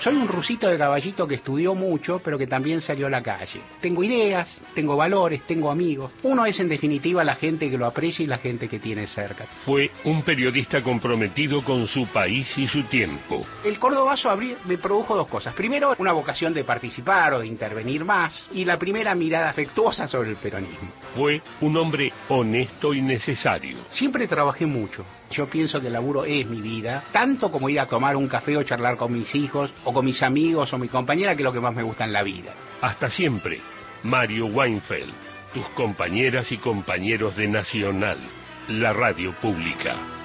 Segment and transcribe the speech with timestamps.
[0.00, 3.60] Soy un rusito de caballito que estudió mucho, pero que también salió a la calle.
[3.82, 6.10] Tengo ideas, tengo valores, tengo amigos.
[6.22, 9.44] Uno es en definitiva la gente que lo aprecia y la gente que tiene cerca.
[9.66, 13.44] Fue un periodista comprometido con su país y su tiempo.
[13.62, 14.34] El Cordobazo
[14.64, 15.52] me produjo dos cosas.
[15.52, 18.48] Primero, una vocación de participar o de intervenir más.
[18.52, 20.88] Y la primera mirada afectuosa sobre el peronismo.
[21.14, 23.76] Fue un hombre honesto y necesario.
[23.90, 25.04] Siempre trabajé mucho.
[25.30, 28.56] Yo pienso que el laburo es mi vida, tanto como ir a tomar un café
[28.56, 31.52] o charlar con mis hijos o con mis amigos o mi compañera, que es lo
[31.52, 32.52] que más me gusta en la vida.
[32.80, 33.60] Hasta siempre,
[34.02, 35.14] Mario Weinfeld,
[35.54, 38.18] tus compañeras y compañeros de Nacional,
[38.68, 40.19] la radio pública.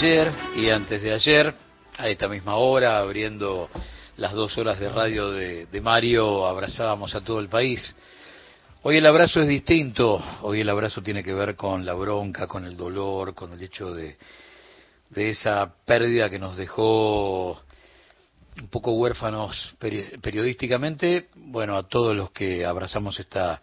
[0.00, 1.52] Ayer y antes de ayer,
[1.96, 3.68] a esta misma hora, abriendo
[4.16, 7.96] las dos horas de radio de, Mario, abrazábamos a todo el país.
[8.82, 12.64] Hoy el abrazo es distinto, hoy el abrazo tiene que ver con la bronca, con
[12.64, 14.16] el dolor, con el hecho de,
[15.10, 17.60] de esa pérdida que nos dejó
[18.56, 23.60] un poco huérfanos periodísticamente, bueno, a todos los que abrazamos esta,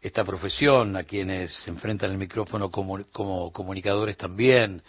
[0.00, 4.82] esta profesión, a quienes se enfrentan el micrófono como, como comunicadores también,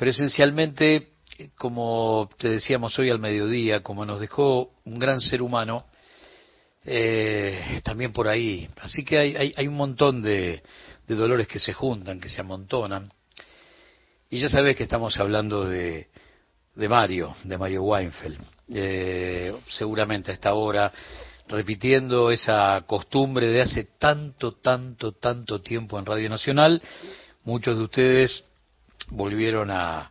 [0.00, 1.10] pero esencialmente,
[1.58, 5.84] como te decíamos hoy al mediodía, como nos dejó un gran ser humano,
[6.86, 8.66] eh, también por ahí.
[8.80, 10.62] Así que hay, hay, un montón de,
[11.06, 13.12] dolores que se juntan, que se amontonan.
[14.30, 16.08] Y ya sabes que estamos hablando de,
[16.76, 18.40] de Mario, de Mario Weinfeld.
[18.72, 20.90] Eh, seguramente a esta hora,
[21.46, 26.80] repitiendo esa costumbre de hace tanto, tanto, tanto tiempo en Radio Nacional,
[27.44, 28.49] muchos de ustedes
[29.10, 30.10] volvieron a,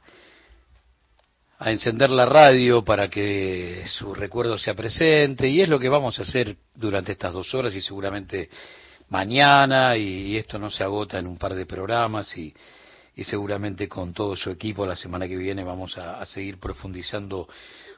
[1.59, 6.17] a encender la radio para que su recuerdo sea presente y es lo que vamos
[6.17, 8.49] a hacer durante estas dos horas y seguramente
[9.09, 12.53] mañana y, esto no se agota en un par de programas y,
[13.15, 17.49] y, seguramente con todo su equipo la semana que viene vamos a, seguir profundizando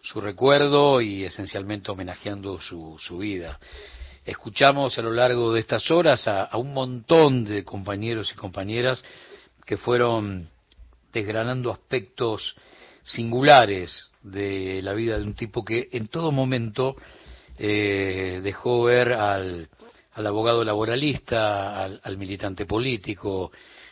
[0.01, 3.59] su recuerdo y esencialmente homenajeando su, su vida.
[4.25, 9.03] Escuchamos a lo largo de estas horas a un montón de compañeros y compañeras
[9.66, 10.50] que fueron
[11.11, 12.55] desgranando aspectos
[13.03, 16.95] singulares de la vida de un tipo que en todo momento
[17.57, 19.69] eh, dejó ver al,
[20.13, 23.51] abogado laboralista, al, militante político,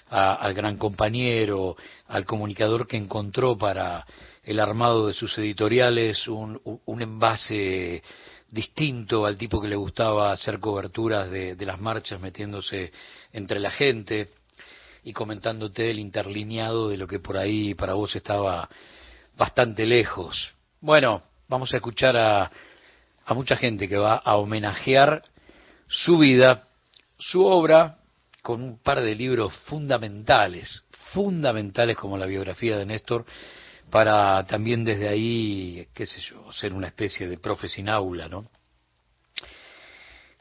[0.09, 1.75] al gran compañero,
[2.08, 4.06] al comunicador que encontró para
[4.44, 8.02] el armado de sus editoriales un, envase
[8.50, 12.91] distinto al tipo que le gustaba hacer coberturas de las marchas metiéndose
[13.31, 14.29] entre la gente,
[15.04, 18.70] y comentándote el interlineado de lo que por ahí para vos estaba
[19.38, 20.54] bastante lejos.
[20.82, 22.52] Bueno, vamos a escuchar a,
[23.26, 25.24] a mucha gente que va a homenajear
[25.88, 26.68] su vida,
[27.18, 27.98] su obra,
[28.42, 30.84] con un par de libros fundamentales,
[31.14, 33.26] fundamentales como la biografía de Néstor,
[33.90, 38.50] para también desde ahí, qué sé yo, ser una especie de profe sin aula, ¿no?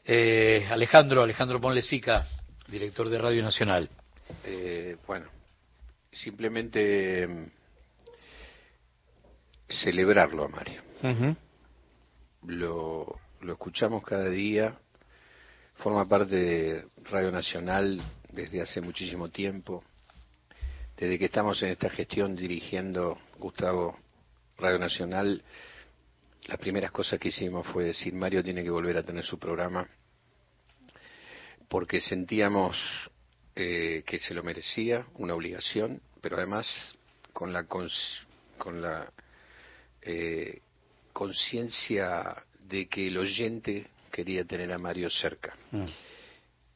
[0.05, 2.25] Eh, Alejandro, Alejandro Ponlesica,
[2.67, 3.89] director de Radio Nacional.
[4.43, 5.27] Eh, bueno,
[6.11, 7.45] simplemente mm,
[9.69, 10.81] celebrarlo a Mario.
[12.47, 14.77] lo, lo escuchamos cada día,
[15.75, 18.01] forma parte de Radio Nacional
[18.31, 19.83] desde hace muchísimo tiempo.
[20.97, 23.97] Desde que estamos en esta gestión dirigiendo Gustavo
[24.57, 25.41] Radio Nacional,
[26.47, 29.87] las primeras cosas que hicimos fue decir Mario tiene que volver a tener su programa
[31.69, 32.77] porque sentíamos
[33.55, 36.67] eh, que se lo merecía, una obligación, pero además
[37.33, 39.11] con la, con la
[40.01, 40.61] eh,
[41.13, 45.55] conciencia de que el oyente quería tener a Mario cerca.
[45.71, 45.85] Mm.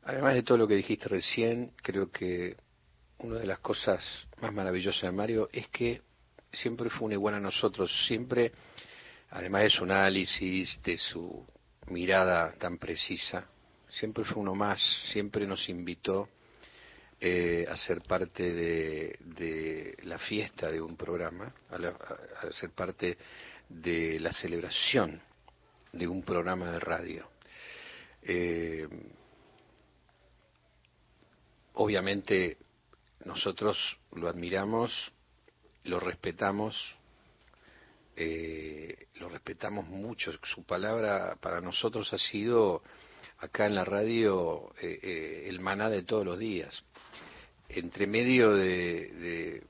[0.05, 2.57] Además de todo lo que dijiste recién, creo que
[3.19, 4.03] una de las cosas
[4.41, 6.01] más maravillosas de Mario es que
[6.51, 8.51] siempre fue un igual a nosotros, siempre,
[9.29, 11.45] además de su análisis, de su
[11.87, 13.47] mirada tan precisa,
[13.89, 14.81] siempre fue uno más,
[15.11, 16.29] siempre nos invitó
[17.25, 23.17] eh, a ser parte de, la fiesta de un programa, a, ser parte
[23.69, 25.21] de la celebración
[25.93, 27.29] de un programa de radio.
[28.23, 28.85] Eh,
[31.75, 32.57] obviamente
[33.23, 33.77] nosotros
[34.11, 34.91] lo admiramos,
[35.85, 36.75] lo respetamos,
[38.17, 40.33] eh, lo respetamos mucho.
[40.43, 42.83] Su palabra para nosotros ha sido
[43.43, 46.83] acá en la radio eh, eh, el maná de todos los días.
[47.69, 49.63] Entre medio de,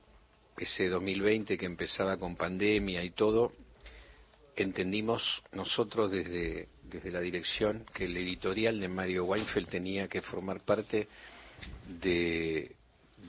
[0.56, 3.52] ese 2020 que empezaba con pandemia y todo,
[4.56, 10.60] entendimos nosotros desde, desde la dirección que el editorial de Mario Weinfeld tenía que formar
[10.60, 11.08] parte
[12.00, 12.72] de,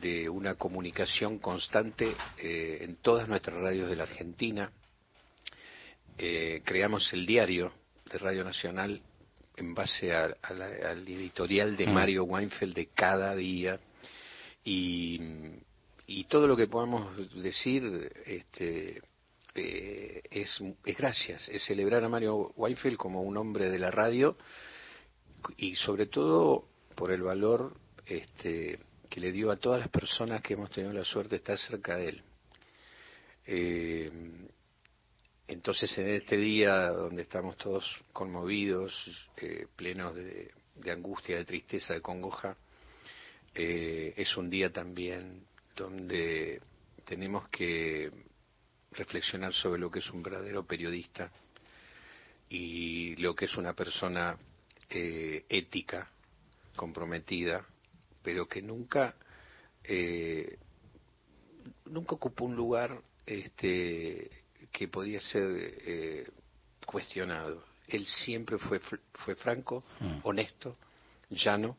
[0.01, 4.71] de una comunicación constante eh, en todas nuestras radios de la Argentina.
[6.15, 7.71] creamos el diario
[8.11, 9.01] de Radio Nacional
[9.57, 11.93] en base al editorial de mm.
[11.93, 13.79] Mario Weinfeld de cada día
[14.65, 19.01] y, todo lo que podamos decir este,
[19.53, 24.37] eh, es, gracias, es celebrar a Mario Weinfeld como un hombre de la radio
[25.55, 28.79] y sobre todo por el valor este,
[29.09, 31.95] que le dio a todas las personas que hemos tenido la suerte de estar cerca
[31.95, 32.23] de él.
[33.45, 34.11] Eh,
[35.47, 38.93] entonces, en este día donde estamos todos conmovidos,
[39.37, 40.51] eh, plenos de,
[40.91, 42.57] angustia, de tristeza, de congoja,
[43.55, 46.61] eh, es un día también donde
[47.05, 48.11] tenemos que
[48.91, 51.31] reflexionar sobre lo que es un verdadero periodista
[52.49, 54.37] y lo que es una persona
[54.89, 56.09] eh, ética,
[56.75, 57.65] comprometida,
[58.21, 59.15] pero que nunca
[61.85, 64.29] nunca ocupó un lugar este
[64.71, 66.27] que podía ser eh,
[66.85, 67.63] cuestionado.
[67.87, 70.19] Él siempre fue, fue franco, mm.
[70.23, 70.77] honesto,
[71.29, 71.77] llano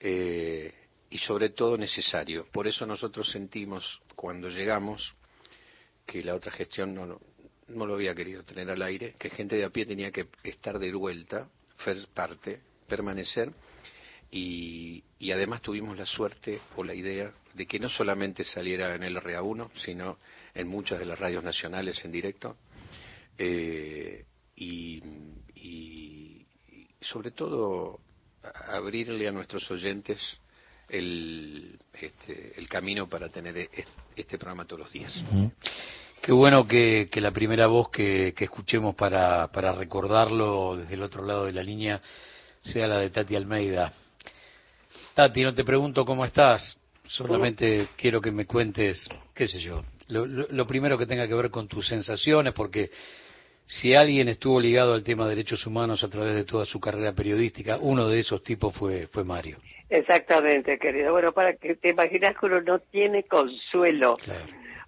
[0.00, 0.74] eh,
[1.10, 2.46] y sobre todo necesario.
[2.52, 5.14] Por eso nosotros sentimos cuando llegamos
[6.04, 7.20] que la otra gestión no,
[7.68, 10.78] no, lo había querido tener al aire, que gente de a pie tenía que estar
[10.78, 11.48] de vuelta,
[11.84, 13.52] ser parte, permanecer
[14.30, 19.02] y, y, además tuvimos la suerte o la idea de que no solamente saliera en
[19.04, 20.18] el RA1, sino
[20.54, 22.56] en muchas de las radios nacionales en directo.
[23.38, 24.24] Eh,
[24.56, 25.02] y,
[27.00, 28.00] sobre todo
[28.42, 30.18] abrirle a nuestros oyentes
[30.88, 33.70] el, este, el camino para tener e,
[34.14, 35.12] este programa todos los días.
[36.20, 41.46] Qué bueno que, la primera voz que, escuchemos para, para recordarlo desde el otro lado
[41.46, 42.00] de la línea
[42.62, 43.92] sea la de Tati Almeida.
[45.14, 50.66] Tati, no te pregunto cómo estás, solamente quiero que me cuentes, qué sé yo, lo,
[50.66, 52.90] primero que tenga que ver con tus sensaciones, porque
[53.66, 57.12] si alguien estuvo ligado al tema de derechos humanos a través de toda su carrera
[57.12, 59.58] periodística, uno de esos tipos fue, fue Mario.
[59.88, 61.10] Exactamente, querido.
[61.10, 64.16] Bueno, para que te imaginas que uno no tiene consuelo,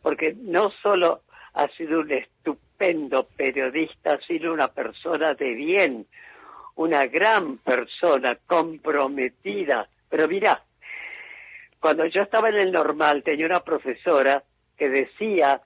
[0.01, 1.23] porque no solo
[1.55, 6.07] ha sido un estupendo periodista, sino una persona de bien,
[6.77, 9.89] una gran persona comprometida.
[10.09, 10.63] Pero mira,
[11.81, 14.45] cuando yo estaba en el normal tenía una profesora
[14.77, 15.63] que decía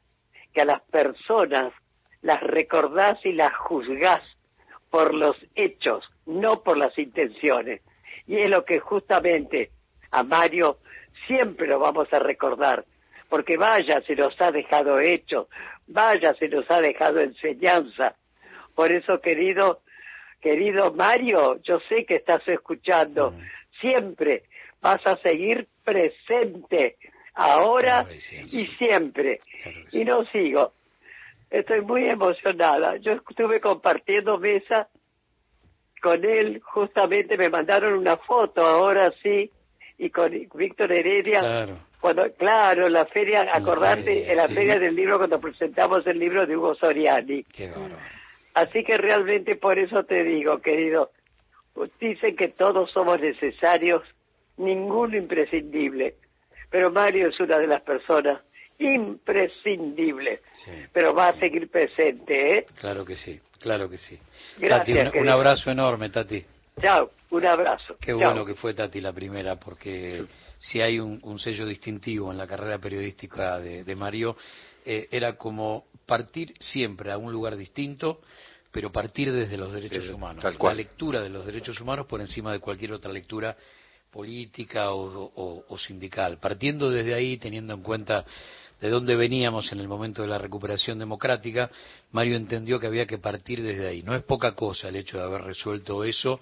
[0.54, 1.74] que a las personas
[2.22, 4.22] las recordás y las juzgás
[4.90, 7.82] por los hechos, no por las intenciones.
[8.26, 9.70] Y es lo que justamente
[10.10, 10.78] a Mario
[11.26, 12.84] siempre lo vamos a recordar,
[13.28, 15.48] porque vaya, se nos ha dejado hecho,
[15.86, 18.14] vaya, se nos ha dejado enseñanza.
[18.74, 19.80] Por eso, querido,
[20.40, 23.34] querido Mario, yo sé que estás escuchando,
[23.80, 24.44] siempre
[24.80, 26.96] vas a seguir presente
[27.34, 28.04] ahora
[28.50, 29.40] y siempre.
[29.92, 30.72] Y no sigo.
[31.52, 32.96] Estoy muy emocionada.
[32.96, 34.88] Yo estuve compartiendo mesa
[36.02, 39.50] con él, justamente me mandaron una foto ahora sí,
[39.98, 41.38] y con Víctor Heredia.
[41.38, 41.74] Claro.
[42.00, 46.56] Cuando, claro, la feria, acordarte, en la feria del libro cuando presentamos el libro de
[46.56, 47.44] Hugo Soriani.
[48.54, 51.12] Así que realmente por eso te digo, querido,
[52.00, 54.02] dicen que todos somos necesarios,
[54.56, 56.16] ninguno imprescindible
[56.72, 58.40] pero Mario es una de las personas
[58.78, 60.40] imprescindibles,
[60.92, 62.66] pero va a seguir presente, ¿eh?
[62.80, 64.18] Claro que sí, claro que sí.
[64.58, 66.44] Gracias, un, abrazo enorme, Tati.
[66.80, 67.96] Chao, un abrazo.
[68.00, 70.24] Qué bueno que fue Tati la primera, porque
[70.58, 74.36] si hay un, sello distintivo en la carrera periodística de, Mario,
[74.84, 78.20] eh, era como partir siempre a un lugar distinto,
[78.70, 80.44] pero partir desde los derechos humanos.
[80.58, 83.56] La lectura de los derechos humanos por encima de cualquier otra lectura
[84.12, 86.38] política o, sindical.
[86.38, 88.24] Partiendo desde ahí, teniendo en cuenta
[88.82, 91.70] de dónde veníamos en el momento de la recuperación democrática,
[92.10, 94.02] Mario entendió que había que partir desde ahí.
[94.02, 96.40] No es poca cosa el hecho de haber resuelto eso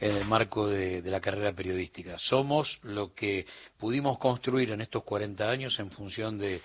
[0.00, 2.16] en el marco de, la carrera periodística.
[2.18, 3.44] Somos lo que
[3.78, 6.62] pudimos construir en estos 40 años en función de,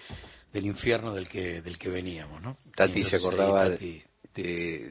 [0.54, 2.42] del infierno del que, del que veníamos.
[2.42, 2.56] ¿no?
[2.74, 4.06] Tati se acordaba de,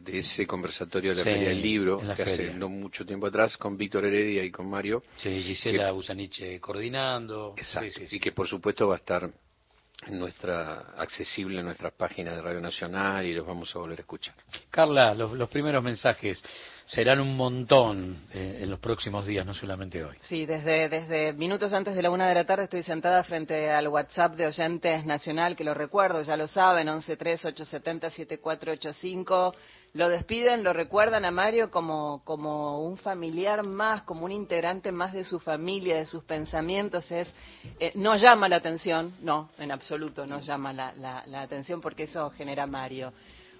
[0.07, 4.05] ese conversatorio de la Feria del Libro, que hace no mucho tiempo atrás, con Víctor
[4.05, 5.05] Heredia y con Mario.
[5.17, 7.55] Sí, Gisela Busaniche coordinando.
[7.57, 9.33] Exacto, y que por supuesto va a estar
[10.07, 14.03] en nuestra accesible en nuestras páginas de Radio Nacional y los vamos a volver a
[14.03, 14.35] escuchar.
[14.71, 16.43] Carla, los, primeros mensajes
[16.85, 20.17] serán un montón eh, en los próximos días, no solamente hoy.
[20.21, 23.89] Sí, desde, desde minutos antes de la una de la tarde estoy sentada frente al
[23.89, 29.55] WhatsApp de Oyentes Nacional, que lo recuerdo, ya lo saben, 113-870-7485
[29.99, 35.13] lo despiden, lo recuerdan a Mario como, como un familiar más, como un integrante más
[35.13, 37.11] de su familia, de sus pensamientos.
[37.11, 37.35] Es,
[37.81, 42.31] eh, no llama la atención, no, en absoluto no llama la, la atención porque eso
[42.31, 43.13] genera Mario.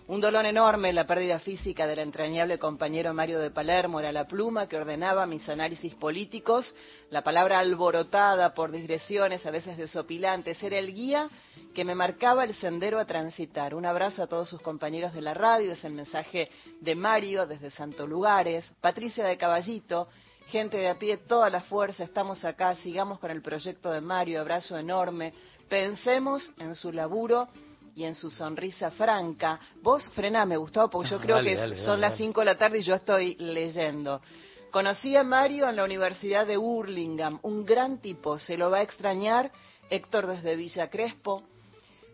[0.09, 4.67] Un dolor enorme, la pérdida física del entrañable compañero Mario de Palermo era la pluma
[4.67, 6.75] que ordenaba mis análisis políticos,
[7.11, 11.29] la palabra alborotada por digresiones, a veces desopilantes, era el guía
[11.75, 13.75] que me marcaba el sendero a transitar.
[13.75, 16.49] Un abrazo a todos sus compañeros de la radio, es el mensaje
[16.81, 20.09] de Mario desde Santo Lugares, Patricia de Caballito,
[20.47, 24.41] gente de a pie, toda la fuerza, estamos acá, sigamos con el proyecto de Mario,
[24.41, 25.35] abrazo enorme,
[25.69, 27.51] pensemos en su laburo
[27.99, 29.59] y en su sonrisa franca.
[29.83, 32.83] Vos frename, Gustavo, porque yo ah, creo que son las 5 de la tarde y
[32.83, 34.23] yo estoy leyendo.
[34.71, 38.83] Conocí a Mario en la Universidad de Hurlingham, un gran tipo, se lo va a
[38.83, 39.51] extrañar,
[39.91, 41.43] Héctor desde Villa Crespo.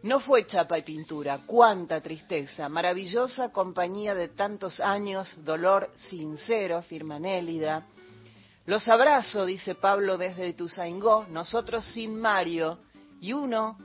[0.04, 7.18] No fue chapa y pintura, cuánta tristeza, maravillosa compañía de tantos años, dolor sincero, firma
[7.18, 7.86] Nélida.
[8.64, 12.78] Los abrazo, dice Pablo desde Tuzaingó, nosotros sin Mario,
[13.20, 13.76] y uno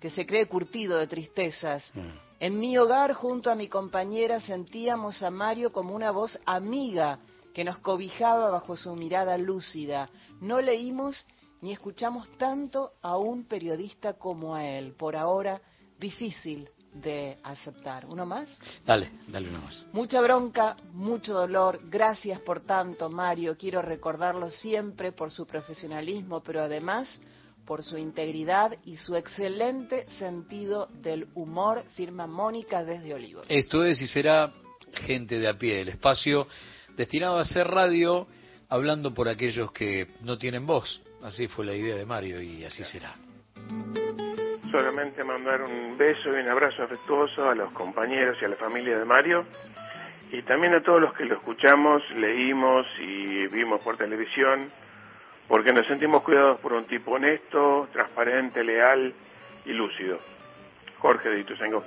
[0.00, 1.90] que se cree curtido de tristezas.
[1.94, 2.28] Mm.
[2.40, 7.18] En mi hogar, junto a mi compañera, sentíamos a Mario como una voz amiga
[7.52, 10.08] que nos cobijaba bajo su mirada lúcida.
[10.40, 11.26] No leímos
[11.60, 14.94] ni escuchamos tanto a un periodista como a él.
[14.96, 15.60] Por ahora,
[15.98, 18.06] difícil de aceptar.
[18.06, 18.48] ¿Uno más?
[18.86, 19.86] Dale, dale uno más.
[19.92, 21.80] Mucha bronca, mucho dolor.
[21.90, 23.56] Gracias por tanto, Mario.
[23.58, 27.20] Quiero recordarlo siempre por su profesionalismo, pero además
[27.68, 33.46] por su integridad y su excelente sentido del humor, firma Mónica desde Olivos.
[33.50, 34.50] Esto es y será
[35.06, 36.46] gente de a pie, el espacio
[36.96, 38.26] destinado a hacer radio
[38.70, 41.02] hablando por aquellos que no tienen voz.
[41.22, 43.14] Así fue la idea de Mario y así será.
[44.70, 48.98] Solamente mandar un beso y un abrazo afectuoso a los compañeros y a la familia
[48.98, 49.44] de Mario
[50.32, 54.70] y también a todos los que lo escuchamos, leímos y vimos por televisión
[55.48, 59.14] porque nos sentimos cuidados por un tipo honesto, transparente, leal
[59.64, 60.18] y lúcido.
[60.98, 61.84] Jorge de Ituzaingó.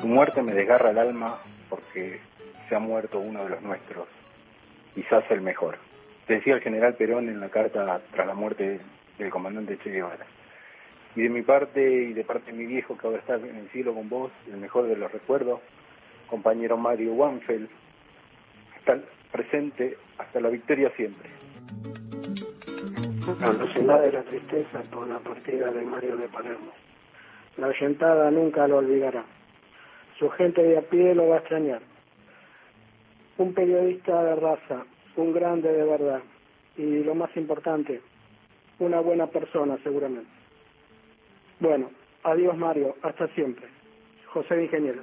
[0.00, 1.38] Su muerte me desgarra el alma
[1.68, 2.20] porque
[2.68, 4.08] se ha muerto uno de los nuestros,
[4.94, 5.78] quizás el mejor.
[6.26, 8.80] Decía el general Perón en la carta tras la muerte
[9.18, 10.26] del comandante Che Guevara.
[11.14, 13.68] Y de mi parte y de parte de mi viejo que ahora está en el
[13.70, 15.60] cielo con vos, el mejor de los recuerdos,
[16.28, 17.68] compañero Mario Wanfeld,
[19.32, 21.28] presente hasta la victoria siempre.
[23.86, 26.72] La de la tristeza por la partida de Mario de Palermo.
[27.56, 29.24] La oyentada nunca lo olvidará.
[30.18, 31.82] Su gente de a pie lo va a extrañar.
[33.38, 36.22] Un periodista de raza, un grande de verdad
[36.76, 38.00] y lo más importante,
[38.78, 40.30] una buena persona seguramente.
[41.58, 41.90] Bueno,
[42.22, 43.66] adiós Mario, hasta siempre.
[44.26, 45.02] José de Ingeniero.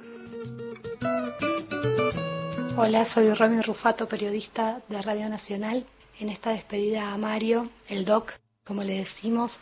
[2.76, 5.86] Hola, soy Romy Rufato, periodista de Radio Nacional.
[6.18, 8.32] En esta despedida a Mario, el doc,
[8.64, 9.60] como le decimos,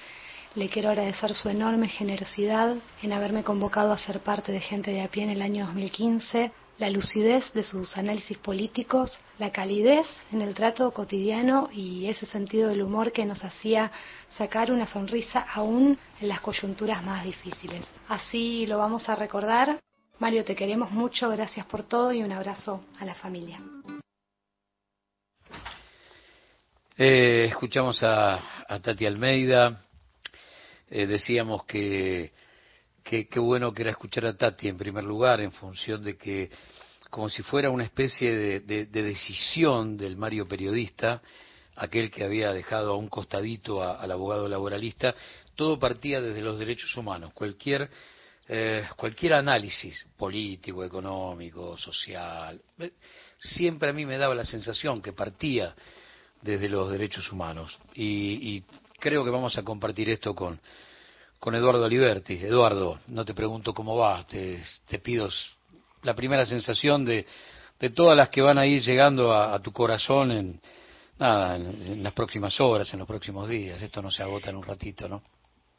[0.55, 5.03] le quiero agradecer su enorme generosidad en haberme convocado a ser parte de Gente de
[5.03, 10.41] a pie en el año 2015, la lucidez de sus análisis políticos, la calidez en
[10.41, 13.93] el trato cotidiano y ese sentido del humor que nos hacía
[14.39, 17.85] sacar una sonrisa aún en las coyunturas más difíciles.
[18.09, 19.79] Así lo vamos a recordar
[20.23, 23.61] Mario, te queremos mucho, gracias por todo y un abrazo a la familia.
[26.97, 28.41] Eh, escuchamos a,
[28.81, 29.85] Tati Almeida,
[30.89, 32.31] eh, decíamos que
[33.03, 36.53] qué bueno que era escuchar a Tati en primer lugar, en función de que,
[37.11, 41.21] como si fuera una especie de, decisión del Mario periodista,
[41.75, 45.17] aquel que había dejado a un costadito al abogado laboralista,
[45.57, 47.33] todo partía desde los derechos humanos.
[47.35, 47.91] Cualquier
[48.55, 52.93] eh, cualquier análisis político, económico, social, eh,
[53.39, 55.75] siempre a mí me daba la sensación que partía
[56.43, 57.79] desde los derechos humanos.
[57.95, 58.63] Y,
[59.01, 60.61] creo que vamos a compartir esto con,
[61.41, 62.35] con Eduardo Aliberti.
[62.35, 65.31] Eduardo, no te pregunto cómo vas, te, pido
[66.03, 67.25] la primera sensación de,
[67.81, 70.61] de todas las que van a ir llegando a, tu corazón en,
[71.19, 73.81] nada, en, las próximas horas, en los próximos días.
[73.81, 75.23] Esto no se agota en un ratito, ¿no?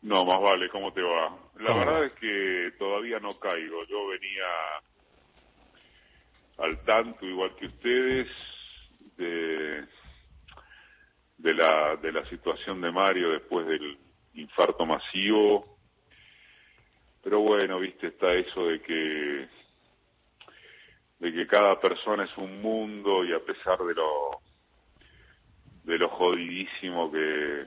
[0.03, 1.35] No, más vale, ¿cómo te va?
[1.59, 3.85] La verdad es que todavía no caigo.
[3.85, 4.45] Yo venía
[6.57, 8.27] al tanto, igual que ustedes,
[9.17, 9.85] de,
[11.37, 13.97] de, la, de la situación de Mario después del,
[14.33, 15.77] infarto masivo.
[17.21, 19.47] Pero bueno, viste, está eso de que
[21.19, 24.41] de que cada persona es un mundo y a pesar de lo
[25.85, 27.65] de lo jodidísimo que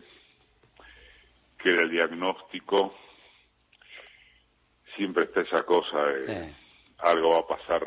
[1.67, 2.95] que era el diagnóstico
[4.95, 6.55] siempre está esa cosa de
[6.99, 7.85] algo va a pasar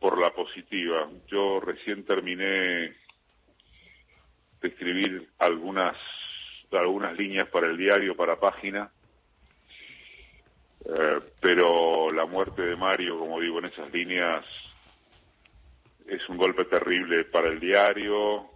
[0.00, 1.08] por la positiva.
[1.28, 2.96] Yo recién terminé de
[4.60, 5.96] escribir algunas
[6.72, 8.90] algunas líneas para el diario, para página,
[10.84, 14.44] eh, pero la muerte de Mario, como digo en esas líneas,
[16.08, 18.50] es un golpe terrible para el diario,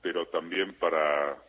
[0.00, 1.45] pero también para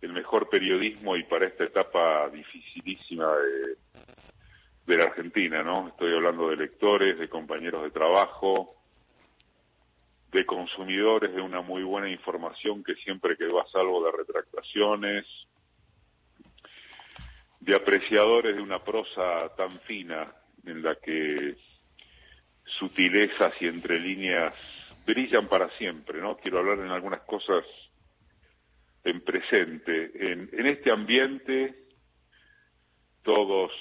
[0.00, 3.32] el mejor periodismo y para esta etapa dificilísima
[4.86, 5.88] de, la Argentina, ¿no?
[5.88, 8.76] Estoy hablando de lectores, de compañeros de trabajo,
[10.30, 15.24] de consumidores de una muy buena información que siempre quedó a salvo de retractaciones,
[17.60, 20.34] de apreciadores de una prosa tan fina
[20.66, 21.56] en la que
[22.64, 24.54] sutilezas y entre líneas
[25.06, 26.36] brillan para siempre, ¿no?
[26.36, 27.64] Quiero hablar en algunas cosas
[29.04, 30.10] en presente.
[30.14, 31.74] En, en este ambiente,
[33.22, 33.72] todos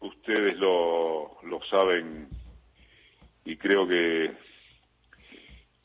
[0.00, 2.28] ustedes lo, lo saben
[3.44, 4.32] y creo que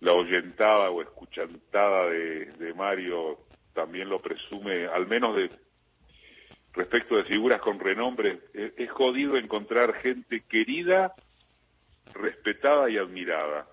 [0.02, 3.40] la oyentada o escuchantada de, de Mario
[3.74, 5.50] también lo presume, al menos de
[6.74, 11.14] respecto de figuras con renombre, es, jodido encontrar gente querida,
[12.14, 13.68] respetada y admirada.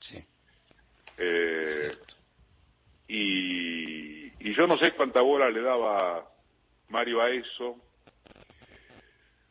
[0.00, 0.18] Sí.
[1.18, 1.90] Eh,
[3.08, 6.28] y, y yo no sé cuánta bola le daba
[6.88, 7.76] Mario a eso,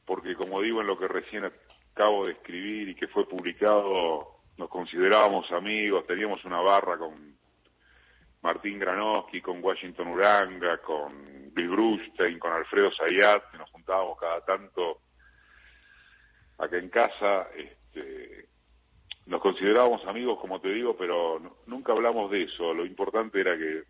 [0.05, 1.51] porque como digo en lo que recién
[1.93, 7.35] acabo de escribir y que fue publicado, nos considerábamos amigos, teníamos una barra con
[8.41, 14.41] Martín Granowski, con Washington Uranga, con Bill Brustein, con Alfredo Zayat, que nos juntábamos cada
[14.45, 14.99] tanto
[16.57, 18.47] acá en casa, este,
[19.25, 22.73] nos considerábamos amigos, como te digo, pero nunca hablamos de eso.
[22.73, 23.83] Lo importante era que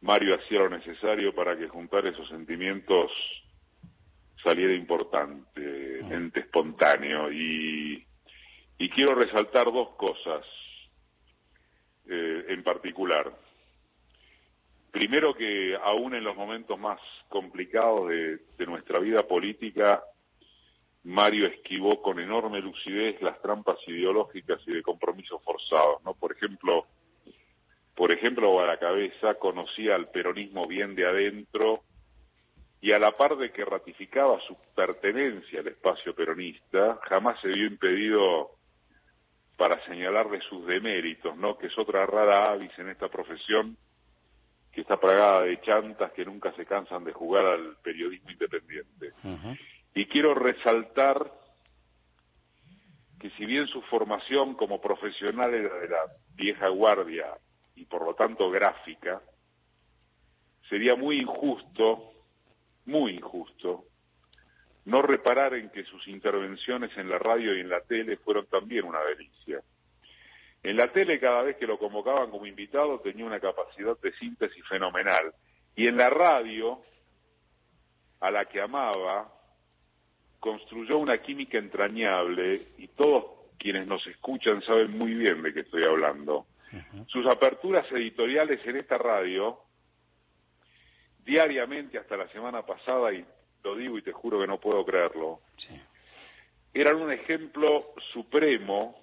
[0.00, 3.10] Mario hacía lo necesario para que juntar esos sentimientos
[4.42, 7.30] saliera importante, ente espontáneo.
[7.30, 8.06] Y,
[8.78, 10.44] y quiero resaltar dos cosas
[12.08, 13.30] eh, en particular.
[14.90, 16.98] Primero que aún en los momentos más
[17.28, 20.02] complicados de, de nuestra vida política,
[21.04, 26.14] Mario esquivó con enorme lucidez las trampas ideológicas y de compromisos forzados, ¿no?
[26.14, 26.86] Por ejemplo,
[27.94, 31.82] por ejemplo, a la cabeza conocía al peronismo bien de adentro
[32.80, 37.66] y a la par de que ratificaba su pertenencia al espacio peronista, jamás se vio
[37.66, 38.52] impedido
[39.56, 41.58] para señalarle sus deméritos, ¿no?
[41.58, 43.76] Que es otra rara avis en esta profesión
[44.72, 49.12] que está plagada de chantas que nunca se cansan de jugar al periodismo independiente.
[49.94, 51.32] Y quiero resaltar
[53.18, 56.02] que si bien su formación como profesional era de la
[56.34, 57.36] vieja guardia
[57.74, 59.20] y por lo tanto gráfica,
[60.68, 62.10] sería muy injusto
[62.86, 63.84] muy injusto
[64.86, 68.84] no reparar en que sus intervenciones en la radio y en la tele fueron también
[68.84, 69.60] una delicia.
[70.62, 74.66] En la tele cada vez que lo convocaban como invitado tenía una capacidad de síntesis
[74.66, 75.32] fenomenal
[75.76, 76.80] y en la radio,
[78.20, 79.32] a la que amaba,
[80.40, 83.26] construyó una química entrañable y todos
[83.58, 86.46] quienes nos escuchan saben muy bien de qué estoy hablando.
[87.08, 89.58] Sus aperturas editoriales en esta radio
[91.24, 93.24] diariamente hasta la semana pasada, y
[93.62, 95.40] lo digo y te juro que no puedo creerlo,
[96.72, 98.96] eran un ejemplo supremo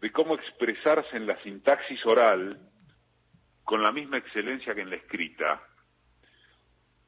[0.00, 2.58] de cómo expresarse en la sintaxis oral
[3.64, 5.62] con la misma excelencia que en la escrita.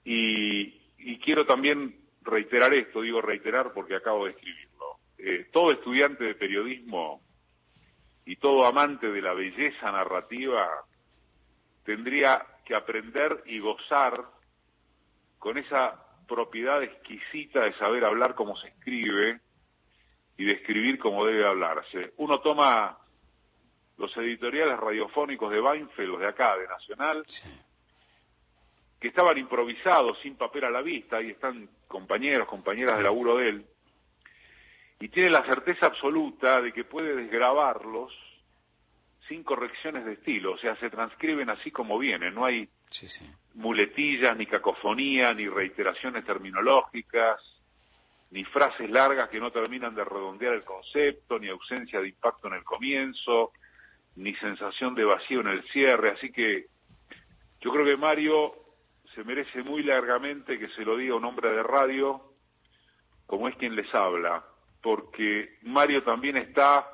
[0.04, 0.80] Y,
[1.24, 4.98] quiero también reiterar esto, digo reiterar porque acabo de escribirlo.
[5.18, 7.20] Eh, todo estudiante de periodismo
[8.24, 10.68] y todo amante de la belleza narrativa
[11.84, 14.24] tendría que aprender y gozar
[15.38, 19.40] con esa propiedad exquisita de saber hablar como se escribe
[20.36, 22.12] y de escribir como debe hablarse.
[22.16, 22.98] Uno toma
[23.98, 27.24] los editoriales radiofónicos de Weinfeld, los de acá, de Nacional,
[29.02, 33.48] que estaban improvisados, sin papel a la vista, ahí están compañeros, compañeras de laburo de
[33.48, 33.66] él,
[35.00, 38.12] y tiene la certeza absoluta de que puede desgrabarlos
[39.26, 42.68] sin correcciones de estilo, o sea, se transcriben así como vienen, no hay
[43.54, 47.40] muletillas, ni cacofonía, ni reiteraciones terminológicas,
[48.30, 52.54] ni frases largas que no terminan de redondear el concepto, ni ausencia de impacto en
[52.54, 53.50] el comienzo,
[54.14, 56.66] ni sensación de vacío en el cierre, así que
[57.60, 58.61] Yo creo que Mario
[59.14, 62.22] se merece muy largamente que se lo diga un hombre de radio,
[63.26, 64.44] como es quien les habla,
[64.82, 66.88] porque Mario también está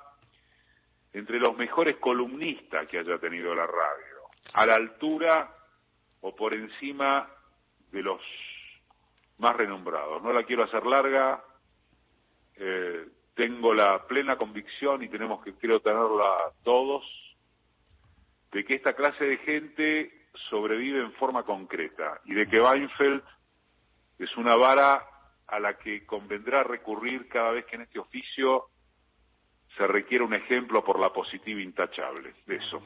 [1.13, 4.17] entre los mejores columnistas que haya tenido la radio,
[4.55, 5.55] a la altura
[6.21, 7.29] o por encima
[7.91, 8.21] de los
[9.39, 10.23] más renombrados.
[10.23, 11.43] No la quiero hacer larga,
[12.57, 17.05] eh, tengo la plena convicción y tenemos que, creo, tenerla todos,
[18.51, 20.18] de que esta clase de gente
[20.51, 23.23] sobrevive en forma concreta y de que Weinfeld
[24.19, 25.03] es una vara
[25.47, 28.67] a la que convendrá recurrir cada vez que en este oficio
[29.77, 32.35] se requiere un ejemplo por la positiva intachable.
[32.47, 32.83] De eso.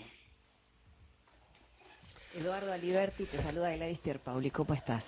[2.35, 4.51] Eduardo Aliberti, te saluda Gladys Pierpauli.
[4.51, 5.05] ¿Cómo estás?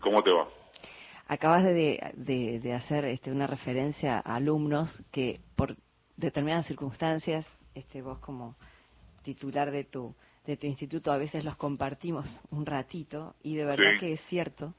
[0.00, 0.48] ¿Cómo te va?
[1.26, 5.76] Acabas de, hacer este, una referencia a alumnos que por
[6.16, 8.56] determinadas circunstancias, este, vos como
[9.22, 10.14] titular de tu,
[10.46, 14.74] de tu instituto a veces los compartimos un ratito y de verdad que es cierto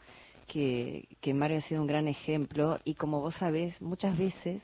[0.47, 4.61] que, que Mario ha sido un gran ejemplo y como vos sabés, muchas veces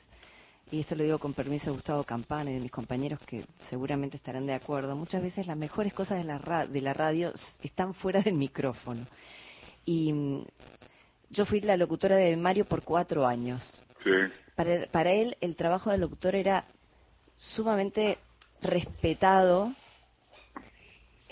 [0.72, 4.16] y esto lo digo con permiso de Gustavo Campana y de mis compañeros que seguramente
[4.16, 7.30] estarán de acuerdo, muchas veces las mejores cosas de la, de la radio
[7.62, 9.06] están fuera del micrófono.
[9.84, 10.46] Y mm,
[11.28, 13.62] yo fui la locutora de Mario por cuatro años.
[14.54, 16.64] Para, para él el trabajo de locutor era
[17.36, 18.16] sumamente
[18.62, 19.74] respetado.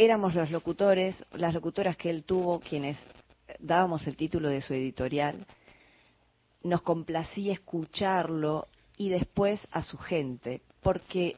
[0.02, 2.96] Éramos los locutores, las locutoras que él tuvo, quienes
[3.58, 5.46] dábamos el título de su editorial.
[6.62, 11.36] Nos complacía escucharlo, y después a su gente, porque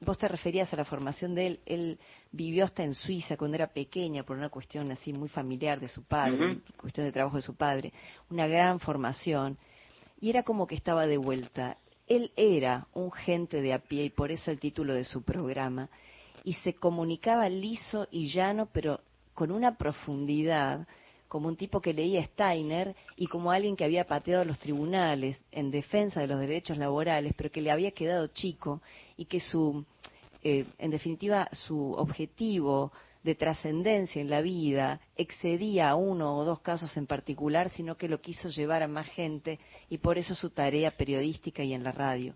[0.00, 1.98] vos te referías a la formación de él, él
[2.30, 6.02] vivió hasta en Suiza cuando era pequeña por una cuestión así muy familiar de su
[6.04, 7.90] padre, cuestión de trabajo de su padre,
[8.28, 9.56] una gran formación,
[10.20, 11.78] y era como que estaba de vuelta.
[12.06, 15.88] Él era un gente de a pie y por eso el título de su programa,
[16.44, 19.00] y se comunicaba liso y llano, pero
[19.34, 20.86] con una profundidad
[21.26, 25.72] como un tipo que leía Steiner y como alguien que había pateado los tribunales en
[25.72, 28.82] defensa de los derechos laborales, pero que le había quedado chico
[29.16, 29.84] y que su,
[30.44, 32.92] eh, en definitiva, su objetivo
[33.24, 38.06] de trascendencia en la vida excedía a uno o dos casos en particular, sino que
[38.06, 41.90] lo quiso llevar a más gente y por eso su tarea periodística y en la
[41.90, 42.34] radio.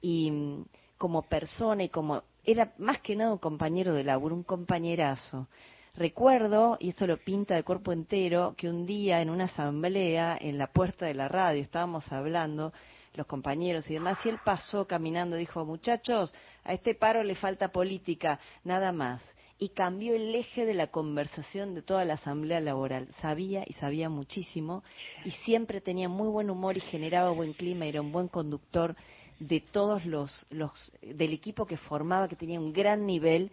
[0.00, 0.64] Y mm,
[0.96, 5.48] como persona y como era más que nada un compañero de laburo, un compañerazo.
[5.94, 10.56] Recuerdo, y esto lo pinta de cuerpo entero, que un día en una asamblea en
[10.56, 12.72] la puerta de la radio estábamos hablando,
[13.14, 16.34] los compañeros y demás, y él pasó caminando, dijo, muchachos,
[16.64, 19.22] a este paro le falta política, nada más.
[19.58, 23.08] Y cambió el eje de la conversación de toda la asamblea laboral.
[23.20, 24.84] Sabía y sabía muchísimo,
[25.24, 28.94] y siempre tenía muy buen humor y generaba buen clima, era un buen conductor
[29.38, 33.52] de todos los, los del equipo que formaba, que tenía un gran nivel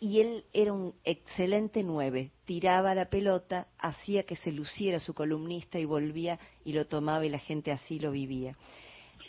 [0.00, 5.78] y él era un excelente nueve, tiraba la pelota, hacía que se luciera su columnista
[5.78, 8.56] y volvía y lo tomaba y la gente así lo vivía.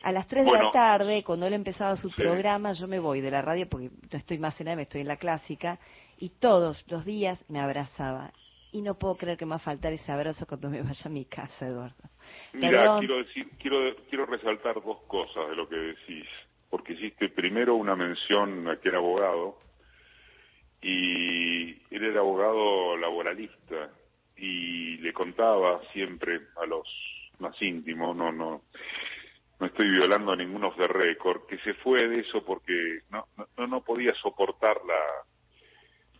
[0.04, 3.32] A las tres de la tarde, cuando él empezaba su programa, yo me voy de
[3.32, 5.80] la radio porque no estoy más en AM, estoy en la clásica,
[6.17, 8.32] y todos los días me abrazaba.
[8.72, 11.10] Y no puedo creer que me va a faltar ese abrazo cuando me vaya a
[11.10, 12.10] mi casa, Eduardo.
[12.54, 16.26] Mira, quiero, decir, quiero, quiero resaltar dos cosas de lo que decís,
[16.70, 19.58] porque hiciste primero una mención a que era abogado,
[20.82, 23.90] y él era abogado laboralista
[24.38, 26.88] y le contaba siempre a los
[27.40, 28.64] más íntimos, no, no,
[29.60, 33.28] no estoy violando ninguno of the record, que se fue de eso porque no,
[33.58, 35.26] no, no podía soportar la,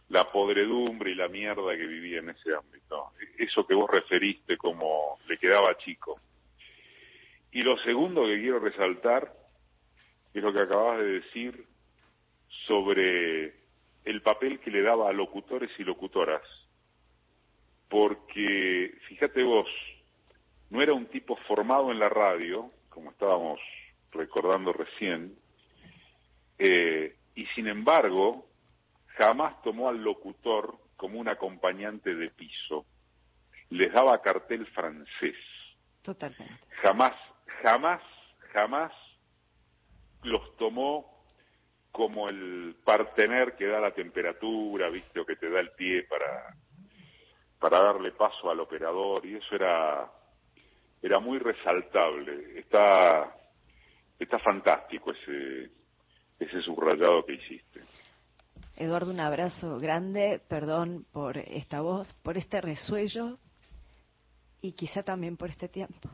[0.10, 3.12] la podredumbre y la mierda que vivía en ese ámbito.
[3.38, 6.20] Eso que vos referiste como le quedaba chico.
[7.52, 9.32] Y lo segundo que quiero resaltar
[10.34, 11.66] es lo que acabas de decir
[12.68, 13.54] sobre
[14.06, 16.44] el papel que le daba a locutores y locutoras.
[17.88, 19.68] Porque, fíjate vos,
[20.70, 23.60] no era un tipo formado en la radio, como estábamos
[24.12, 25.36] recordando recién,
[26.58, 28.49] eh, y sin embargo,
[29.20, 32.86] jamás tomó al locutor como un acompañante de piso.
[33.70, 35.36] Les daba cartel francés.
[36.02, 36.66] Totalmente.
[36.82, 37.14] Jamás,
[37.62, 38.02] jamás,
[38.54, 38.92] jamás
[40.24, 41.20] los tomó
[41.92, 46.56] como el partener que da la temperatura, viste, o que te da el pie para,
[47.60, 50.10] para darle paso al operador, y eso era,
[51.02, 52.58] era muy resaltable.
[52.58, 53.36] Está,
[54.18, 55.72] está fantástico ese,
[56.40, 57.82] ese subrayado que hiciste.
[58.80, 63.38] Eduardo, un abrazo grande, perdón por esta voz, por este resuello
[64.62, 66.10] y quizá también por este tiempo.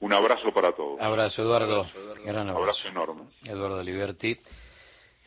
[0.00, 1.00] Un abrazo para todos.
[1.00, 1.86] Abrazo, Eduardo.
[2.26, 2.58] Gran abrazo.
[2.58, 3.22] abrazo enorme.
[3.42, 4.38] Eduardo Liberti.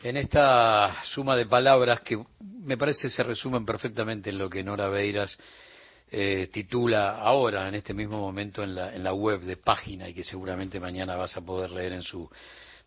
[0.00, 4.88] En esta suma de palabras que me parece se resumen perfectamente en lo que Nora
[4.88, 5.36] Beiras
[6.12, 10.14] eh, titula ahora, en este mismo momento, en la, en la web de página y
[10.14, 12.30] que seguramente mañana vas a poder leer en su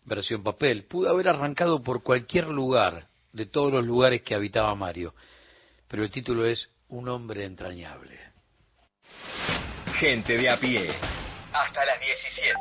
[0.04, 0.84] versión papel.
[0.84, 5.14] Pudo haber arrancado por cualquier lugar, de todos los lugares que habitaba Mario,
[5.88, 8.18] pero el título es Un hombre entrañable.
[9.94, 10.90] Gente de a pie.
[11.52, 12.58] Hasta las 17.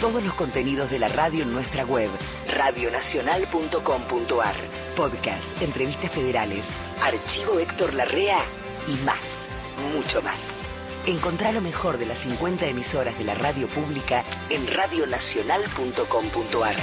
[0.00, 2.10] Todos los contenidos de la radio en nuestra web,
[2.48, 4.56] radionacional.com.ar.
[4.96, 6.64] Podcast, entrevistas federales,
[7.00, 8.44] archivo Héctor Larrea
[8.86, 9.48] y más,
[9.92, 10.73] mucho más.
[11.06, 16.76] Encontrá lo mejor de las 50 emisoras de la radio pública en radionacional.com.ar.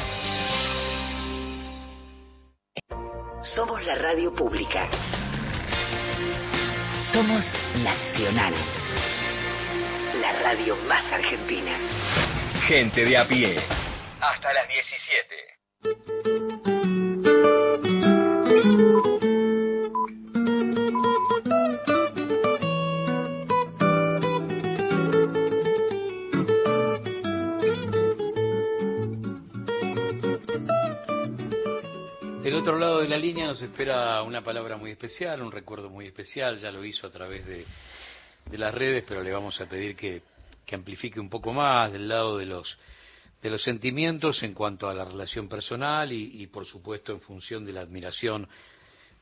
[3.42, 4.88] Somos la radio pública.
[7.12, 7.44] Somos
[7.84, 8.54] Nacional.
[10.22, 11.72] La radio más argentina.
[12.68, 13.58] Gente de a pie.
[14.20, 16.41] Hasta las 17.
[32.62, 36.58] Otro lado de la línea nos espera una palabra muy especial, un recuerdo muy especial,
[36.60, 37.66] ya lo hizo a través de,
[38.50, 40.22] de las redes, pero le vamos a pedir que,
[40.64, 42.78] que amplifique un poco más del lado de los
[43.42, 47.66] de los sentimientos en cuanto a la relación personal y, y, por supuesto en función
[47.66, 48.48] de la admiración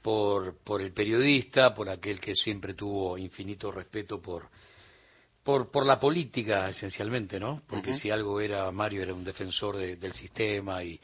[0.02, 4.50] por, por el periodista, por aquel que siempre tuvo infinito respeto por,
[5.42, 7.62] por, por la política esencialmente, ¿no?
[7.66, 11.00] Porque si algo era Mario era un defensor de- del sistema y,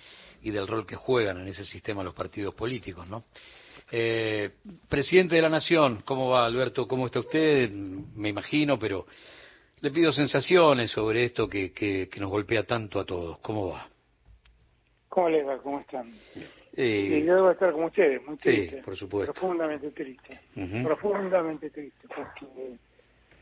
[0.46, 3.26] y del rol que juegan en ese sistema los partidos políticos, ¿no?
[3.92, 4.52] Eh,
[4.88, 6.88] presidente de la Nación, ¿cómo va Alberto?
[6.88, 7.70] ¿Cómo está usted?
[7.72, 9.08] Me imagino, pero
[9.82, 13.40] le pido sensaciones sobre esto que, que, que nos golpea tanto a todos.
[13.40, 13.90] ¿Cómo va?
[15.10, 15.58] ¿Cómo les va?
[15.58, 16.14] ¿Cómo están?
[16.78, 18.78] Eh, Sí, yo debo estar como ustedes, muy sí, triste.
[18.84, 19.34] por supuesto.
[19.34, 20.40] Profundamente triste.
[20.84, 22.76] Profundamente triste, porque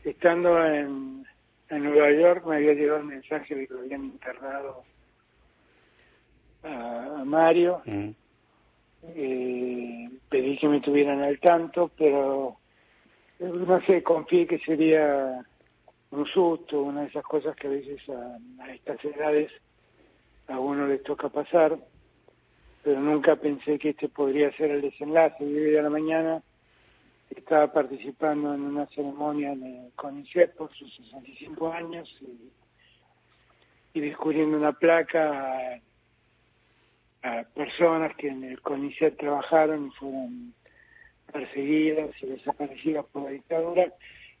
[0.08, 1.26] estando en,
[1.68, 4.82] en Nueva York me había llegado el mensaje de que lo habían internado
[6.64, 7.82] a, a Mario.
[7.86, 8.10] Mm,
[9.16, 12.56] Eh, pedí que me tuvieran al tanto, pero
[13.38, 15.44] eh, no sé, confié que sería
[16.10, 19.52] un susto, una de esas cosas que a veces a, a estas edades
[20.48, 21.76] a uno les toca pasar,
[22.82, 25.44] pero nunca pensé que este podría ser el desenlace.
[25.44, 26.42] Y hoy a la mañana
[27.28, 34.56] estaba participando en una ceremonia en el CONICET por sus 65 años y, y descubriendo
[34.56, 35.78] una placa
[37.24, 40.54] a, personas que en el CONICET trabajaron y fueron
[41.32, 43.92] perseguidas y desaparecidas por la dictadura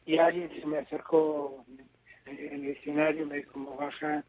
[0.06, 1.64] y alguien se me acercó
[2.26, 4.22] en el escenario y me dijo "Como baja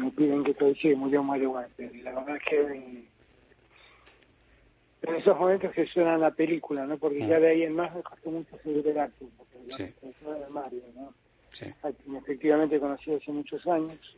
[0.00, 2.60] me piden que te diga murió Mario Walter y la verdad es que
[5.02, 8.02] en esos momentos que suenan a película no porque ya de ahí en más me
[8.02, 11.14] costó mucho seguir el acto porque la persona de Mario no
[11.52, 11.66] sí.
[11.82, 14.17] a quien efectivamente conocí hace muchos años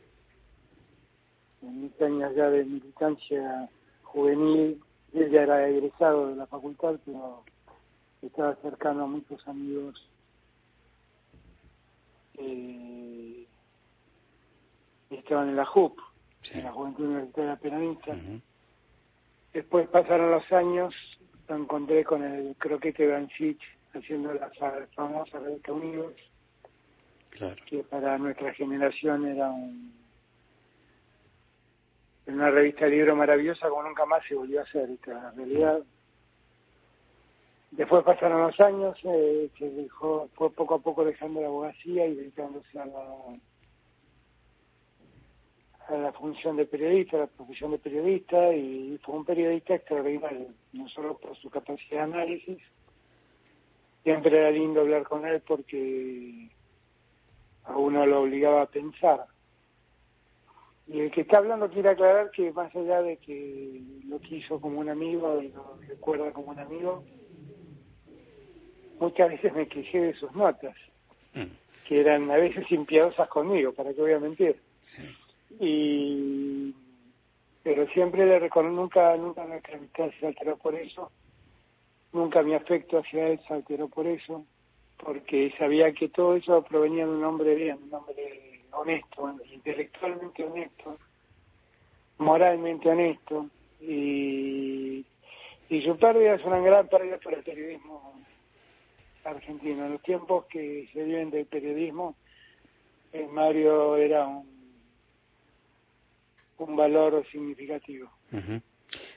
[1.61, 3.69] en mis años ya de militancia
[4.03, 4.81] juvenil
[5.13, 7.43] él ya era egresado de la facultad pero
[8.21, 10.07] estaba cercano a muchos amigos
[12.37, 13.45] eh,
[15.09, 15.97] estaban en la JUP,
[16.53, 18.15] en la Juventud Universitaria Peronista.
[19.53, 20.93] Después pasaron los años,
[21.49, 23.61] lo encontré con el croquete Bansich
[23.93, 26.13] haciendo la fa- famosa revista Unidos,
[27.31, 27.55] Claro.
[27.65, 29.93] que para nuestra generación era un,
[32.27, 35.81] una revista de libro maravillosa como nunca más se volvió a hacer, esta realidad.
[37.71, 42.15] Después pasaron los años, eh, se dejó, fue poco a poco dejando la abogacía y
[42.15, 43.05] dedicándose a la,
[45.87, 50.47] a la función de periodista, a la profesión de periodista, y fue un periodista extraordinario,
[50.73, 52.59] no solo por su capacidad de análisis,
[54.03, 56.49] siempre era lindo hablar con él porque
[57.63, 59.27] a uno lo obligaba a pensar.
[60.87, 64.79] Y el que está hablando quiere aclarar que más allá de que lo quiso como
[64.79, 67.03] un amigo y lo recuerda como un amigo,
[68.99, 70.75] muchas veces me quejé de sus notas,
[71.87, 74.57] que eran a veces impiadosas conmigo, para que voy a mentir.
[75.59, 76.73] Y
[77.63, 81.11] pero siempre le reconozco, nunca, nunca nuestra amistad se alteró por eso,
[82.11, 84.45] nunca mi afecto hacia él se alteró por eso,
[84.97, 90.97] porque sabía que todo eso provenía de un hombre bien, un hombre honesto, intelectualmente honesto,
[92.17, 93.47] moralmente honesto,
[93.81, 95.05] y,
[95.69, 98.13] y su pérdida es una gran pérdida para el periodismo
[99.23, 99.85] argentino.
[99.85, 102.15] En los tiempos que se viven del periodismo,
[103.13, 104.47] eh, Mario era un,
[106.57, 108.09] un valor significativo.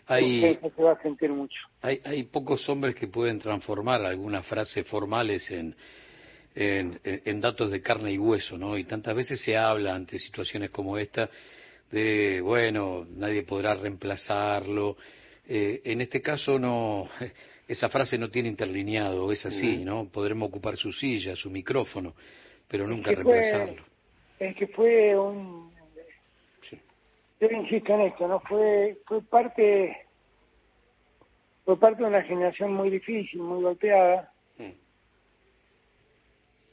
[0.07, 1.59] Hay, Usted se va a sentir mucho.
[1.83, 5.75] hay, hay pocos hombres que pueden transformar algunas frases formales en,
[6.55, 8.79] en, en datos de carne y hueso, ¿no?
[8.79, 11.29] Y tantas veces se habla ante situaciones como esta
[11.91, 14.97] de, bueno, nadie podrá reemplazarlo.
[15.49, 17.09] Eh, en este caso no,
[17.69, 19.85] esa frase no tiene interlineado, es así, Mm.
[19.85, 20.09] ¿no?
[20.09, 22.15] Podremos ocupar su silla, su micrófono,
[22.69, 23.85] pero nunca que fue- reemplazarlo.
[24.39, 25.73] Es que fue un...
[27.41, 28.41] Yo insisto en esto, ¿no?
[28.41, 29.97] Fue, fue parte...
[31.65, 34.31] Fue parte de una generación muy difícil, muy golpeada.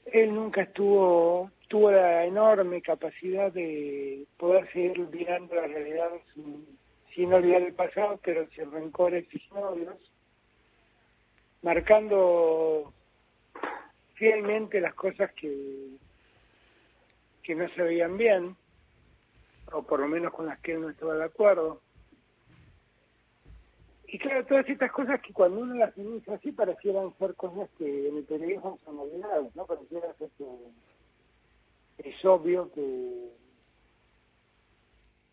[0.06, 6.66] Él nunca estuvo, tuvo la enorme capacidad de poder seguir mirando la realidad sin,
[7.14, 10.12] sin olvidar el pasado, pero sin rencores y sin odios,
[11.62, 12.94] marcando
[14.16, 15.88] fielmente las cosas que,
[17.44, 18.56] que no se veían bien,
[19.72, 21.82] o por lo menos con las que él no estaba de acuerdo.
[24.14, 28.10] Y claro, todas estas cosas que cuando uno las inicia así parecieran ser cosas que
[28.10, 29.66] en el periodismo son olvidadas, ¿no?
[29.66, 33.30] Pareciera ser que es obvio que,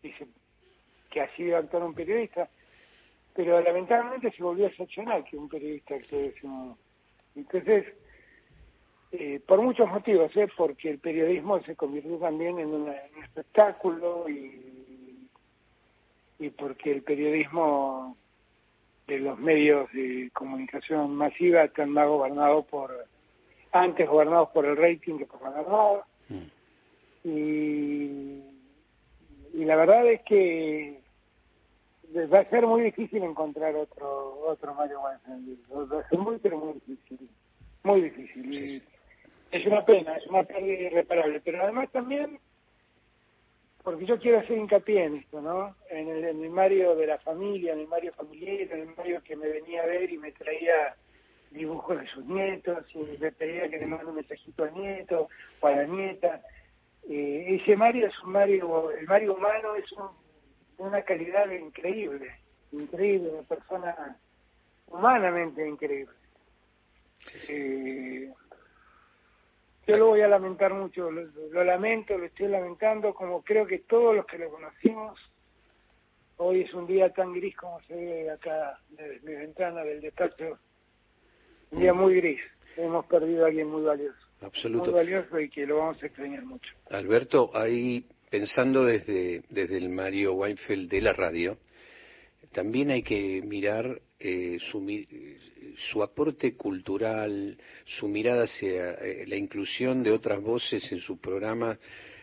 [0.01, 0.27] que,
[1.09, 2.49] que así debe actuar un periodista,
[3.33, 6.77] pero lamentablemente se volvió excepcional que un periodista de ese modo.
[7.35, 7.85] Entonces,
[9.11, 10.47] eh, por muchos motivos, ¿eh?
[10.55, 15.27] porque el periodismo se convirtió también en, una- en un espectáculo y,
[16.39, 18.15] y porque el periodismo
[19.09, 22.93] de los medios de comunicación masiva están más gobernados por,
[23.71, 26.03] antes gobernados por el rating que por la verdad.
[27.23, 28.41] Y,
[29.53, 31.01] y la verdad es que
[32.15, 35.91] va a ser muy difícil encontrar otro otro Mario Weinfeld.
[35.91, 37.29] Va a ser muy, pero muy difícil.
[37.83, 38.53] Muy difícil.
[38.53, 38.83] Y
[39.51, 41.41] Es una pena, es una pérdida irreparable.
[41.43, 42.39] Pero además también,
[43.83, 45.75] porque yo quiero hacer hincapié en esto, ¿no?
[45.89, 49.21] En el, en el Mario de la familia, en el Mario familiar, en el Mario
[49.23, 50.95] que me venía a ver y me traía
[51.51, 55.29] dibujos de sus nietos y me pedía que le mande un mensajito al nieto
[55.61, 56.41] o a la nieta.
[57.09, 60.29] Eh, ese Mario es un Mario, el Mario humano es un-
[60.85, 62.29] una calidad increíble,
[62.71, 64.19] increíble, una persona
[64.87, 66.13] humanamente increíble.
[67.49, 68.31] Eh,
[69.89, 73.79] yo lo voy a lamentar mucho, lo, lo lamento, lo estoy lamentando, como creo que
[73.79, 75.19] todos los que lo conocimos,
[76.37, 80.59] hoy es un día tan gris como se ve acá desde mi ventana del despacho,
[81.71, 82.39] un día muy gris,
[82.77, 84.91] hemos perdido a alguien muy valioso, Absoluto.
[84.91, 86.71] muy valioso y que lo vamos a extrañar mucho.
[86.91, 91.57] Alberto, ahí pensando desde, desde el Mario Weinfeld de la radio,
[92.53, 94.85] también hay que mirar eh, su,
[95.91, 101.77] su aporte cultural, su mirada hacia eh, la inclusión de otras voces en su programa,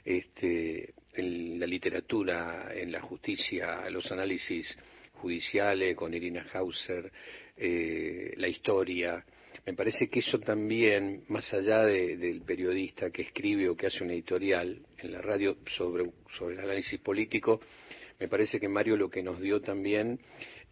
[0.05, 4.77] este, en la literatura, en la justicia, los análisis
[5.15, 7.11] judiciales con Irina Hauser,
[7.57, 9.25] eh, la historia.
[9.65, 14.05] Me parece que eso también, más allá de- del periodista que escribe o que hace
[14.05, 16.05] una editorial en la radio sobre,
[16.39, 17.61] sobre el análisis político,
[18.21, 20.19] me parece que Mario lo que nos dio también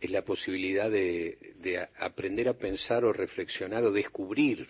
[0.01, 4.67] es la posibilidad de, de aprender a pensar o reflexionar o descubrir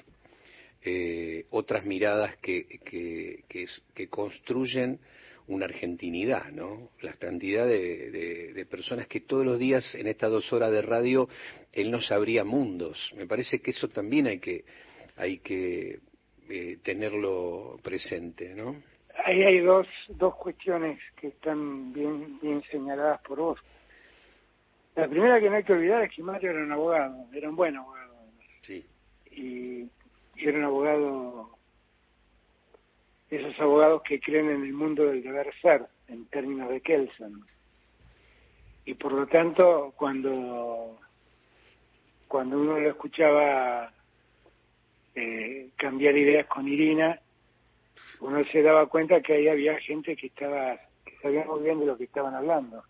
[0.83, 3.45] eh, otras miradas que, que,
[3.95, 5.01] que construyen
[5.47, 6.91] una argentinidad, ¿no?
[7.03, 10.81] La cantidad de, de- de personas que todos los días en estas dos horas de
[10.83, 11.29] radio
[11.73, 13.13] él nos abría mundos.
[13.17, 14.65] Me parece que eso también hay que
[15.17, 16.01] hay que
[16.49, 18.83] eh, tenerlo presente, ¿no?
[19.25, 23.61] Ahí hay dos, dos cuestiones que están bien, bien señaladas por vos.
[24.95, 27.57] La primera que no hay que olvidar es que Mario era un abogado, era un
[27.57, 28.15] buen abogado.
[28.63, 28.87] Sí.
[29.31, 29.91] Y,
[30.37, 31.59] y era un abogado,
[33.31, 37.43] esos abogados que creen en el mundo del deber ser, en términos de Kelsen.
[38.85, 41.01] Y por lo tanto, cuando,
[42.29, 43.93] cuando uno lo escuchaba
[45.15, 47.19] eh, cambiar ideas con Irina,
[48.21, 51.87] uno se daba cuenta que ahí había gente que estaba que sabía muy bien de
[51.87, 52.83] lo que estaban hablando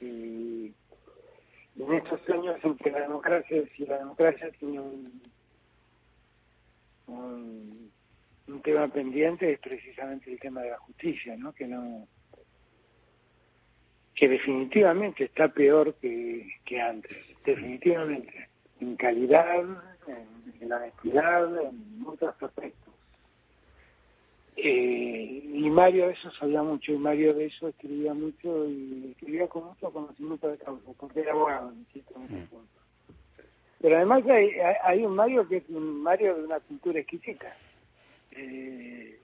[0.00, 0.72] y
[1.78, 5.22] en estos años en que la democracia si la democracia tiene un,
[7.06, 12.08] un, tema pendiente es precisamente el tema de la justicia no que no
[14.14, 18.48] que definitivamente está peor que, que antes definitivamente
[18.80, 19.60] en calidad
[20.08, 22.94] en, en honestidad en muchos aspectos.
[24.56, 25.35] Eh,
[25.66, 29.64] y Mario de eso sabía mucho, y Mario de eso escribía mucho y escribía con
[29.64, 32.80] mucho conocimiento de causa, porque era abogado, insisto, en ese punto.
[33.80, 37.56] Pero además hay, hay- hay un Mario que es un Mario de una cultura exquisita,
[38.30, 39.18] eh,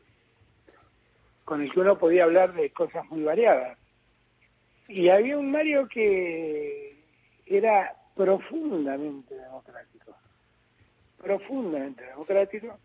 [1.45, 3.79] con el que uno podía hablar de cosas muy variadas.
[4.89, 6.97] Y había un Mario que,
[7.47, 10.17] era profundamente democrático,
[11.19, 12.79] profundamente democrático.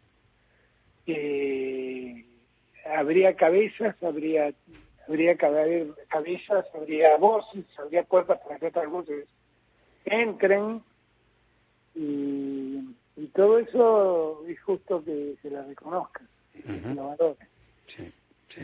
[1.08, 2.24] Eh,
[2.96, 4.54] habría cabezas, habría
[5.08, 9.28] habría cabezas, habría voces, habría puertas para que otras voces
[10.06, 10.82] entren.
[11.96, 12.96] Y,
[13.34, 16.22] todo eso es justo que se la reconozca,
[17.86, 18.12] Sí,
[18.48, 18.62] sí.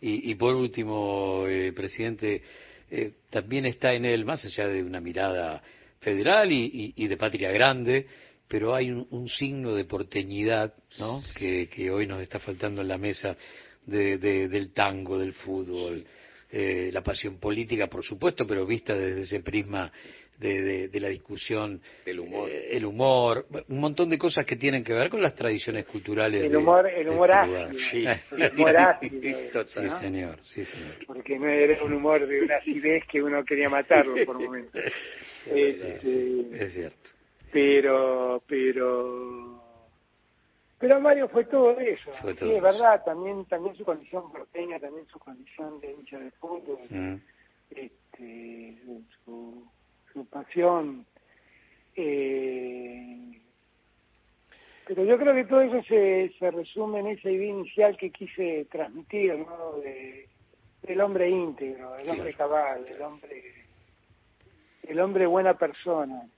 [0.00, 2.42] Y, y por último, eh, presidente,
[2.90, 5.62] eh, también está en él, más allá de una mirada
[6.00, 8.06] federal y, y, de patria grande,
[8.48, 11.22] pero hay un, signo de porteñidad ¿no?
[11.36, 13.36] que, que, hoy nos está faltando en la mesa
[13.84, 16.04] de, del tango, del fútbol,
[16.50, 19.90] eh, la pasión política, por supuesto, pero vista desde ese prisma
[20.38, 22.50] de, de, la discusión, el humor.
[22.50, 26.44] Eh, el humor, un montón de cosas que tienen que ver con las tradiciones culturales.
[26.44, 27.80] El humor, el humor este ácido.
[27.90, 28.42] Sí.
[28.42, 29.66] El humor ácido.
[29.66, 31.06] sí, señor, sí, señor.
[31.06, 34.82] Porque no era un humor de una acidez que uno quería matarlo por momentos.
[35.46, 37.15] Este, es cierto.
[37.56, 39.62] Pero, pero,
[40.78, 42.12] pero Mario fue todo eso.
[42.12, 46.78] sí, es verdad, también, también su condición porteña, también su condición de hincha de fútbol,
[46.90, 47.14] mm.
[47.70, 48.78] este,
[49.24, 49.66] su
[50.12, 51.06] su pasión.
[51.94, 53.40] Eh,
[54.86, 58.66] pero yo creo que todo eso se, se resume en esa idea inicial que quise
[58.70, 59.78] transmitir, ¿no?
[59.78, 60.28] De,
[60.82, 63.42] del hombre íntegro, el hombre cabal, el hombre,
[64.82, 66.28] el hombre buena persona,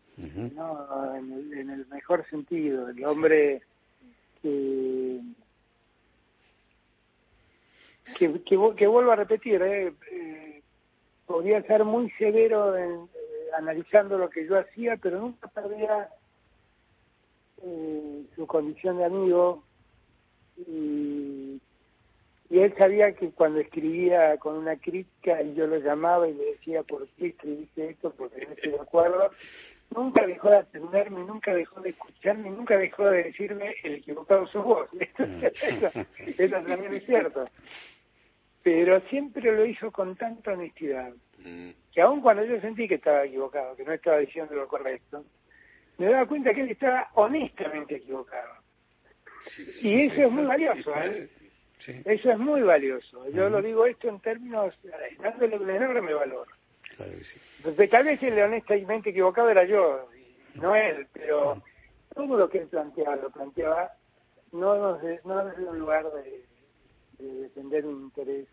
[0.54, 1.16] ¿no?
[1.16, 3.62] En el, mejor sentido, el hombre
[4.42, 5.20] que,
[8.16, 9.92] que, vuelvo a repetir, ¿eh?
[10.10, 10.62] eh
[11.26, 13.08] podría ser muy severo en,
[13.56, 16.08] analizando lo que yo hacía, pero nunca perdía
[17.62, 19.62] eh, su condición de amigo
[20.56, 21.60] y,
[22.50, 26.82] él sabía que cuando escribía con una crítica y yo lo llamaba y le decía
[26.82, 29.30] por qué escribiste esto, porque no estoy de acuerdo,
[29.94, 34.64] nunca dejó de atenderme, nunca dejó de escucharme, nunca dejó de decirme el equivocado sos
[34.64, 34.88] vos.
[35.18, 35.44] Mm.
[36.40, 37.48] eso también es cierto.
[38.62, 41.12] Pero siempre lo hizo con tanta honestidad
[41.44, 41.70] Mm.
[41.94, 45.24] que aun cuando yo sentí que estaba equivocado, que no estaba diciendo lo correcto,
[45.96, 48.54] me daba cuenta que él estaba honestamente equivocado.
[49.82, 51.28] y eso es muy valioso, ¿eh?
[52.04, 53.28] Eso es muy valioso.
[53.30, 54.74] Yo lo digo esto en términos,
[55.22, 56.48] dándole un enorme valor.
[56.98, 60.08] Claro tal vez el honestamente equivocado era yo,
[60.56, 61.62] no él, pero
[62.14, 63.92] todo lo que él planteaba, lo planteaba
[64.52, 66.44] no desde, no desde un lugar de,
[67.18, 68.48] de defender un interés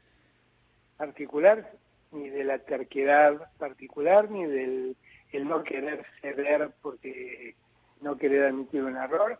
[0.97, 1.71] particular,
[2.11, 4.95] ni de la terquedad particular, ni del
[5.35, 7.55] el no querer ceder porque
[8.01, 9.39] no querer admitir un error,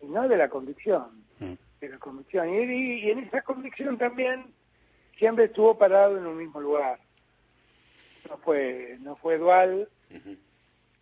[0.00, 1.52] sino de la convicción, mm.
[1.80, 2.48] de la convicción.
[2.50, 4.52] Y, en esa convicción también
[5.18, 6.98] siempre estuvo parado en un mismo lugar.
[8.28, 9.88] No fue, no fue dual,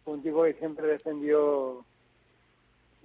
[0.04, 1.84] fue un tipo que siempre defendió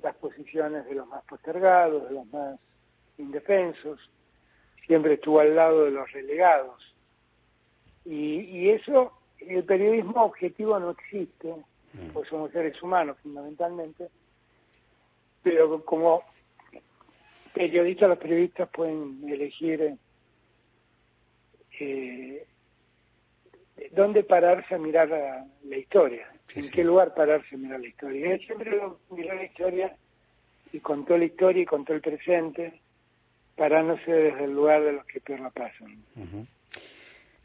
[0.02, 2.60] las posiciones de los más postergados, de los más
[3.18, 4.00] indefensos,
[4.86, 6.96] siempre estuvo al lado de los relegados.
[8.06, 11.54] Y, y eso, el periodismo objetivo no existe,
[11.94, 12.10] mm.
[12.14, 14.10] pues somos seres humanos fundamentalmente,
[15.44, 16.24] pero como
[17.54, 19.98] periodistas, los periodistas pueden elegir
[21.80, 22.46] eh,
[23.92, 28.34] dónde pararse a mirar la, historia, en qué lugar pararse a mirar la historia.
[28.34, 28.72] Él siempre
[29.10, 29.96] miró la historia
[30.72, 32.82] y contó la historia y contó el presente,
[33.56, 36.04] parándose desde el lugar de los que peor la pasan.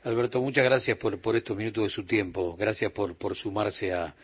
[0.04, 2.56] Alberto, muchas gracias por, por estos minutos de su tiempo.
[2.56, 4.14] Gracias por, por sumarse a,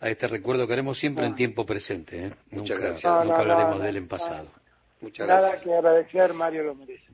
[0.00, 2.26] a este recuerdo que haremos siempre en tiempo presente.
[2.26, 2.32] ¿eh?
[2.50, 3.24] Muchas nunca, gracias.
[3.24, 4.50] Nunca hablaremos de él en pasado.
[5.00, 5.64] Muchas Nada gracias.
[5.64, 7.06] que agradecer, Mario lo merece.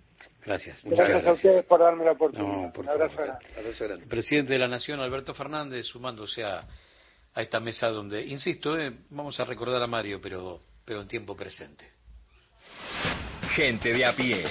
[0.49, 0.83] Gracias.
[0.83, 2.63] Muchas gracias, a ustedes por darme la oportunidad.
[2.63, 4.03] No, por Un abrazo grande.
[4.03, 6.65] El presidente de la Nación, Alberto Fernández, sumándose a,
[7.35, 11.37] a esta mesa donde, insisto, eh, vamos a recordar a Mario, pero, pero en tiempo
[11.37, 11.85] presente.
[13.57, 14.43] Gente de a pie.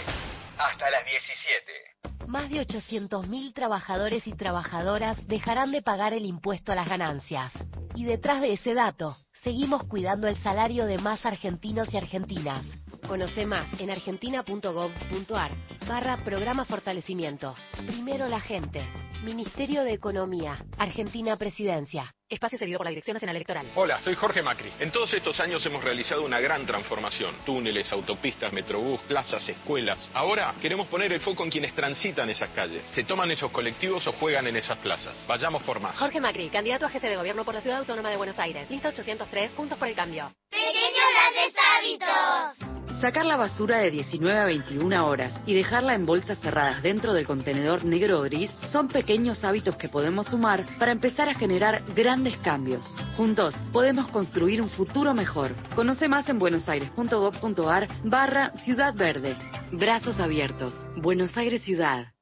[0.60, 1.88] Hasta las 17
[2.28, 7.54] más de 800.000 trabajadores y trabajadoras dejarán de pagar el impuesto a las ganancias.
[7.96, 12.66] Y detrás de ese dato, seguimos cuidando el salario de más argentinos y argentinas.
[13.06, 15.52] Conoce más en argentina.gov.ar
[15.88, 17.56] barra programa fortalecimiento.
[17.86, 18.84] Primero la gente.
[19.24, 20.58] Ministerio de Economía.
[20.78, 22.14] Argentina Presidencia.
[22.30, 23.66] Espacio cedido por la Dirección Nacional Electoral.
[23.76, 24.72] Hola, soy Jorge Macri.
[24.80, 27.36] En todos estos años hemos realizado una gran transformación.
[27.46, 30.10] Túneles, autopistas, metrobús, plazas, escuelas.
[30.14, 32.84] Ahora queremos poner el foco en quienes transitan esas calles.
[32.94, 35.26] Se toman esos colectivos o juegan en esas plazas.
[35.26, 35.98] Vayamos por más.
[35.98, 38.70] Jorge Macri, candidato a jefe de gobierno por la Ciudad Autónoma de Buenos Aires.
[38.70, 40.34] Lista 803, puntos por el cambio.
[40.50, 42.87] Pequeños grandes hábitos.
[43.02, 47.28] Sacar la basura de 19 a 21 horas y dejarla en bolsas cerradas dentro del
[47.28, 52.36] contenedor negro o gris son pequeños hábitos que podemos sumar para empezar a generar grandes
[52.38, 52.88] cambios.
[53.16, 55.52] Juntos podemos construir un futuro mejor.
[55.76, 59.36] Conoce más en buenosaires.gov.ar barra Ciudad Verde.
[59.72, 60.74] Brazos abiertos.
[60.96, 62.14] Buenos Aires Ciudad.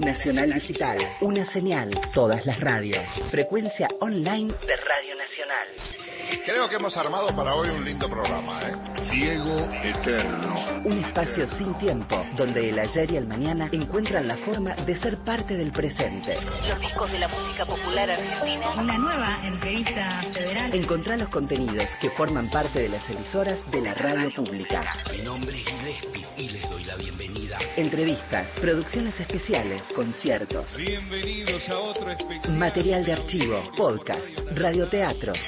[0.00, 3.04] Nacional Digital, una señal, todas las radios.
[3.30, 6.13] Frecuencia online de Radio Nacional.
[6.44, 8.72] Creo que hemos armado para hoy un lindo programa, ¿eh?
[9.10, 10.80] Diego Eterno.
[10.84, 15.18] Un espacio sin tiempo, donde el ayer y el mañana encuentran la forma de ser
[15.18, 16.36] parte del presente.
[16.68, 18.70] Los discos de la música popular argentina.
[18.78, 20.74] Una nueva entrevista federal.
[20.74, 24.84] Encontrá los contenidos que forman parte de las emisoras de la radio pública.
[25.12, 27.58] Mi nombre es Gillespie y les doy la bienvenida.
[27.76, 32.56] Entrevistas, producciones especiales, conciertos, Bienvenidos a otro especial.
[32.56, 35.38] material de archivo, podcast, radioteatros.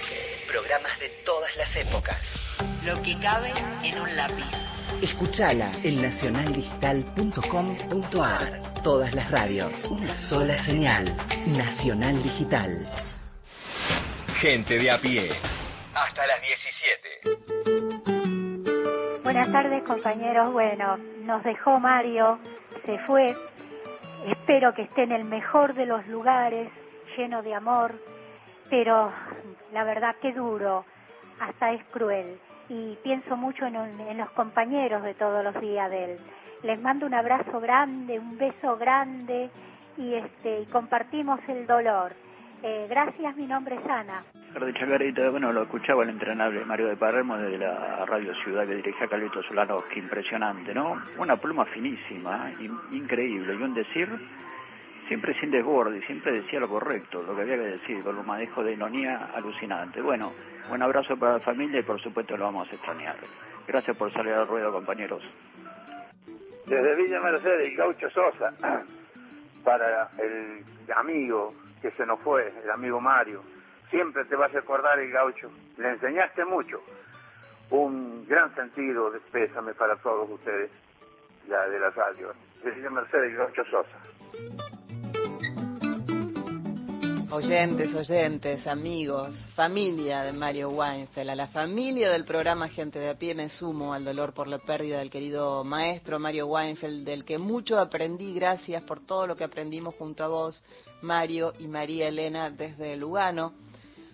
[0.48, 2.20] Programas de todas las épocas.
[2.84, 4.44] Lo que cabe en un lápiz.
[5.02, 8.82] Escuchala en nacionaldigital.com.ar.
[8.82, 11.16] Todas las radios, una sola señal.
[11.46, 12.86] Nacional Digital.
[14.40, 15.30] Gente de a pie.
[15.94, 19.22] Hasta las 17.
[19.24, 20.52] Buenas tardes compañeros.
[20.52, 22.38] Bueno, nos dejó Mario,
[22.84, 23.34] se fue.
[24.26, 26.70] Espero que esté en el mejor de los lugares,
[27.16, 27.94] lleno de amor,
[28.70, 29.12] pero
[29.76, 30.86] la verdad que duro,
[31.38, 32.38] hasta es cruel.
[32.70, 33.74] Y pienso mucho en,
[34.16, 36.18] los compañeros de todos los días de él.
[36.62, 39.50] Les mando un abrazo grande, un beso grande
[39.98, 42.14] y, este, y compartimos el dolor.
[42.62, 44.24] Eh, gracias, mi nombre es Ana.
[44.78, 49.06] Chacarita, bueno, lo escuchaba el entrenable Mario de Palermo de la Radio Ciudad que dirigía
[49.08, 50.96] Carlito Solanowski, impresionante, ¿no?
[51.18, 54.08] Una pluma finísima, in- increíble, y un decir
[55.08, 58.62] siempre sin desborde, siempre decía lo correcto, lo que había que decir, con un manejo
[58.62, 60.00] de ironía alucinante.
[60.00, 60.32] Bueno,
[60.70, 63.16] un abrazo para la familia y por supuesto lo vamos a extrañar.
[63.66, 65.22] Gracias por salir al ruedo, compañeros.
[66.66, 68.52] Desde Villa Mercedes Gaucho Sosa,
[69.64, 73.42] para el amigo que se nos fue, el amigo Mario.
[73.90, 75.50] Siempre te vas a acordar el gaucho.
[75.76, 76.82] Le enseñaste mucho.
[77.70, 80.70] Un gran sentido de pésame para todos ustedes,
[81.48, 82.32] la de la radio.
[82.64, 84.75] De Villa Mercedes Gaucho Sosa.
[87.28, 93.18] Oyentes, oyentes, amigos, familia de Mario Weinfeld, a la familia del programa Gente de a
[93.18, 97.36] pie me sumo al dolor por la pérdida del querido maestro Mario Weinfeld, del que
[97.38, 100.62] mucho aprendí, gracias por todo lo que aprendimos junto a vos,
[101.02, 103.54] Mario y María Elena desde Lugano.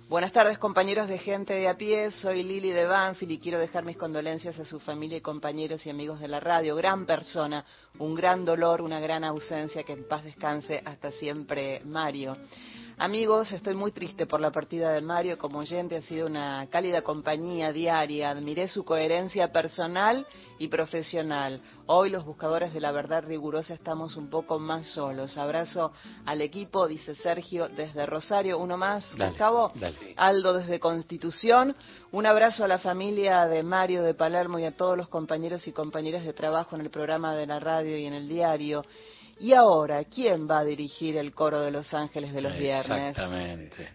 [0.08, 3.84] Buenas tardes compañeros de Gente de a pie, soy Lili de Banfield y quiero dejar
[3.84, 7.64] mis condolencias a su familia y compañeros y amigos de la radio, gran persona,
[7.98, 12.36] un gran dolor, una gran ausencia, que en paz descanse hasta siempre Mario.
[13.02, 15.36] Amigos, estoy muy triste por la partida de Mario.
[15.36, 18.30] Como oyente ha sido una cálida compañía diaria.
[18.30, 20.24] Admiré su coherencia personal
[20.60, 21.60] y profesional.
[21.86, 25.36] Hoy los buscadores de la verdad rigurosa estamos un poco más solos.
[25.36, 25.90] Abrazo
[26.26, 28.56] al equipo, dice Sergio, desde Rosario.
[28.60, 29.72] Uno más, Dale, Gustavo.
[29.74, 30.14] dale.
[30.16, 31.74] Aldo desde Constitución.
[32.12, 35.72] Un abrazo a la familia de Mario de Palermo y a todos los compañeros y
[35.72, 38.84] compañeras de trabajo en el programa de la radio y en el diario.
[39.42, 43.10] Y ahora, ¿quién va a dirigir el coro de Los Ángeles de los viernes?
[43.10, 43.88] Exactamente.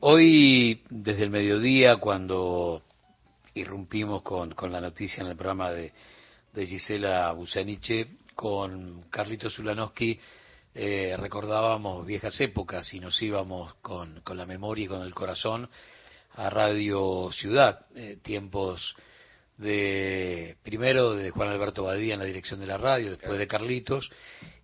[0.00, 2.82] Hoy, desde el mediodía, cuando
[3.54, 5.94] irrumpimos con, la noticia en el programa de,
[6.52, 10.20] de Gisela Busaniche, con Carlito Zulanowski,
[10.74, 15.70] eh, recordábamos viejas épocas y nos íbamos con, con la memoria y con el corazón
[16.34, 18.94] a Radio Ciudad, eh, tiempos
[19.60, 24.10] de primero de Juan Alberto Badía en la dirección de la radio, después de Carlitos,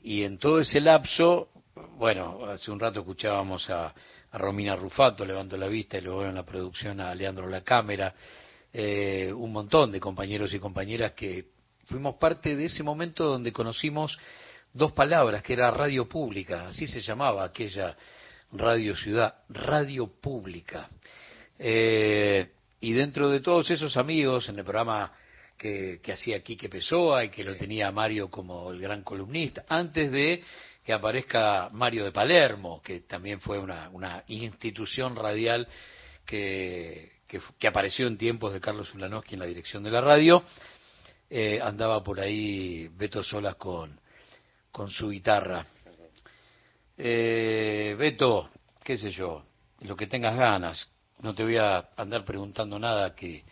[0.02, 1.50] y en todo ese lapso,
[1.98, 3.94] bueno, hace un rato escuchábamos a,
[4.30, 8.14] a Romina Rufato, levanto la vista, y luego en la producción a Leandro La Cámara,
[8.72, 11.46] eh, un montón de compañeros y compañeras que
[11.84, 14.18] fuimos parte de ese momento donde conocimos
[14.72, 17.94] dos palabras, que era radio pública, así se llamaba aquella
[18.52, 20.88] radio ciudad, radio pública.
[21.58, 25.12] Eh, y dentro de todos esos amigos en el programa
[25.56, 30.10] que, que hacía Quique Pessoa y que lo tenía Mario como el gran columnista, antes
[30.10, 30.42] de
[30.84, 35.66] que aparezca Mario de Palermo, que también fue una, una institución radial
[36.24, 40.44] que, que, que apareció en tiempos de Carlos Ulanowski en la dirección de la radio,
[41.28, 43.98] eh, andaba por ahí Beto Solas con,
[44.70, 45.66] con su guitarra.
[46.96, 48.50] Eh, Beto,
[48.84, 49.44] qué sé yo,
[49.80, 50.88] lo que tengas ganas,
[51.20, 53.44] no te voy a andar preguntando nada que,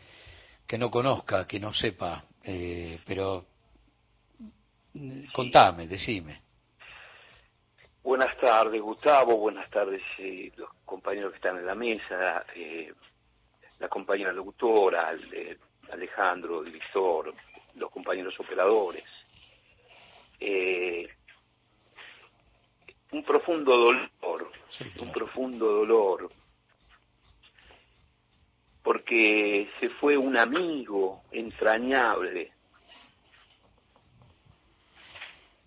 [0.67, 3.47] que no conozca, que no sepa, eh, pero
[5.33, 6.43] contame, decime.
[8.03, 9.39] Buenas tardes, Gustavo.
[9.39, 12.93] Buenas tardes, eh, los compañeros que están en la mesa, eh,
[13.79, 15.57] la compañera locutora, eh,
[15.91, 17.33] Alejandro, director,
[17.77, 19.05] los compañeros operadores.
[20.39, 21.09] Eh,
[23.13, 24.51] un profundo dolor,
[25.01, 26.31] un profundo dolor,
[28.85, 32.53] porque se fue un amigo entrañable,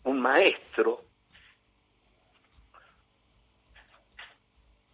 [0.04, 1.04] un maestro,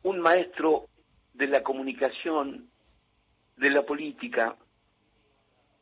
[0.04, 0.88] un maestro
[1.34, 2.70] de la comunicación,
[3.58, 4.56] de la política,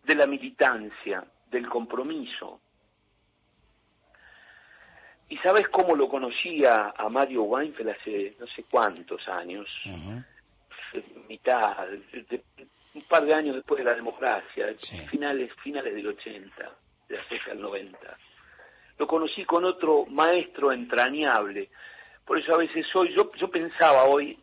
[0.04, 2.60] de la militancia, del compromiso.
[5.30, 9.68] ¿Y sabes cómo lo conocía a Mario Weinfeld hace no sé cuántos años?
[11.28, 12.44] Mitad, de-
[12.94, 14.68] un par de años después de la democracia,
[15.10, 16.76] finales, finales del 80,
[17.08, 18.18] de la del 90.
[18.98, 21.70] Lo conocí con otro maestro entrañable.
[22.26, 24.38] Por eso a veces hoy, yo, yo pensaba hoy,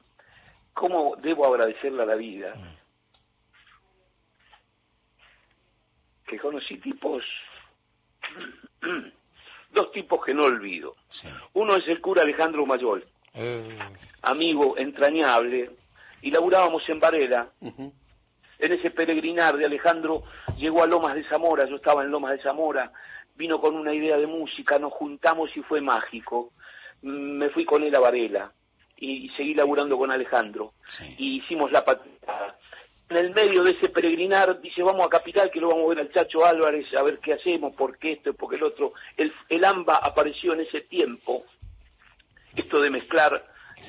[0.73, 2.55] ¿cómo debo agradecerle a la vida?
[6.27, 7.23] Que conocí tipos,
[9.73, 10.95] dos tipos que no olvido.
[11.55, 13.05] Uno es el cura Alejandro Mayol,
[14.23, 15.71] amigo entrañable,
[16.23, 17.51] y laburábamos en Varela.
[17.61, 20.25] En ese peregrinar de Alejandro
[20.57, 22.93] llegó a Lomas de Zamora, yo estaba en Lomas de Zamora,
[23.37, 26.53] vino con una idea de música, nos juntamos y fue mágico.
[27.03, 28.53] Me fui con él a Varela
[28.97, 30.73] y seguí laburando con Alejandro
[31.17, 32.57] y hicimos la patada.
[33.09, 36.01] En el medio de ese peregrinar dice vamos a Capital que lo vamos a ver
[36.01, 38.93] al Chacho Álvarez a ver qué hacemos, por qué esto, por qué el otro.
[39.17, 41.45] El, el AMBA apareció en ese tiempo,
[42.57, 43.47] esto de mezclar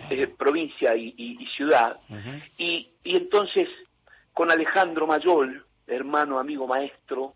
[0.09, 1.97] eh, provincia y, y- y ciudad,
[2.57, 3.67] y, y entonces
[4.33, 7.35] con Alejandro Mayol, hermano, amigo, maestro,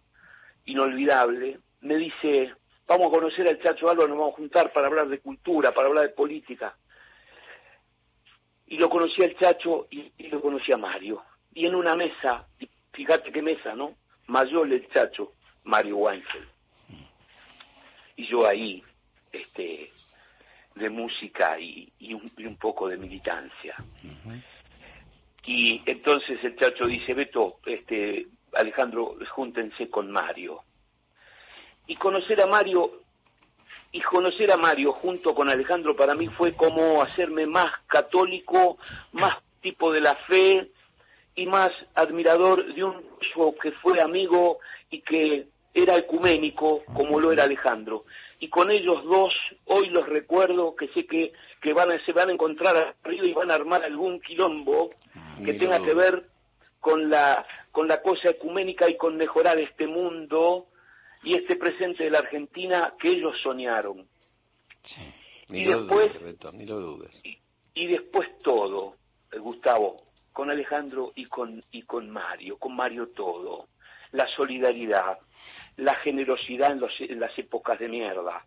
[0.65, 2.53] inolvidable, me dice,
[2.87, 5.87] vamos a conocer al Chacho Álvarez, nos vamos a juntar para hablar de cultura, para
[5.87, 6.75] hablar de política.
[8.67, 11.21] Y lo conocí al Chacho y, y lo conocí a Mario.
[11.53, 13.95] Y en una mesa, y fíjate qué mesa, ¿no?
[14.27, 15.33] Mayol, el Chacho,
[15.65, 16.47] Mario Weinfeld.
[18.15, 18.81] Y yo ahí,
[19.31, 19.91] este,
[20.75, 23.75] de música y, y un, y un poco de militancia.
[25.45, 30.61] Y entonces el chacho dice, Beto, este, Alejandro, júntense con Mario.
[31.87, 33.01] Y conocer a Mario,
[33.91, 38.77] y conocer a Mario junto con Alejandro para mí fue como hacerme más católico,
[39.11, 40.71] más tipo de la fe
[41.35, 43.13] y más admirador de un
[43.61, 44.59] que fue amigo
[44.89, 48.05] y que era ecuménico como lo era Alejandro.
[48.43, 49.33] Y con ellos dos,
[49.67, 51.31] hoy los recuerdo que sé que,
[51.61, 54.89] que van a, se van a encontrar arriba y van a armar algún quilombo
[55.45, 56.25] que tenga que ver
[56.81, 60.67] con la, con la cosa ecuménica y con mejorar este mundo
[61.23, 64.05] y este presente de la Argentina que ellos soñaron.
[65.47, 67.21] Ni Y lo después- dudes, Beto, ni lo dudes.
[67.75, 68.95] y después todo,
[69.31, 69.95] eh, Gustavo,
[70.33, 73.67] con Alejandro y con, y con Mario, con Mario todo,
[74.11, 75.17] la solidaridad,
[75.77, 78.43] la generosidad en, los- en las épocas de mierda.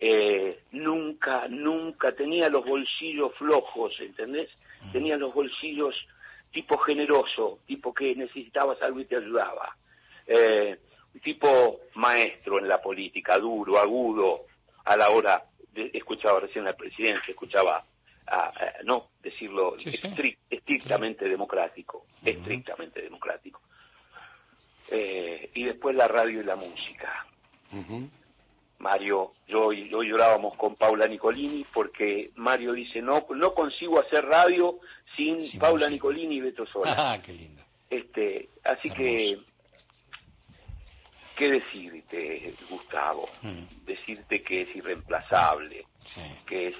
[0.00, 4.48] Eh, nunca, nunca tenía los bolsillos flojos, ¿entendés?
[4.92, 5.94] Tenía los bolsillos
[6.50, 9.76] tipo generoso, tipo que necesitabas algo y te ayudaba.
[10.26, 10.78] Eh,
[11.22, 14.46] tipo maestro en la política, duro, agudo,
[14.84, 17.84] a la hora, de, escuchaba recién al presidente, escuchaba,
[18.26, 19.76] a, a- no decirlo,
[20.14, 23.60] estric- estrictamente democrático, estrictamente democrático.
[24.94, 27.26] Eh, y después la radio y la música.
[28.78, 34.80] Mario, yo, yo llorábamos con Paula Nicolini porque Mario dice, no, no consigo hacer radio
[35.16, 36.94] sin Paula Nicolini y Beto Sola.
[36.98, 37.62] Ah, qué lindo.
[37.88, 39.38] Este, así que,
[41.36, 43.28] ¿qué decirte, Gustavo?
[43.40, 43.84] Mm.
[43.86, 45.86] Decirte que es irreemplazable,
[46.46, 46.76] que es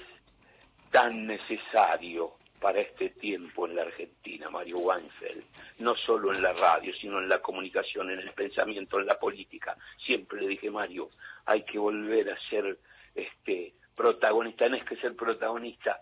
[0.91, 2.33] tan necesario
[2.63, 5.43] para este tiempo en la Argentina, Mario Weinfeld,
[5.79, 9.75] no solo en la radio, sino en la comunicación, en el pensamiento, en la política.
[10.05, 11.09] Siempre le dije, Mario,
[11.45, 12.79] hay que volver a ser
[13.13, 15.99] este protagonista, no es que ser protagonista,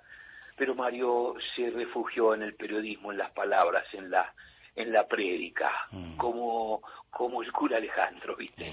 [0.56, 4.32] pero Mario se refugió en el periodismo, en las palabras, en la
[4.76, 5.70] en la prédica,
[6.16, 8.72] como como el cura Alejandro, ¿viste?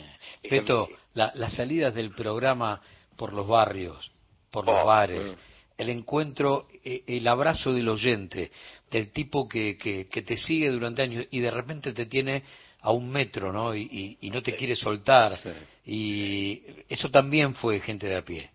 [0.49, 2.81] Beto, la- las salidas del programa
[3.17, 4.13] por los barrios,
[4.53, 5.58] por los Oh, bares, mm.
[5.79, 8.51] El encuentro, eh, el abrazo del oyente,
[8.91, 12.43] del tipo que, que, que te sigue durante años y de repente te tiene
[12.83, 13.75] a un metro, ¿no?
[13.75, 15.39] Y, y- y no te quiere soltar.
[15.87, 18.51] Y eso también fue gente de a pie.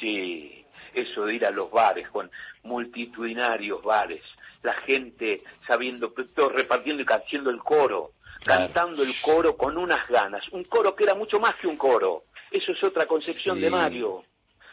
[0.00, 0.64] Sí,
[0.94, 2.30] eso de ir a los bares con
[2.62, 4.22] multitudinarios bares,
[4.62, 8.12] la gente sabiendo, todos repartiendo y haciendo el coro,
[8.44, 12.24] cantando el coro con unas ganas, un coro que era mucho más que un coro,
[12.50, 13.62] eso es otra concepción Sí.
[13.62, 14.24] de Mario,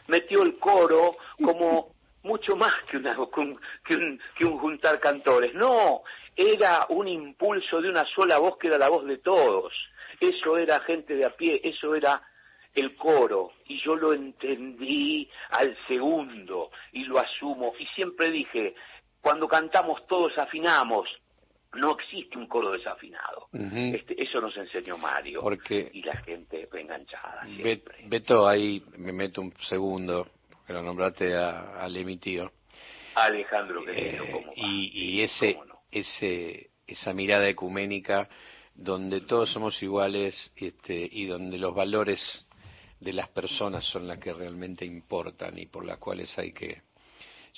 [0.07, 1.11] metió el coro
[1.43, 1.93] como
[2.23, 6.03] mucho más que, una, que, un, que, un, que un juntar cantores, no,
[6.35, 9.73] era un impulso de una sola voz que era la voz de todos.
[10.19, 12.21] Eso era gente de a pie, eso era
[12.73, 13.51] el coro.
[13.67, 17.73] Y yo lo entendí al segundo y lo asumo.
[17.77, 18.73] Y siempre dije,
[19.21, 21.07] cuando cantamos todos afinamos,
[21.75, 23.47] no existe un coro desafinado.
[23.53, 27.47] este, eso nos enseñó Mario Porque y la gente enganchada.
[28.05, 32.51] Beto, ahí me meto un segundo, porque lo nombraste a, al tío.
[33.15, 35.57] Alejandro querido, eh, y, y ese,
[35.91, 38.27] ese, esa mirada ecuménica
[38.75, 42.47] donde todos somos iguales este, y donde los valores
[42.99, 46.81] de las personas son las que realmente importan y por las cuales hay que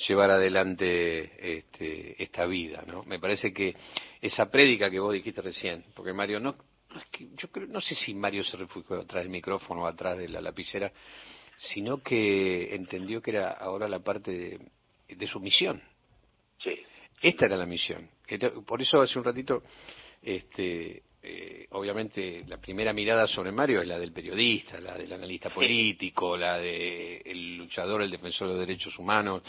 [0.07, 3.03] llevar adelante este, esta vida, ¿no?
[3.03, 3.75] Me parece que
[4.21, 6.55] esa prédica que vos dijiste recién, porque Mario no,
[7.37, 10.41] yo creo, no sé si Mario se refugió atrás del micrófono o atrás de la
[10.41, 10.91] lapicera,
[11.57, 15.81] sino que entendió que era ahora la parte de, de su misión.
[16.61, 16.77] Sí.
[17.21, 18.09] Esta era la misión.
[18.65, 19.63] Por eso hace un ratito
[20.21, 25.49] este, eh, obviamente la primera mirada sobre Mario es la del periodista, la del analista
[25.49, 29.41] político, la del luchador, el defensor de los derechos humanos,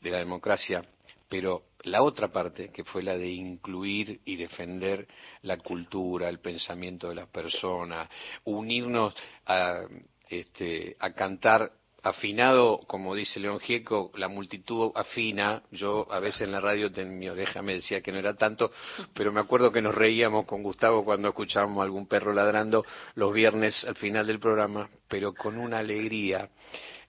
[0.00, 0.84] de la democracia,
[1.28, 5.08] pero la otra parte, que fue la de incluir y defender
[5.42, 8.08] la cultura, el pensamiento de las personas,
[8.44, 9.12] unirnos
[9.46, 9.80] a,
[10.28, 11.72] este, a cantar
[12.04, 15.62] afinado, como dice León Gieco, la multitud afina.
[15.72, 18.70] Yo a veces en la radio en mi oreja me decía que no era tanto,
[19.14, 22.84] pero me acuerdo que nos reíamos con Gustavo cuando escuchábamos algún perro ladrando
[23.14, 26.50] los viernes al final del programa, pero con una alegría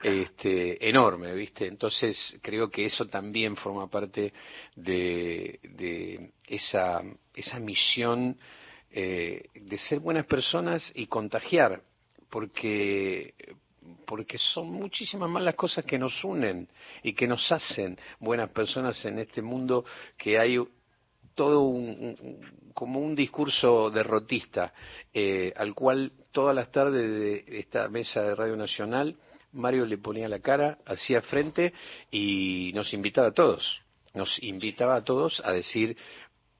[0.01, 1.67] este, enorme, ¿viste?
[1.67, 4.31] Entonces creo que eso también forma parte
[4.77, 8.37] de, esa misión
[8.91, 11.81] eh, de ser buenas personas y contagiar,
[12.29, 13.33] porque
[14.05, 16.67] porque son muchísimas más las cosas que nos unen
[17.03, 19.85] y que nos hacen buenas personas en este mundo
[20.17, 20.59] que hay
[21.33, 22.39] todo un,
[22.73, 24.73] como un discurso derrotista
[25.13, 29.17] eh, al cual todas las tardes de esta mesa de Radio Nacional
[29.55, 31.73] Mario le ponía la cara, hacía frente
[32.11, 33.81] y nos invitaba a todos,
[34.13, 35.97] nos invitaba a todos a decir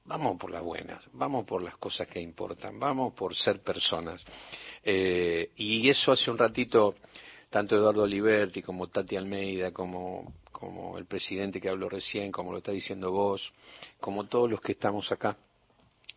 [0.06, 4.24] vamos por las buenas, vamos por las cosas que importan, vamos por ser personas.
[4.82, 6.94] Eh, y eso hace un ratito,
[7.50, 12.58] tanto Eduardo Oliverti como Tati Almeida, como, como el presidente que habló recién, como lo
[12.58, 13.52] está diciendo vos,
[14.00, 15.36] como todos los que estamos acá,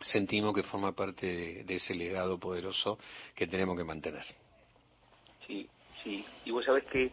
[0.02, 3.00] sentimos que forma parte de, ese legado poderoso
[3.36, 4.24] que tenemos que mantener.
[5.46, 5.68] Sí,
[6.04, 6.24] sí.
[6.46, 7.12] Y vos sabés que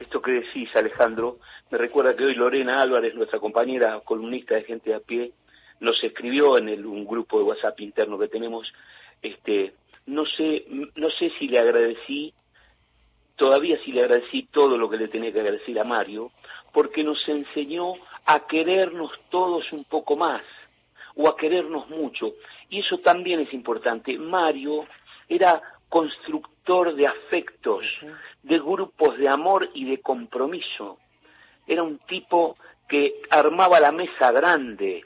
[0.00, 1.38] esto que decís, Alejandro,
[1.70, 5.32] me recuerda que hoy Lorena Álvarez, nuestra compañera columnista de gente a pie,
[5.80, 8.72] nos escribió en el, un grupo de WhatsApp interno que tenemos,
[9.22, 9.74] este,
[10.06, 10.64] no sé,
[10.94, 12.32] no sé si le agradecí,
[13.36, 16.30] todavía si le agradecí todo lo que le tenía que agradecer a Mario,
[16.72, 17.94] porque nos enseñó
[18.26, 20.42] a querernos todos un poco más,
[21.16, 22.34] o a querernos mucho.
[22.68, 24.18] Y eso también es importante.
[24.18, 24.86] Mario
[25.28, 27.84] era constructor de afectos,
[28.42, 30.98] de grupos de amor y de compromiso.
[31.66, 32.56] Era un tipo
[32.88, 35.02] que armaba la mesa grande,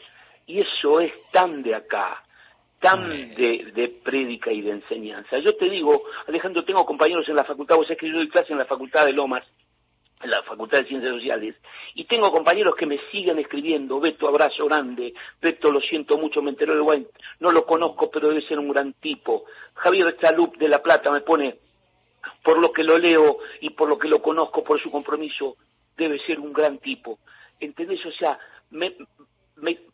[0.48, 2.24] y eso es tan de acá
[2.80, 5.38] tan de, de prédica y de enseñanza.
[5.38, 8.52] Yo te digo, Alejandro, tengo compañeros en la facultad, vos sabés que yo doy clase
[8.52, 9.44] en la facultad de Lomas,
[10.20, 11.54] en la Facultad de Ciencias Sociales,
[11.94, 16.50] y tengo compañeros que me siguen escribiendo, Beto, abrazo grande, Beto, lo siento mucho, me
[16.50, 17.06] enteró de Wayne,
[17.40, 19.44] no lo conozco, pero debe ser un gran tipo.
[19.74, 21.58] Javier Chalup de La Plata me pone,
[22.42, 25.56] por lo que lo leo y por lo que lo conozco, por su compromiso,
[25.96, 27.18] debe ser un gran tipo.
[27.60, 28.04] ¿Entendés?
[28.04, 28.38] O sea,
[28.70, 28.96] me,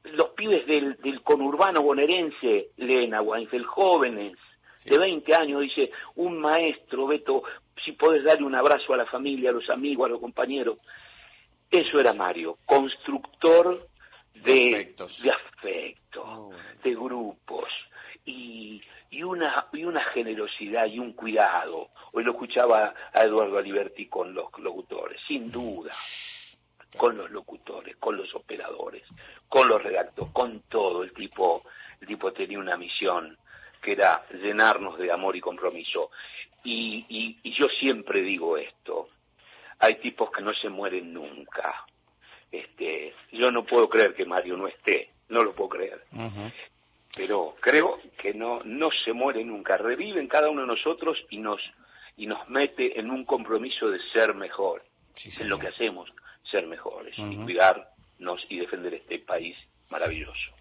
[0.05, 4.37] los pibes del, del conurbano bonaerense leen a Weinfeld, jóvenes
[4.85, 7.43] de 20 años, dice, un maestro, Beto,
[7.85, 10.79] si podés darle un abrazo a la familia, a los amigos, a los compañeros.
[11.71, 13.89] Eso era Mario, constructor
[14.35, 16.51] de, de afecto,
[16.83, 17.69] de grupos
[18.27, 21.89] y, y, una, y una generosidad y un cuidado.
[22.12, 25.95] Hoy lo escuchaba a Eduardo Aliberti con los locutores, sin duda
[26.97, 29.03] con los locutores, con los operadores,
[29.49, 31.03] con los redactores, con todo.
[31.03, 31.62] El tipo,
[32.01, 33.36] el tipo tenía una misión
[33.82, 36.11] que era llenarnos de amor y compromiso.
[36.64, 37.05] Y,
[37.42, 39.11] y, yo siempre digo esto,
[39.78, 41.84] hay tipos que no se mueren nunca.
[42.51, 46.05] Este, yo no puedo creer que Mario no esté, no lo puedo creer.
[47.14, 51.38] Pero creo que no, no se muere nunca, revive en cada uno de nosotros y
[51.38, 51.61] nos,
[52.16, 54.82] y nos mete en un compromiso de ser mejor
[55.38, 56.11] en lo que hacemos,
[56.51, 59.57] ser mejores y cuidarnos y defender este país
[59.90, 60.53] maravilloso.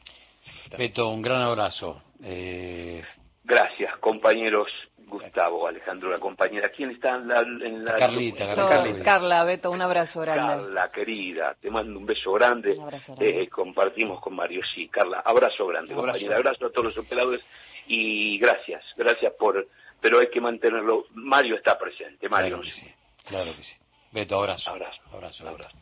[0.77, 2.01] Beto, un gran abrazo.
[2.23, 3.03] Eh...
[3.43, 4.69] Gracias, compañeros.
[5.05, 6.69] Gustavo, Alejandro, la compañera.
[6.69, 9.03] ¿Quién está en la, en la Carlita, Carlita.
[9.03, 10.63] Carla, Beto, un abrazo grande.
[10.63, 12.71] Carla, querida, te mando un beso grande.
[12.71, 13.43] Un abrazo grande.
[13.43, 14.87] Eh, compartimos con Mario, sí.
[14.87, 16.07] Carla, abrazo grande, Abrazo.
[16.07, 16.37] compañera.
[16.37, 17.45] Abrazo a todos los operadores
[17.87, 19.67] y gracias, gracias por...
[20.01, 21.05] Pero hay que mantenerlo.
[21.13, 22.59] Mario está presente, Mario.
[22.59, 22.91] Claro que sí,
[23.25, 23.75] claro que sí.
[24.13, 24.69] Beto, abrazo.
[24.69, 25.01] Abrazo.
[25.11, 25.75] Abrazo, abrazo.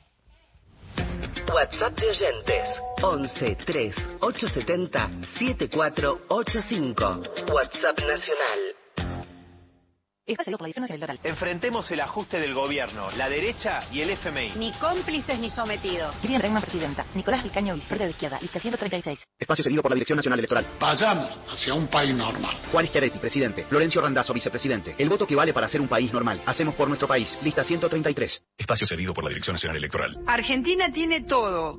[1.53, 7.23] WhatsApp de oyentes 11 3 870 7485.
[7.51, 8.80] WhatsApp nacional.
[11.23, 14.53] Enfrentemos el ajuste del gobierno, la derecha y el FMI.
[14.55, 16.15] Ni cómplices ni sometidos.
[16.21, 17.05] Miriam Bregman, presidenta.
[17.15, 19.19] Nicolás Vicaño, Vicente de Izquierda, lista 136.
[19.39, 20.67] Espacio cedido por la Dirección Nacional Electoral.
[20.79, 22.55] Vayamos hacia un país normal.
[22.71, 23.65] Juan Schiaretti, presidente.
[23.65, 24.95] Florencio Randazzo, vicepresidente.
[24.97, 26.41] El voto que vale para ser un país normal.
[26.45, 27.37] Hacemos por nuestro país.
[27.41, 28.43] Lista 133.
[28.57, 30.17] Espacio cedido por la Dirección Nacional Electoral.
[30.27, 31.77] Argentina tiene todo,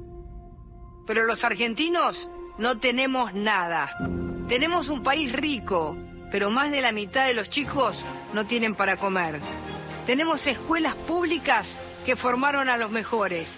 [1.06, 2.28] pero los argentinos
[2.58, 3.96] no tenemos nada.
[4.48, 5.96] Tenemos un país rico,
[6.32, 9.40] pero más de la mitad de los chicos no tienen para comer.
[10.06, 13.52] Tenemos escuelas públicas que formaron a los mejores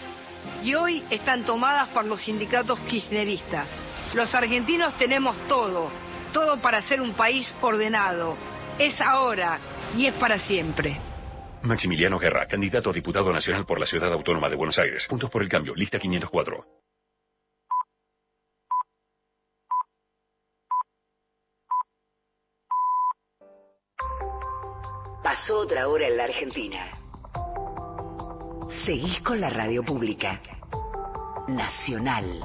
[0.63, 3.69] y hoy están tomadas por los sindicatos kirchneristas.
[4.15, 5.91] Los argentinos tenemos todo,
[6.33, 8.37] todo para ser un país ordenado.
[8.79, 9.59] Es ahora
[9.97, 11.01] y es para siempre.
[11.63, 15.07] Maximiliano Guerra, candidato a diputado nacional por la Ciudad Autónoma de Buenos Aires.
[15.09, 16.65] Puntos por el cambio, lista 504.
[25.25, 26.87] Pasó otra hora en la Argentina.
[28.85, 30.39] Seguís con la radio pública.
[31.49, 32.43] Nacional.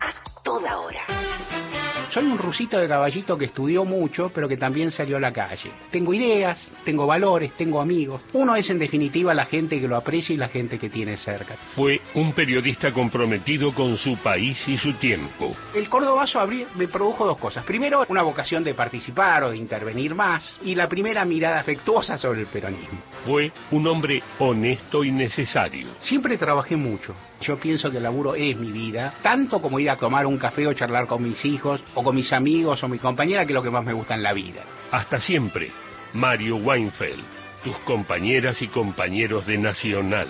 [0.00, 1.83] A toda hora.
[2.14, 5.72] Soy un rusito de caballito que estudió mucho, pero que también salió a la calle.
[5.90, 8.22] Tengo ideas, tengo valores, tengo amigos.
[8.34, 11.56] Uno es en definitiva la gente que lo aprecia y la gente que tiene cerca.
[11.74, 15.56] Fue un periodista comprometido con su país y su tiempo.
[15.74, 17.64] El Cordobazo abrí- me produjo dos cosas.
[17.64, 20.56] Primero, una vocación de participar o de intervenir más.
[20.62, 23.00] Y la primera mirada afectuosa sobre el peronismo.
[23.26, 25.88] Fue un hombre honesto y necesario.
[25.98, 27.12] Siempre trabajé mucho.
[27.44, 30.66] Yo pienso que el laburo es mi vida, tanto como ir a tomar un café
[30.66, 33.62] o charlar con mis hijos, o con mis amigos o mi compañera, que es lo
[33.62, 34.62] que más me gusta en la vida.
[34.90, 35.70] Hasta siempre,
[36.14, 37.22] Mario Weinfeld,
[37.62, 40.28] tus compañeras y compañeros de Nacional,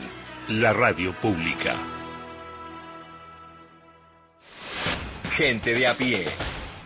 [0.48, 1.76] la radio pública.
[5.36, 6.26] Gente de a pie.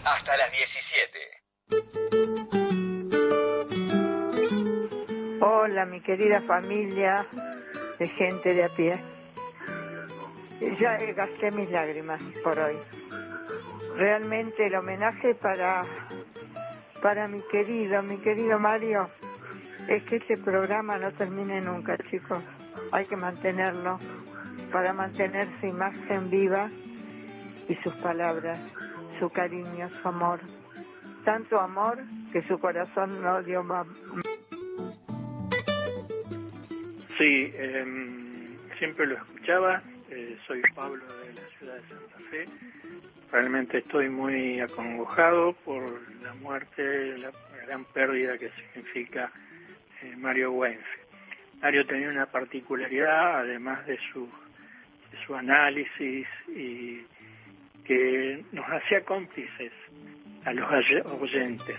[0.05, 1.39] Hasta las 17.
[5.41, 7.27] Hola, mi querida familia
[7.99, 9.18] de gente de a pie.
[10.61, 12.77] Ya eh, gasté mis lágrimas por hoy.
[13.97, 15.85] Realmente el homenaje para,
[17.01, 19.09] para mi querido, mi querido Mario,
[19.89, 22.43] es que este programa no termine nunca, chicos.
[22.93, 23.99] Hay que mantenerlo
[24.73, 26.71] para mantener su imagen viva
[27.69, 28.59] y sus palabras,
[29.19, 30.41] su cariño, su amor.
[31.25, 31.99] Tanto amor
[32.33, 33.87] que su corazón no dio más.
[37.17, 39.83] Sí, em, siempre lo escuchaba.
[40.11, 42.47] Eh, soy Pablo de la ciudad de Santa Fe.
[43.31, 45.83] Realmente estoy muy acongojado por
[46.23, 47.31] la muerte, la
[47.67, 49.31] gran pérdida que significa
[50.03, 51.07] eh, Mario Weinfeld.
[51.61, 54.29] Mario tenía una particularidad, además de su,
[55.27, 57.03] su análisis, y
[57.85, 59.73] que nos hacía cómplices
[60.45, 61.77] a los oye- oyentes.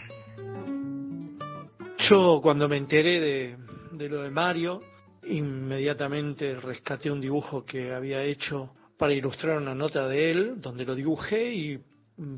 [2.09, 3.57] Yo cuando me enteré de,
[3.91, 4.81] de lo de Mario,
[5.23, 10.95] inmediatamente rescaté un dibujo que había hecho para ilustrar una nota de él, donde lo
[10.95, 11.79] dibujé y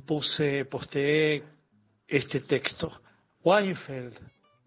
[0.05, 1.43] puse, posteé
[2.07, 3.01] este texto.
[3.43, 4.15] Weinfeld,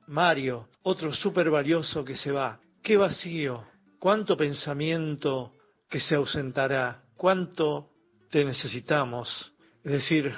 [0.08, 2.58] Mario, otro súper valioso que se va.
[2.82, 3.64] Qué vacío,
[3.98, 5.52] cuánto pensamiento
[5.88, 7.90] que se ausentará, cuánto
[8.30, 9.52] te necesitamos.
[9.84, 10.34] Es decir,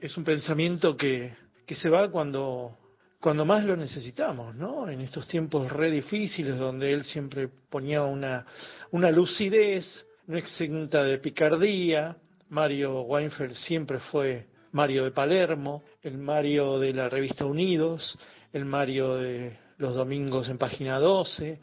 [0.00, 2.76] es un pensamiento que, que se va cuando,
[3.20, 4.88] cuando más lo necesitamos, ¿no?
[4.88, 8.46] En estos tiempos re difíciles donde él siempre ponía una,
[8.92, 12.16] una lucidez no exenta de picardía.
[12.48, 18.18] Mario Weinfeld siempre fue Mario de Palermo, el Mario de la revista Unidos,
[18.52, 21.58] el Mario de los domingos en página 12,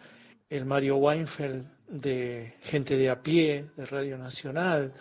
[0.49, 4.93] el Mario Weinfeld de Gente de a pie, de Radio Nacional,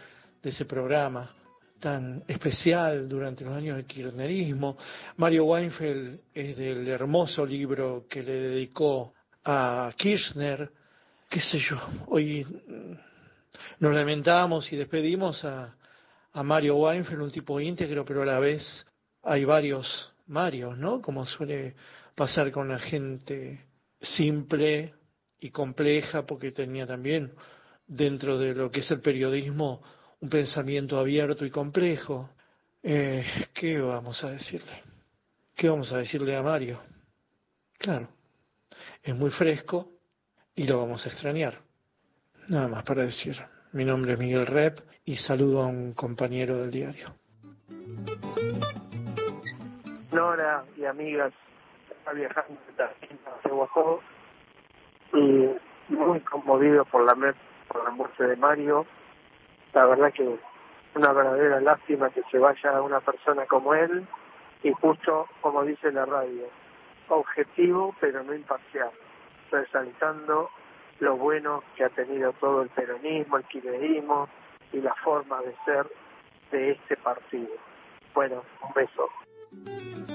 [0.42, 1.34] de ese programa
[1.82, 4.78] tan especial durante los años del kirchnerismo.
[5.16, 9.12] Mario Weinfeld es del hermoso libro que le dedicó
[9.44, 10.70] a Kirchner,
[11.28, 11.76] qué sé yo,
[12.06, 12.46] hoy
[13.80, 15.74] nos lamentamos y despedimos a,
[16.32, 18.86] a Mario Weinfeld, un tipo íntegro, pero a la vez
[19.24, 21.02] hay varios Marios, ¿no?
[21.02, 21.74] Como suele
[22.14, 23.66] pasar con la gente
[24.00, 24.94] simple
[25.40, 27.32] y compleja, porque tenía también
[27.88, 29.82] dentro de lo que es el periodismo
[30.22, 32.30] un pensamiento abierto y complejo.
[32.82, 34.82] Eh, ¿Qué vamos a decirle?
[35.54, 36.80] ¿Qué vamos a decirle a Mario?
[37.78, 38.06] claro,
[39.02, 39.88] es muy fresco
[40.54, 41.58] y lo vamos a extrañar.
[42.48, 43.36] Nada más para decir.
[43.72, 47.14] Mi nombre es Miguel Rep y saludo a un compañero del diario.
[50.12, 51.32] Nora y amigas,
[51.90, 54.00] está viajando hacia Guajó
[55.14, 55.48] y
[55.92, 57.34] muy conmovido por la,
[57.66, 58.86] por la muerte de Mario.
[59.74, 60.38] La verdad que
[60.94, 64.06] una verdadera lástima que se vaya una persona como él
[64.62, 66.46] y justo como dice la radio,
[67.08, 68.90] objetivo pero no imparcial,
[69.50, 70.50] resaltando
[71.00, 74.28] lo bueno que ha tenido todo el peronismo, el kirchnerismo
[74.72, 75.86] y la forma de ser
[76.50, 77.54] de este partido.
[78.14, 80.11] Bueno, un beso.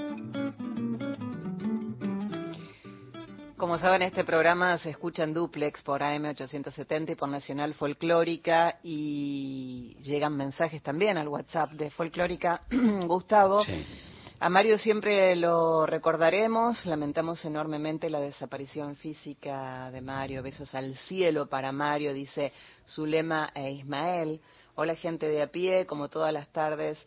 [3.58, 9.96] Como saben, este programa se escucha en duplex por AM870 y por Nacional Folclórica y
[10.00, 12.62] llegan mensajes también al WhatsApp de Folclórica.
[12.70, 13.64] Gustavo,
[14.38, 20.44] a Mario siempre lo recordaremos, lamentamos enormemente la desaparición física de Mario.
[20.44, 22.52] Besos al cielo para Mario, dice
[22.86, 24.40] Zulema e Ismael.
[24.76, 27.04] Hola gente de a pie, como todas las tardes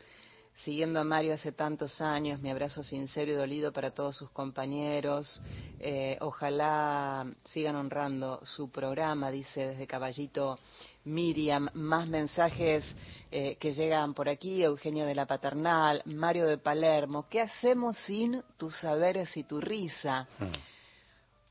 [0.55, 5.41] siguiendo a Mario hace tantos años, mi abrazo sincero y dolido para todos sus compañeros.
[5.79, 10.59] Eh, ojalá sigan honrando su programa, dice desde Caballito
[11.05, 11.69] Miriam.
[11.73, 12.85] Más mensajes
[13.31, 17.27] eh, que llegan por aquí, Eugenio de la Paternal, Mario de Palermo.
[17.29, 20.27] ¿Qué hacemos sin tus saberes y tu risa?
[20.37, 20.70] Hmm.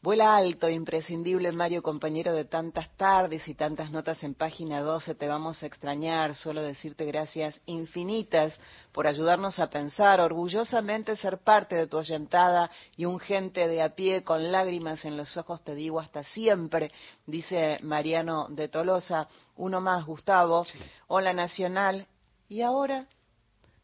[0.02, 5.14] Vuela alto, imprescindible Mario, compañero de tantas tardes y tantas notas en página 12.
[5.14, 8.58] Te vamos a extrañar, solo decirte gracias infinitas
[8.92, 13.94] por ayudarnos a pensar, orgullosamente ser parte de tu oyentada y un gente de a
[13.94, 16.92] pie con lágrimas en los ojos te digo hasta siempre,
[17.26, 19.28] dice Mariano de Tolosa.
[19.56, 20.64] Uno más, Gustavo.
[21.08, 22.06] Hola Nacional.
[22.48, 23.06] Y ahora,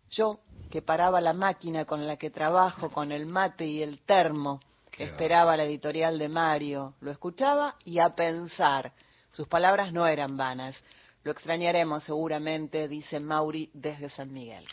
[0.09, 0.41] yo
[0.71, 4.63] que paraba la máquina con la que trabajo, con el mate y el termo
[4.99, 8.93] esperaba la editorial de Mario, lo escuchaba y a pensar.
[9.31, 10.83] Sus palabras no eran vanas.
[11.23, 14.65] Lo extrañaremos seguramente, dice Mauri desde San Miguel.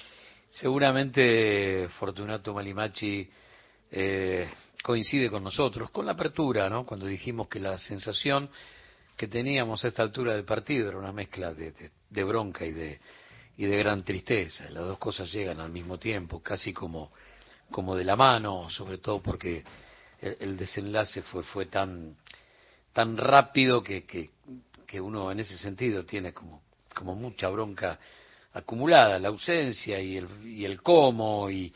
[0.51, 3.27] Seguramente Fortunato Malimachi
[3.91, 4.49] eh,
[4.83, 6.85] coincide con nosotros, con la apertura, ¿no?
[6.85, 8.49] Cuando dijimos que la sensación
[9.17, 11.73] que teníamos a esta altura del partido era una mezcla de,
[12.09, 12.99] de bronca y de,
[13.57, 14.69] y de gran tristeza.
[14.69, 17.11] Las dos cosas llegan al mismo tiempo, casi como,
[17.71, 19.63] como de la mano, sobre todo porque
[20.23, 22.15] el, desenlace fue, fue tan,
[22.93, 24.29] tan rápido que, que,
[24.87, 26.63] que, uno en ese sentido tiene como,
[26.95, 27.99] como mucha bronca
[28.53, 31.73] acumulada, la ausencia y el, y el cómo y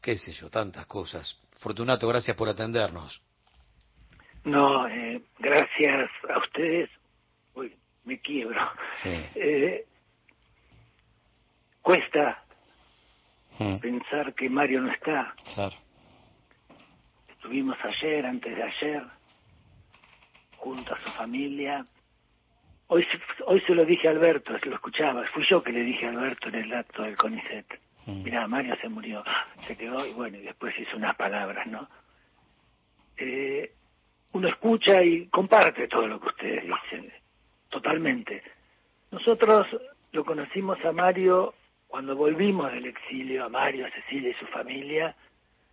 [0.00, 1.38] qué sé yo, tantas cosas.
[1.58, 3.22] Fortunato, gracias por atendernos.
[4.44, 6.90] No, eh, gracias a ustedes.
[7.54, 7.74] Uy,
[8.04, 8.60] me quiebro.
[9.04, 9.84] Eh,
[11.82, 12.42] cuesta
[13.58, 13.76] hmm.
[13.76, 15.34] pensar que Mario no está.
[15.54, 15.76] Claro.
[17.38, 19.02] Estuvimos ayer, antes de ayer,
[20.56, 21.86] junto a su familia.
[22.88, 23.06] Hoy,
[23.46, 26.48] hoy se lo dije a Alberto, lo escuchaba, fui yo que le dije a Alberto
[26.48, 27.80] en el acto del CONICET.
[28.06, 28.22] Mm.
[28.24, 29.22] Mirá, Mario se murió,
[29.68, 31.88] se quedó y bueno, y después hizo unas palabras, ¿no?
[33.16, 33.72] Eh,
[34.32, 37.12] uno escucha y comparte todo lo que ustedes dicen,
[37.68, 38.42] totalmente.
[39.12, 39.68] Nosotros
[40.10, 41.54] lo conocimos a Mario
[41.86, 45.14] cuando volvimos del exilio, a Mario, a Cecilia y su familia,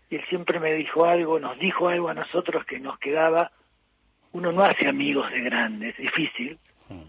[0.10, 3.52] él siempre me dijo algo, nos dijo algo a nosotros que nos quedaba,
[4.34, 7.02] uno no hace amigos de grandes, es difícil, mm.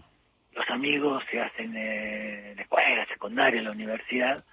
[0.53, 4.43] los amigos se hacen en la escuela, secundaria, en la universidad,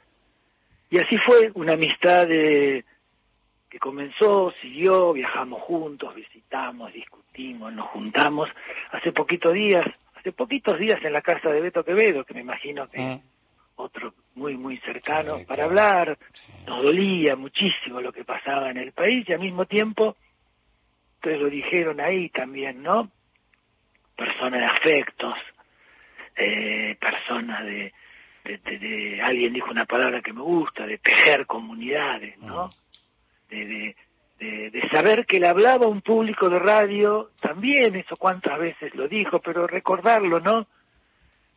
[0.90, 2.84] y así fue una amistad de,
[3.70, 8.48] que comenzó, siguió, viajamos juntos, visitamos, discutimos, nos juntamos,
[8.92, 12.88] hace poquitos días, hace poquitos días en la casa de Beto Quevedo, que me imagino
[12.88, 13.00] que...
[13.00, 13.33] Mm
[13.76, 16.18] otro muy, muy cercano, para hablar.
[16.66, 20.16] Nos dolía muchísimo lo que pasaba en el país y al mismo tiempo,
[21.16, 23.10] ustedes lo dijeron ahí también, ¿no?
[24.16, 25.34] Personas de afectos,
[26.36, 27.92] eh, personas de,
[28.44, 32.70] de, alguien dijo una palabra que me gusta, de tejer comunidades, ¿no?
[33.48, 33.94] De,
[34.38, 39.08] de, de, saber que le hablaba un público de radio, también eso cuántas veces lo
[39.08, 40.66] dijo, pero recordarlo, ¿no?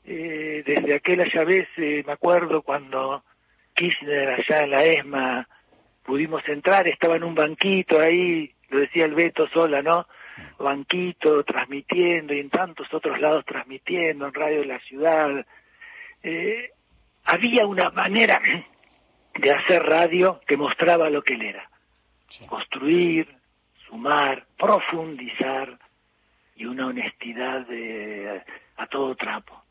[0.09, 3.25] Eh, desde aquella vez, eh, me acuerdo cuando
[3.73, 5.47] Kirchner allá en la ESMA
[6.03, 10.07] pudimos entrar, estaba en un banquito ahí, lo decía el Beto sola, ¿no?
[10.59, 15.45] Banquito, transmitiendo y en tantos otros lados transmitiendo, en Radio de la Ciudad.
[16.23, 16.71] Eh,
[17.25, 18.41] había una manera
[19.35, 21.69] de hacer radio que mostraba lo que él era.
[22.47, 23.27] Construir,
[23.89, 25.77] sumar, profundizar
[26.55, 28.41] y una honestidad de,
[28.77, 29.66] a todo trapo.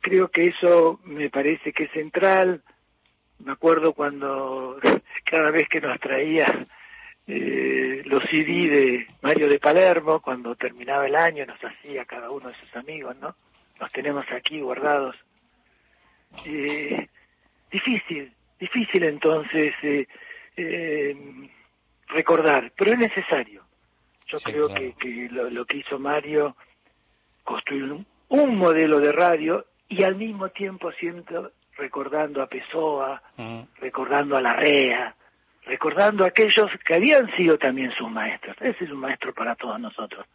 [0.00, 2.62] Creo que eso me parece que es central.
[3.38, 4.78] Me acuerdo cuando
[5.24, 6.66] cada vez que nos traía
[7.26, 12.48] eh, los CD de Mario de Palermo, cuando terminaba el año, nos hacía cada uno
[12.48, 13.34] de sus amigos, ¿no?
[13.80, 15.16] Los tenemos aquí guardados.
[16.44, 17.08] Eh,
[17.70, 20.06] difícil, difícil entonces eh,
[20.56, 21.16] eh,
[22.08, 23.64] recordar, pero es necesario.
[24.26, 26.56] Yo creo que, que lo, que hizo Mario,
[27.44, 28.06] construir un,
[28.56, 33.60] modelo de radio y al mismo tiempo siento recordando a Pessoa, mm.
[33.80, 35.14] recordando a la REA,
[35.66, 38.56] recordando a aquellos que habían sido también sus maestros.
[38.60, 40.26] Ese es un maestro para todos nosotros.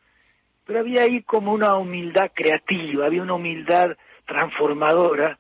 [0.65, 5.37] Pero había ahí como una humildad creativa, había una humildad transformadora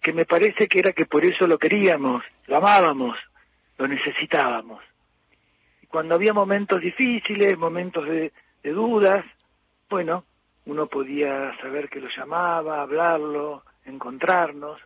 [0.00, 3.18] que me parece que era que por eso lo queríamos, lo amábamos,
[3.78, 4.82] lo necesitábamos.
[5.82, 8.32] Y cuando había momentos difíciles, momentos de,
[8.62, 9.24] dudas,
[9.88, 10.24] bueno,
[10.66, 14.80] uno podía saber que lo llamaba, hablarlo, encontrarnos.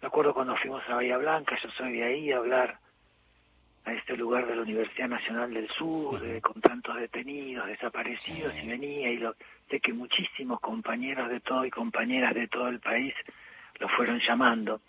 [0.00, 2.78] Me acuerdo cuando fuimos a Bahía Blanca, yo soy de ahí, a hablar
[3.84, 9.10] a este lugar de la Universidad Nacional del Sur, con tantos detenidos, desaparecidos, y venía
[9.10, 9.34] y lo,
[9.70, 13.14] sé que muchísimos compañeros de todo y compañeras de todo el país
[13.78, 14.80] lo fueron llamando.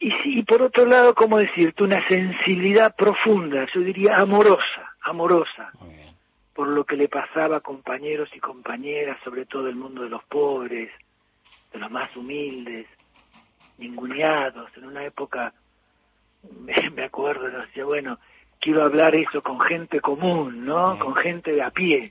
[0.00, 1.82] Y sí, por otro lado, ¿cómo decirte?
[1.82, 5.72] Una sensibilidad profunda, yo diría amorosa, amorosa,
[6.58, 10.24] por lo que le pasaba a compañeros y compañeras, sobre todo el mundo de los
[10.24, 10.90] pobres,
[11.72, 12.88] de los más humildes,
[13.78, 15.52] ninguneados, en una época,
[16.96, 18.18] me acuerdo, decía, bueno,
[18.58, 20.98] quiero hablar eso con gente común, ¿no?
[20.98, 22.10] Con gente de a pie.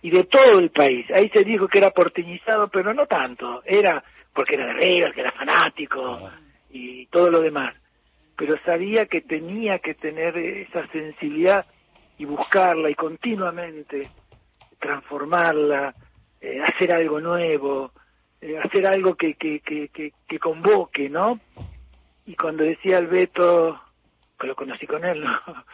[0.00, 1.04] Y de todo el país.
[1.10, 3.62] Ahí se dijo que era porteñizado, pero no tanto.
[3.66, 6.30] Era porque era River, que era fanático
[6.70, 7.74] y todo lo demás.
[8.38, 11.66] Pero sabía que tenía que tener esa sensibilidad
[12.22, 14.08] y buscarla y continuamente
[14.78, 15.92] transformarla,
[16.40, 17.90] eh, hacer algo nuevo,
[18.40, 21.40] eh, hacer algo que, que, que, que, convoque, ¿no?
[22.24, 23.80] Y cuando decía el Beto,
[24.38, 25.38] que lo conocí con él, ¿no?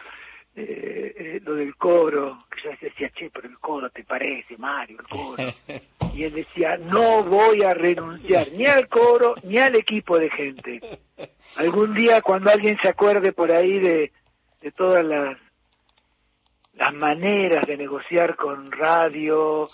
[0.55, 5.07] Eh, lo del coro, que yo decía, che, pero el coro te parece, Mario, el
[5.07, 5.43] coro.
[6.13, 10.81] Y él decía, no voy a renunciar ni al coro ni al equipo de gente.
[11.55, 14.11] Algún día cuando alguien se acuerde por ahí de,
[14.59, 15.37] de todas las
[16.79, 19.67] las maneras de negociar con radio,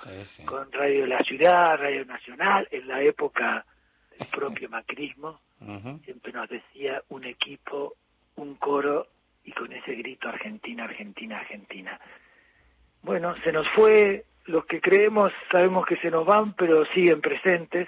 [0.45, 3.64] con Radio de la Ciudad, Radio Nacional, en la época
[4.18, 5.39] del propio macrismo,
[6.03, 7.93] siempre nos decía un equipo,
[8.38, 9.08] un coro
[9.43, 11.99] y con ese grito Argentina, Argentina, Argentina.
[13.03, 17.88] Bueno, se nos fue, los que creemos sabemos que se nos van, pero siguen presentes.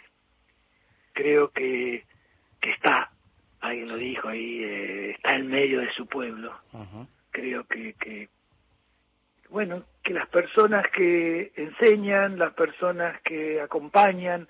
[1.14, 2.04] Creo que,
[2.62, 3.10] que está,
[3.62, 6.54] alguien lo dijo ahí, eh, está en medio de su pueblo.
[7.32, 8.30] Creo que, que,
[9.50, 14.48] bueno, que las personas que enseñan, las personas que acompañan,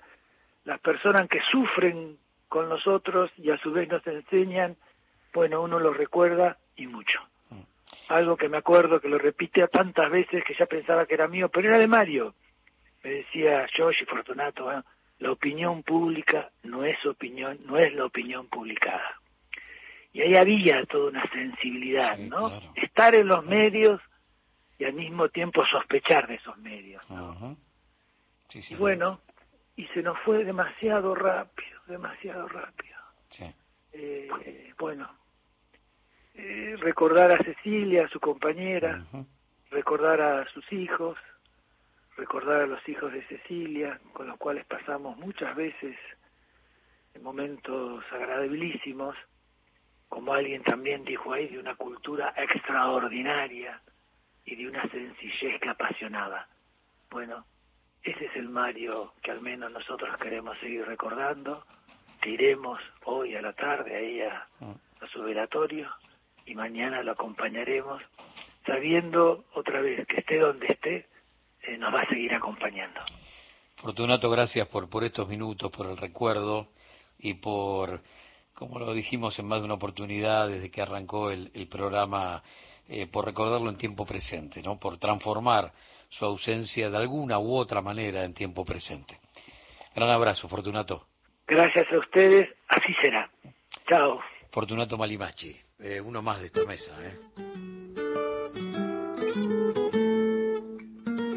[0.64, 2.18] las personas que sufren
[2.48, 4.76] con nosotros y a su vez nos enseñan,
[5.32, 7.20] bueno, uno lo recuerda y mucho.
[7.50, 7.60] Mm.
[8.08, 11.48] Algo que me acuerdo que lo repite tantas veces que ya pensaba que era mío,
[11.48, 12.34] pero era de Mario.
[13.04, 14.82] Me decía Josh y Fortunato, ¿eh?
[15.20, 19.20] la opinión pública no es opinión, no es la opinión publicada.
[20.12, 22.50] Y ahí había toda una sensibilidad, ¿no?
[22.74, 24.00] Estar en los medios
[24.78, 27.02] y al mismo tiempo sospechar de esos medios.
[28.54, 29.20] y bueno,
[29.76, 32.96] y se nos fue demasiado rápido, demasiado rápido.
[33.92, 35.10] Eh, bueno,
[36.34, 39.04] eh, recordar a Cecilia, a su compañera,
[39.70, 41.18] recordar a sus hijos,
[42.16, 45.96] recordar a los hijos de Cecilia, con los cuales pasamos muchas veces
[47.14, 49.16] en momentos agradabilísimos,
[50.08, 53.82] como alguien también dijo ahí, de una cultura extraordinaria
[54.48, 56.46] y de una sencillez que apasionaba.
[57.10, 57.44] Bueno,
[58.02, 61.64] ese es el Mario que al menos nosotros queremos seguir recordando,
[62.22, 64.46] que iremos hoy a la tarde ahí a,
[65.12, 65.88] su velatorio
[66.46, 68.02] y mañana lo acompañaremos,
[68.66, 71.06] sabiendo otra vez que esté donde esté,
[71.62, 73.00] eh, nos va a seguir acompañando.
[73.76, 76.68] Fortunato, gracias por, por estos minutos, por el recuerdo
[77.18, 78.00] y por,
[78.54, 82.42] como lo dijimos en más de una oportunidad desde que arrancó el, programa,
[82.88, 84.78] eh, por recordarlo en tiempo presente, ¿no?
[84.78, 85.72] por transformar
[86.08, 89.18] su ausencia de alguna u otra manera en tiempo presente.
[89.94, 91.06] Gran abrazo, Fortunato.
[91.46, 93.30] Gracias a ustedes, así será.
[93.88, 94.20] Chao.
[94.50, 95.56] Fortunato Malimachi.
[95.80, 96.92] Eh, uno más de esta mesa.
[97.06, 97.77] ¿eh?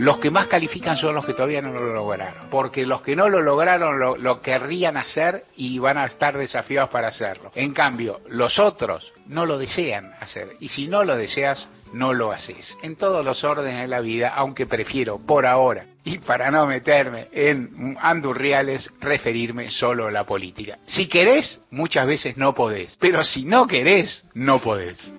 [0.01, 3.29] Los que más califican son los que todavía no lo lograron, porque los que no
[3.29, 7.51] lo lograron lo, querrían hacer y van a estar desafiados para hacerlo.
[7.53, 12.31] En cambio, los otros no lo desean hacer, y si no lo deseas, no lo
[12.31, 12.75] haces.
[12.81, 17.27] En todos los órdenes de la vida, aunque prefiero por ahora, y para no meterme
[17.31, 20.79] en andurriales, referirme solo a la política.
[20.87, 25.13] Si querés, muchas veces no podés, pero si no querés, no podés.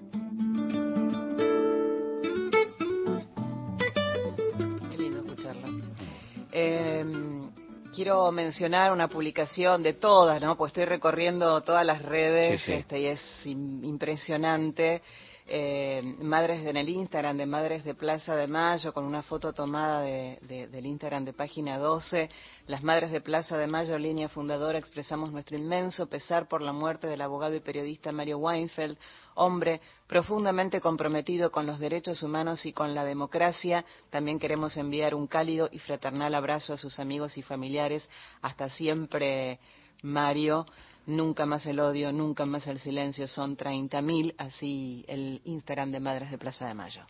[8.03, 10.57] Quiero mencionar una publicación de todas, ¿no?
[10.57, 15.03] Pues estoy recorriendo todas las redes Este, y es impresionante
[15.47, 20.01] eh, madres en el Instagram de Madres de Plaza de Mayo, con una foto tomada
[20.03, 20.39] de,
[20.71, 22.31] del Instagram de página 12.
[22.69, 27.07] Las Madres de Plaza de Mayo, línea fundadora, expresamos nuestro inmenso pesar por la muerte
[27.07, 28.97] del abogado y periodista Mario Weinfeld,
[29.35, 33.85] hombre profundamente comprometido con los derechos humanos y con la democracia.
[34.11, 38.09] También queremos enviar un cálido y fraternal abrazo a sus amigos y familiares.
[38.43, 39.59] Hasta siempre,
[40.03, 40.67] Mario.
[41.07, 46.31] Nunca más el odio, nunca más el silencio, son 30.000, así el Instagram de Madres
[46.31, 47.03] de Plaza de Mayo.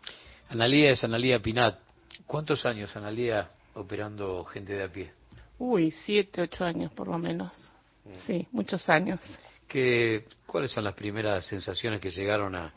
[0.49, 1.79] Analía es Analía Pinat.
[2.27, 5.13] ¿Cuántos años, Analía, operando gente de a pie?
[5.59, 7.53] Uy, siete, ocho años por lo menos.
[8.05, 8.27] Mm.
[8.27, 9.21] Sí, muchos años.
[9.69, 12.73] ¿Qué, ¿Cuáles son las primeras sensaciones que llegaron a,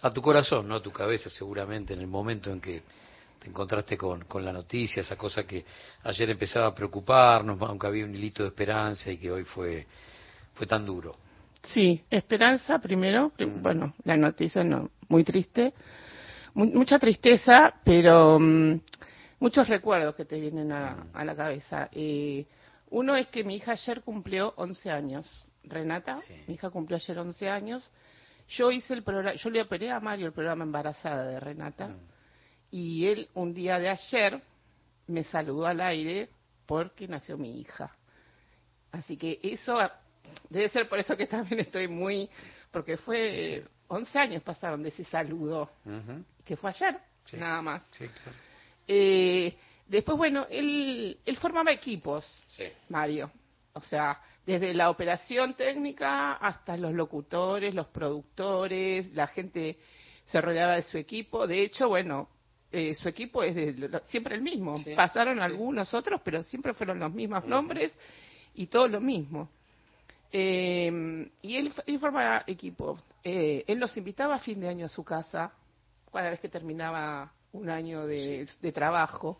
[0.00, 2.82] a tu corazón, no a tu cabeza seguramente, en el momento en que
[3.38, 5.64] te encontraste con, con la noticia, esa cosa que
[6.04, 9.86] ayer empezaba a preocuparnos, aunque había un hilito de esperanza y que hoy fue
[10.56, 11.16] fue tan duro?
[11.72, 13.62] Sí, esperanza primero, mm.
[13.62, 15.74] bueno, la noticia no, muy triste,
[16.54, 18.80] mucha tristeza, pero mm,
[19.40, 21.24] muchos recuerdos que te vienen a, mm.
[21.24, 21.88] la cabeza.
[21.92, 22.46] Eh,
[22.90, 27.48] uno es que mi hija ayer cumplió 11 años, Renata, mi hija cumplió ayer 11
[27.48, 27.92] años.
[28.48, 31.96] Yo hice el programa, yo le operé a Mario el programa Embarazada de Renata,
[32.70, 34.40] y él un día de ayer
[35.08, 36.28] me saludó al aire
[36.64, 37.90] porque nació mi hija.
[38.92, 39.78] Así que eso
[40.48, 42.28] Debe ser por eso que también estoy muy,
[42.70, 45.70] porque fue 11 años pasaron de ese saludo,
[46.44, 46.98] que fue ayer,
[47.32, 47.82] nada más.
[48.86, 52.24] Eh, después, bueno, él, él formaba equipos,
[52.88, 53.30] Mario.
[53.72, 59.76] O sea, desde la operación técnica hasta los locutores, los productores, la gente
[60.24, 61.46] se rodeaba de su equipo.
[61.46, 62.28] De hecho, bueno,
[62.70, 64.76] eh, su equipo es de, siempre el mismo.
[64.94, 67.96] Pasaron algunos otros, pero siempre fueron los mismos nombres
[68.54, 69.50] y todo lo mismo.
[70.32, 72.98] Eh, y él, él formaba equipo.
[73.22, 75.52] Eh, él nos invitaba a fin de año a su casa,
[76.12, 79.38] cada vez que terminaba un año de, trabajo.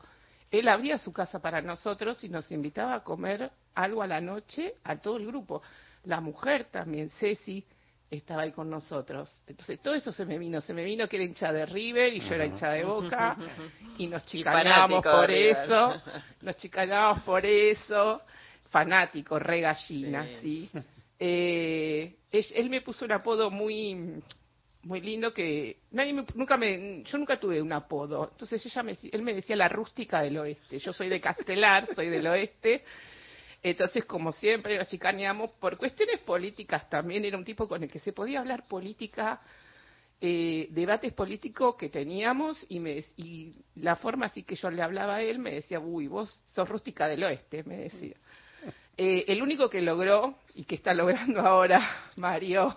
[0.51, 4.75] Él abría su casa para nosotros y nos invitaba a comer algo a la noche
[4.85, 5.63] a todo el grupo.
[6.05, 7.65] La mujer también, Ceci,
[8.11, 9.31] estaba ahí con nosotros.
[9.47, 12.21] Entonces todo eso se me vino, se me vino que era hincha de River y
[12.21, 13.37] yo era hincha de Boca
[13.99, 15.95] y nos chicanábamos por eso,
[16.43, 18.23] nos chicanábamos por eso
[18.71, 20.71] fanático, re gallina, ¿sí?
[21.19, 24.23] Eh, él, me puso un apodo muy
[24.83, 28.29] muy lindo que nadie nunca me yo nunca tuve un apodo.
[28.31, 30.79] Entonces ella me, él me decía la rústica del oeste.
[30.79, 32.85] Yo soy de Castelar soy del oeste.
[33.63, 37.99] Entonces como siempre nos chicaneamos por cuestiones políticas también era un tipo con el que
[38.01, 39.41] se podía hablar política
[40.19, 45.17] eh, debates políticos que teníamos y, me, y la forma así que yo le hablaba
[45.17, 48.17] a él me decía uy vos sos rústica del oeste me decía
[48.97, 52.75] eh, el único que logró, y que está logrando ahora Mario,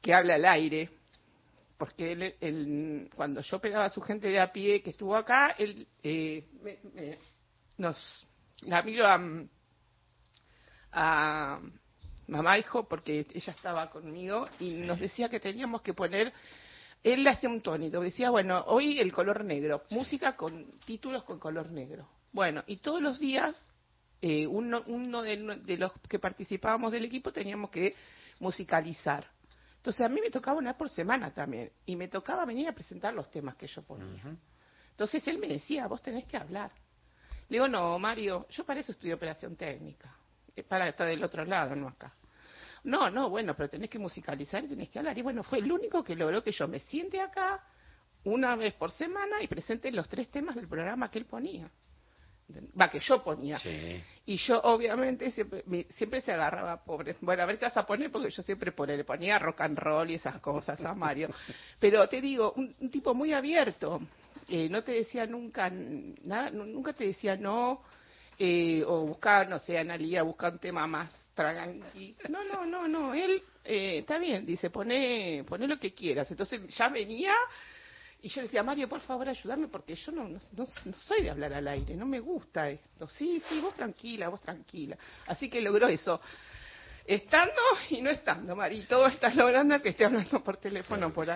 [0.00, 0.90] que habla al aire,
[1.76, 5.86] porque él, cuando yo pegaba a su gente de a pie que estuvo acá, él
[6.02, 6.46] eh,
[7.78, 8.28] nos
[8.62, 9.20] la miro a,
[10.92, 11.60] a
[12.28, 16.32] mamá hijo porque ella estaba conmigo y nos decía que teníamos que poner
[17.04, 21.38] él le hacía un tónico, decía, bueno, hoy el color negro, música con títulos con
[21.38, 22.08] color negro.
[22.32, 23.54] Bueno, y todos los días
[24.26, 27.94] eh, uno, uno de, los que participábamos del equipo teníamos que
[28.40, 29.26] musicalizar.
[29.76, 33.12] Entonces a mí me tocaba una por semana también y me tocaba venir a presentar
[33.12, 34.34] los temas que yo ponía.
[34.92, 36.72] Entonces él me decía, vos tenés que hablar.
[37.50, 40.16] Le digo, no, Mario, yo para eso estudio operación técnica,
[40.56, 42.14] eh, para estar del otro lado, no acá.
[42.84, 45.18] No, no, bueno, pero tenés que musicalizar y tenés que hablar.
[45.18, 47.62] Y bueno, fue el único que logró que yo me siente acá
[48.24, 51.70] una vez por semana y presente los tres temas del programa que él ponía
[52.78, 53.58] va que yo ponía.
[54.26, 58.10] Y yo obviamente siempre, siempre se agarraba pobre bueno a ver qué vas a poner
[58.10, 61.28] porque yo siempre le ponía rock and roll y esas cosas a Mario.
[61.80, 64.00] Pero te digo un, tipo muy abierto
[64.48, 67.82] eh, no te decía nunca nada nunca te decía no
[68.38, 72.16] eh, o buscaba no sé Analía busca un tema más tranqui.
[72.28, 76.30] No no no no él eh, está bien dice pone pone lo que quieras.
[76.30, 77.32] Entonces ya venía
[78.24, 81.68] y yo decía, Mario, por favor, ayúdame porque yo no, no, soy de hablar al
[81.68, 83.06] aire, no me gusta esto.
[83.06, 84.96] Sí, sí, vos tranquila, vos tranquila.
[85.26, 86.18] Así que logró eso.
[87.04, 87.60] Estando
[87.90, 91.26] y no estando, Marito, estás logrando que esté hablando por teléfono, por,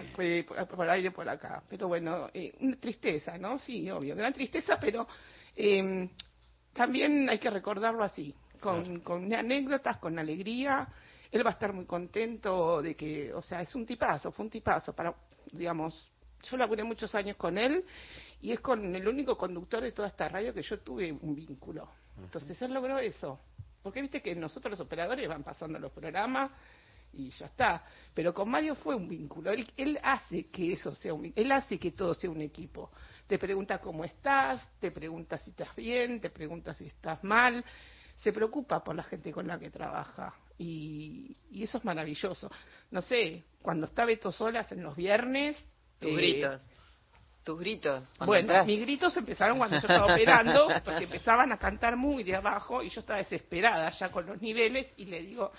[0.66, 1.62] por, aire, por acá.
[1.68, 3.58] Pero bueno, eh, una tristeza, ¿no?
[3.58, 5.06] Sí, obvio, gran tristeza, pero
[5.54, 6.08] eh,
[6.72, 10.88] también hay que recordarlo así, con, con anécdotas, con alegría.
[11.30, 14.50] Él va a estar muy contento de que, o sea, es un tipazo, fue un
[14.50, 15.14] tipazo para,
[15.52, 16.10] digamos,
[16.42, 17.84] yo laburé muchos años con él
[18.40, 21.88] y es con el único conductor de toda esta radio que yo tuve un vínculo.
[22.22, 23.40] Entonces él logró eso.
[23.82, 26.50] Porque viste que nosotros los operadores van pasando los programas
[27.12, 27.84] y ya está.
[28.14, 29.50] Pero con Mario fue un vínculo.
[29.50, 32.90] Él, él hace que eso sea un él hace que todo sea un equipo.
[33.26, 37.64] Te pregunta cómo estás, te pregunta si estás bien, te pregunta si estás mal,
[38.16, 40.34] se preocupa por la gente con la que trabaja.
[40.58, 42.50] Y, y eso es maravilloso.
[42.90, 45.56] No sé, cuando está Beto Solas en los viernes.
[46.00, 46.70] Tus eh, gritos.
[47.44, 48.14] Tus gritos.
[48.18, 48.66] Bueno, entras.
[48.66, 52.90] mis gritos empezaron cuando yo estaba operando, porque empezaban a cantar muy de abajo y
[52.90, 55.52] yo estaba desesperada ya con los niveles y le digo,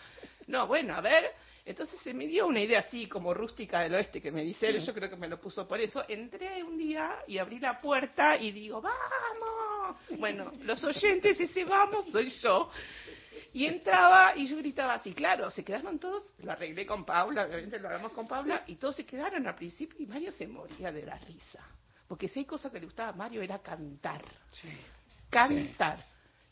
[0.48, 1.32] no, bueno, a ver.
[1.66, 4.80] Entonces se me dio una idea así como rústica del oeste que me dice él,
[4.80, 6.04] yo creo que me lo puso por eso.
[6.08, 9.98] Entré un día y abrí la puerta y digo, vamos.
[10.18, 12.72] Bueno, los oyentes, ese vamos soy yo.
[13.54, 17.80] Y entraba y yo gritaba así, claro, se quedaron todos, lo arreglé con Paula, obviamente
[17.80, 21.06] lo hablamos con Paula, y todos se quedaron al principio y Mario se moría de
[21.06, 21.64] la risa.
[22.08, 24.24] Porque si hay cosa que le gustaba a Mario era cantar.
[25.30, 26.04] Cantar.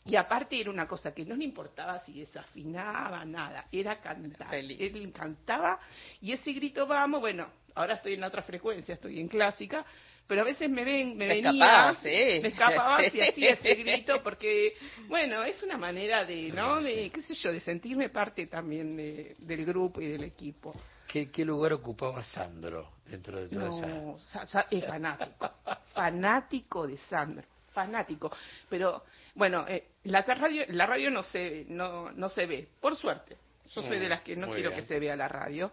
[0.04, 4.54] Y aparte era una cosa que no le importaba si desafinaba, nada, era cantar.
[4.54, 5.80] Él cantaba
[6.20, 7.48] y ese grito vamos, bueno,
[7.78, 9.84] ahora estoy en otra frecuencia, estoy en clásica,
[10.26, 12.40] pero a veces me ven, me Te venía, sí.
[12.42, 13.18] me escapaba Sí.
[13.18, 14.74] y hacía ese grito porque,
[15.06, 16.82] bueno, es una manera de, ¿no?
[16.82, 20.74] De, qué sé yo, de sentirme parte también de- del grupo y del equipo.
[21.06, 23.86] ¿Qué, qué lugar ocupaba Sandro dentro de toda esa...?
[23.86, 25.50] No, Sa- Sa- es fanático,
[25.94, 28.30] fanático de Sandro, fanático.
[28.68, 33.36] Pero bueno, eh, la radio, la radio no se, no, no se ve, por suerte.
[33.70, 34.80] Yo soy Mm, de las que no muy quiero bien.
[34.82, 35.70] que se vea la radio,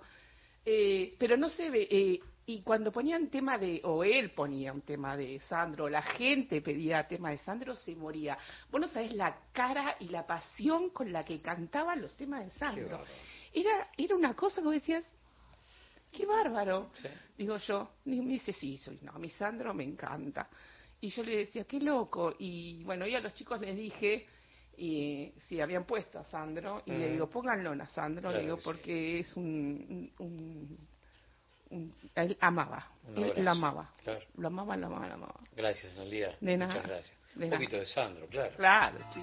[0.65, 1.87] Eh, pero no se ve.
[1.89, 6.61] eh, y cuando ponían tema de, o él ponía un tema de Sandro, la gente
[6.61, 8.37] pedía tema de Sandro, se moría.
[8.69, 12.51] Vos no sabés la cara y la pasión con la que cantaban los temas de
[12.59, 13.03] Sandro.
[13.51, 15.03] Era, era una cosa que vos decías,
[16.11, 16.91] qué bárbaro.
[17.35, 20.47] Digo yo, y me dice, sí, soy, no, mi Sandro me encanta.
[21.01, 22.35] Y yo le decía, qué loco.
[22.37, 24.27] Y bueno, y a los chicos les dije
[24.77, 27.11] y si habían puesto a Sandro, y le Mm.
[27.13, 28.69] digo, pónganlo a Sandro, Claro le digo, que sí.
[28.69, 30.87] porque es un, un,
[31.69, 34.21] un- él amaba, él lo amaba, claro.
[34.37, 35.39] lo amaba, lo amaba, lo amaba.
[35.55, 36.35] Gracias, Analia.
[36.39, 37.17] De nada, Muchas gracias.
[37.35, 37.57] de Un nada.
[37.59, 38.55] poquito de Sandro, claro.
[38.55, 39.21] Claro, sí.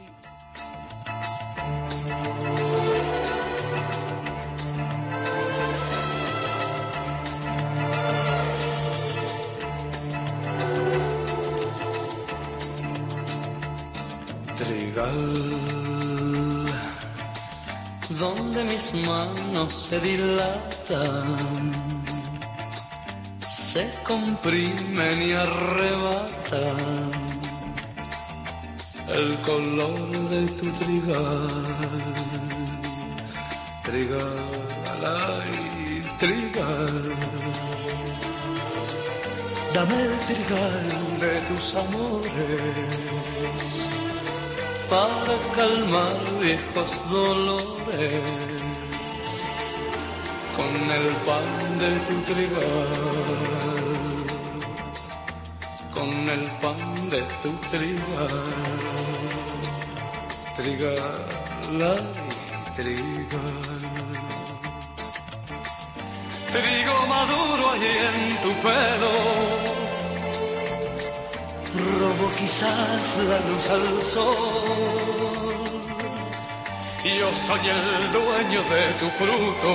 [18.18, 21.72] Donde mis manos se dilatan,
[23.72, 27.10] se comprimen y arrebatan
[29.08, 31.48] el color de tu trigal.
[33.82, 34.46] Trigal,
[35.04, 37.16] ay, trigal.
[39.74, 44.01] Dame el trigal de tus amores
[44.92, 48.22] para calmar viejos dolores
[50.54, 52.92] con el pan de tu trigal,
[55.94, 58.36] con el pan de tu trigal,
[60.56, 61.24] trigal,
[61.90, 62.04] ay,
[62.76, 64.12] trigal.
[66.52, 69.81] Trigo maduro allí en tu pelo
[71.74, 75.32] robo quizás la luz al sol.
[77.04, 79.72] Yo soy el dueño de tu fruto,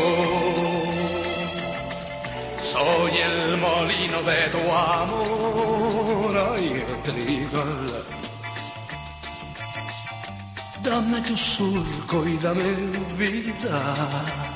[2.72, 6.38] soy el molino de tu amor.
[6.54, 8.06] Ay, trigal,
[10.84, 12.74] dame tu surco y dame
[13.18, 14.56] vida.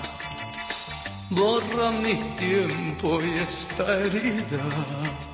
[1.30, 5.31] Borra mi tiempo y esta herida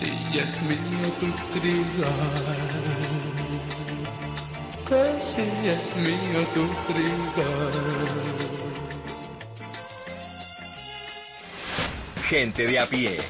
[0.00, 0.08] si
[0.38, 2.32] es mío tu trigal,
[4.88, 7.74] que si es mío tu trigal.
[12.30, 13.20] Gente de a pie.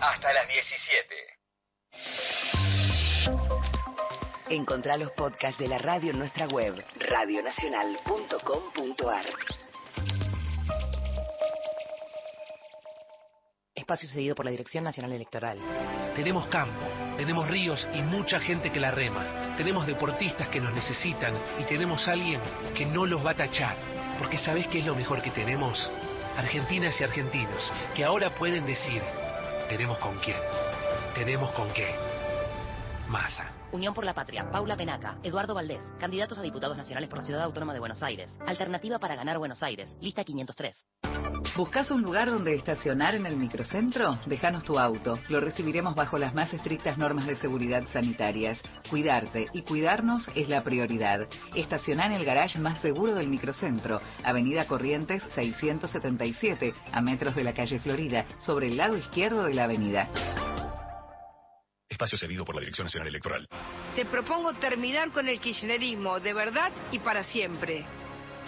[0.00, 1.14] Hasta las 17.
[4.50, 9.26] Encontrá los podcasts de la radio en nuestra web, radionacional.com.ar.
[13.88, 15.58] Espacio cedido por la Dirección Nacional Electoral.
[16.14, 16.84] Tenemos campo,
[17.16, 19.54] tenemos ríos y mucha gente que la rema.
[19.56, 22.38] Tenemos deportistas que nos necesitan y tenemos alguien
[22.76, 23.78] que no los va a tachar.
[24.18, 25.90] Porque ¿sabés qué es lo mejor que tenemos?
[26.36, 29.00] Argentinas y argentinos que ahora pueden decir,
[29.70, 30.36] tenemos con quién,
[31.14, 31.88] tenemos con qué.
[33.08, 33.50] Masa.
[33.72, 37.42] Unión por la Patria, Paula Penaca, Eduardo Valdés, candidatos a diputados nacionales por la Ciudad
[37.42, 38.38] Autónoma de Buenos Aires.
[38.46, 40.86] Alternativa para ganar Buenos Aires, lista 503.
[41.56, 44.18] ¿Buscas un lugar donde estacionar en el microcentro?
[44.26, 45.18] Déjanos tu auto.
[45.28, 48.60] Lo recibiremos bajo las más estrictas normas de seguridad sanitarias.
[48.88, 51.28] Cuidarte y cuidarnos es la prioridad.
[51.54, 57.54] Estaciona en el garage más seguro del microcentro, Avenida Corrientes 677, a metros de la
[57.54, 60.08] calle Florida, sobre el lado izquierdo de la avenida.
[61.88, 63.48] Espacio cedido por la Dirección Nacional Electoral.
[63.96, 67.84] Te propongo terminar con el kirchnerismo de verdad y para siempre.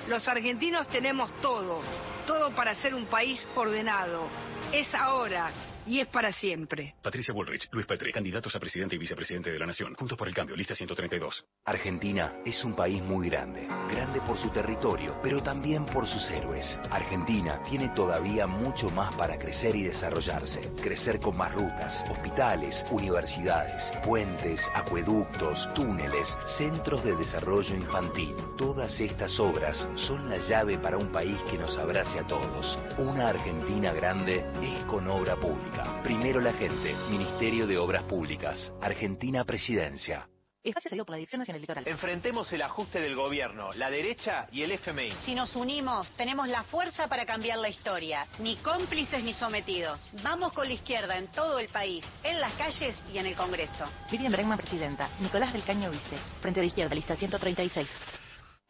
[0.09, 1.82] Los argentinos tenemos todo,
[2.31, 4.28] todo para ser un país ordenado.
[4.73, 5.51] Es ahora
[5.86, 6.94] y es para siempre.
[7.02, 9.94] Patricia Bullrich, Luis Petri, candidatos a presidente y vicepresidente de la Nación.
[9.94, 11.44] Juntos por el cambio, lista 132.
[11.65, 13.66] Argentina es un país muy grande.
[13.89, 16.78] Grande por su territorio, pero también por sus héroes.
[16.90, 20.73] Argentina tiene todavía mucho más para crecer y desarrollarse.
[20.82, 26.28] Crecer con más rutas, hospitales, universidades, puentes, acueductos, túneles,
[26.59, 28.35] centros de desarrollo infantil.
[28.57, 32.78] Todas estas obras son la llave para un país que nos abrace a todos.
[32.98, 35.69] Una Argentina grande es con obra pública.
[36.02, 36.94] Primero la gente.
[37.10, 38.72] Ministerio de Obras Públicas.
[38.80, 40.28] Argentina Presidencia.
[40.62, 41.88] Espacio cedido por la Dirección Nacional Electoral.
[41.88, 45.10] Enfrentemos el ajuste del gobierno, la derecha y el FMI.
[45.24, 48.26] Si nos unimos, tenemos la fuerza para cambiar la historia.
[48.40, 50.12] Ni cómplices ni sometidos.
[50.22, 53.84] Vamos con la izquierda en todo el país, en las calles y en el Congreso.
[54.12, 55.09] Miriam Bregman, presidenta.
[55.18, 56.18] Nicolás del Caño, vice.
[56.42, 57.88] Frente de izquierda, lista 136.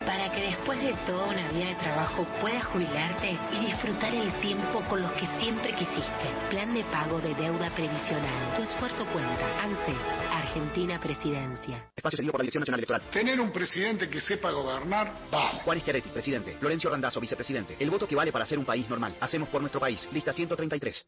[0.07, 4.81] Para que después de toda una vida de trabajo puedas jubilarte y disfrutar el tiempo
[4.89, 6.27] con los que siempre quisiste.
[6.49, 8.57] Plan de pago de deuda previsional.
[8.57, 9.63] Tu esfuerzo cuenta.
[9.63, 9.97] ANSES,
[10.33, 11.91] Argentina Presidencia.
[11.95, 13.03] Espacio cedido por la Dirección Nacional Electoral.
[13.13, 15.63] Tener un presidente que sepa gobernar, vamos.
[15.65, 16.57] Juan Schiaretti, presidente.
[16.63, 17.77] Lorenzo Randazzo, vicepresidente.
[17.79, 19.15] El voto que vale para ser un país normal.
[19.21, 20.09] Hacemos por nuestro país.
[20.13, 21.07] Lista 133.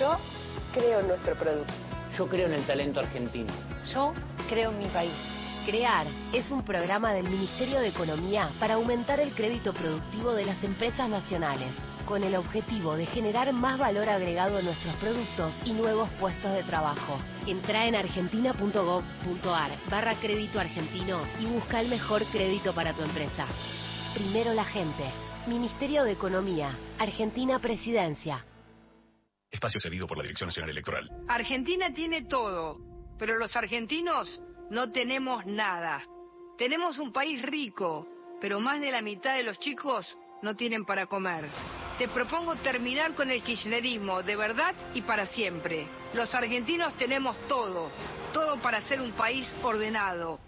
[0.00, 0.18] Yo
[0.74, 1.72] creo en nuestro producto.
[2.16, 3.52] Yo creo en el talento argentino.
[3.94, 4.12] Yo
[4.48, 5.37] creo en mi país.
[5.68, 10.64] CREAR es un programa del Ministerio de Economía para aumentar el crédito productivo de las
[10.64, 11.68] empresas nacionales,
[12.06, 16.62] con el objetivo de generar más valor agregado en nuestros productos y nuevos puestos de
[16.62, 17.18] trabajo.
[17.46, 23.46] Entra en argentina.gov.ar barra crédito argentino y busca el mejor crédito para tu empresa.
[24.14, 25.04] Primero la gente.
[25.46, 26.78] Ministerio de Economía.
[26.98, 28.42] Argentina Presidencia.
[29.50, 31.10] Espacio cedido por la Dirección Nacional Electoral.
[31.28, 32.78] Argentina tiene todo,
[33.18, 34.40] pero los argentinos
[34.70, 36.02] no tenemos nada.
[36.56, 38.06] Tenemos un país rico,
[38.40, 41.46] pero más de la mitad de los chicos no tienen para comer.
[41.98, 45.86] Te propongo terminar con el kirchnerismo de verdad y para siempre.
[46.14, 47.90] Los argentinos tenemos todo,
[48.32, 50.38] todo para ser un país ordenado.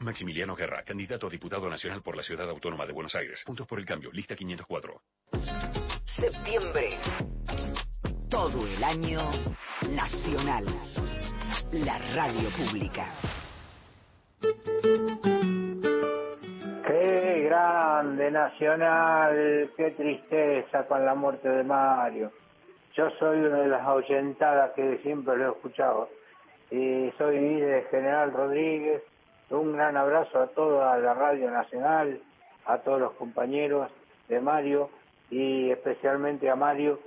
[0.00, 3.42] Maximiliano Guerra, candidato a diputado nacional por la Ciudad Autónoma de Buenos Aires.
[3.44, 5.02] Puntos por el cambio, lista 504.
[6.04, 6.98] Septiembre.
[8.30, 9.28] Todo el año
[9.90, 10.66] nacional.
[11.72, 13.12] La radio pública.
[16.86, 22.30] Qué grande Nacional, qué tristeza con la muerte de Mario.
[22.94, 26.08] Yo soy una de las ahuyentadas que siempre lo he escuchado.
[26.70, 29.02] Y soy de General Rodríguez.
[29.50, 32.20] Un gran abrazo a toda la Radio Nacional,
[32.66, 33.90] a todos los compañeros
[34.28, 34.90] de Mario
[35.30, 37.00] y especialmente a Mario,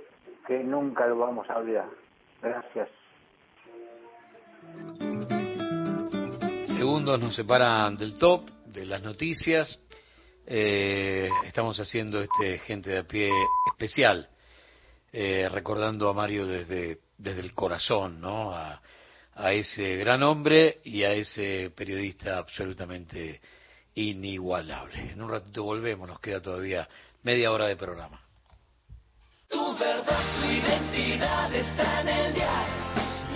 [0.46, 1.86] que nunca lo vamos a olvidar.
[2.42, 3.01] Gracias.
[6.82, 9.78] Segundos nos separan del top, de las noticias.
[10.44, 13.30] Eh, estamos haciendo este gente de a pie
[13.70, 14.28] especial,
[15.12, 18.52] eh, recordando a Mario desde, desde el corazón, ¿no?
[18.52, 18.82] A,
[19.36, 23.40] a ese gran hombre y a ese periodista absolutamente
[23.94, 25.12] inigualable.
[25.12, 26.88] En un ratito volvemos, nos queda todavía
[27.22, 28.20] media hora de programa.
[29.48, 32.74] Tu verdad, tu identidad está en el diario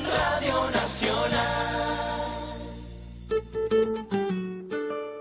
[0.05, 1.66] Radio Nacional.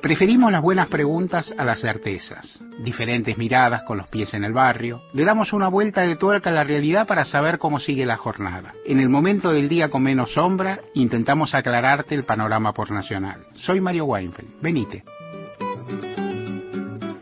[0.05, 2.63] Preferimos las buenas preguntas a las certezas.
[2.83, 5.01] Diferentes miradas con los pies en el barrio.
[5.13, 8.71] Le damos una vuelta de tuerca a la realidad para saber cómo sigue la jornada.
[8.85, 13.47] En el momento del día con menos sombra, intentamos aclararte el panorama por nacional.
[13.53, 14.61] Soy Mario Weinfeld.
[14.61, 15.03] Venite.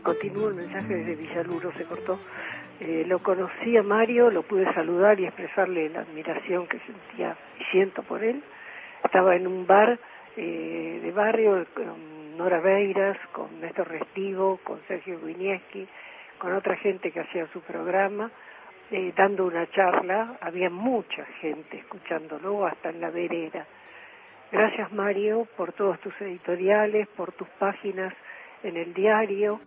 [0.02, 2.18] Continúo el mensaje desde Villaluro, se cortó.
[2.80, 7.64] Eh, lo conocí a Mario, lo pude saludar y expresarle la admiración que sentía y
[7.72, 8.44] siento por él.
[9.02, 9.98] Estaba en un bar
[10.36, 11.64] eh, de barrio
[12.36, 15.86] Nora Beiras, con Néstor Restivo, con Sergio Winieski,
[16.38, 18.30] con otra gente que hacía su programa,
[18.90, 20.36] eh, dando una charla.
[20.40, 23.66] Había mucha gente escuchándolo hasta en la vereda.
[24.50, 28.12] Gracias Mario por todos tus editoriales, por tus páginas
[28.62, 29.60] en el diario.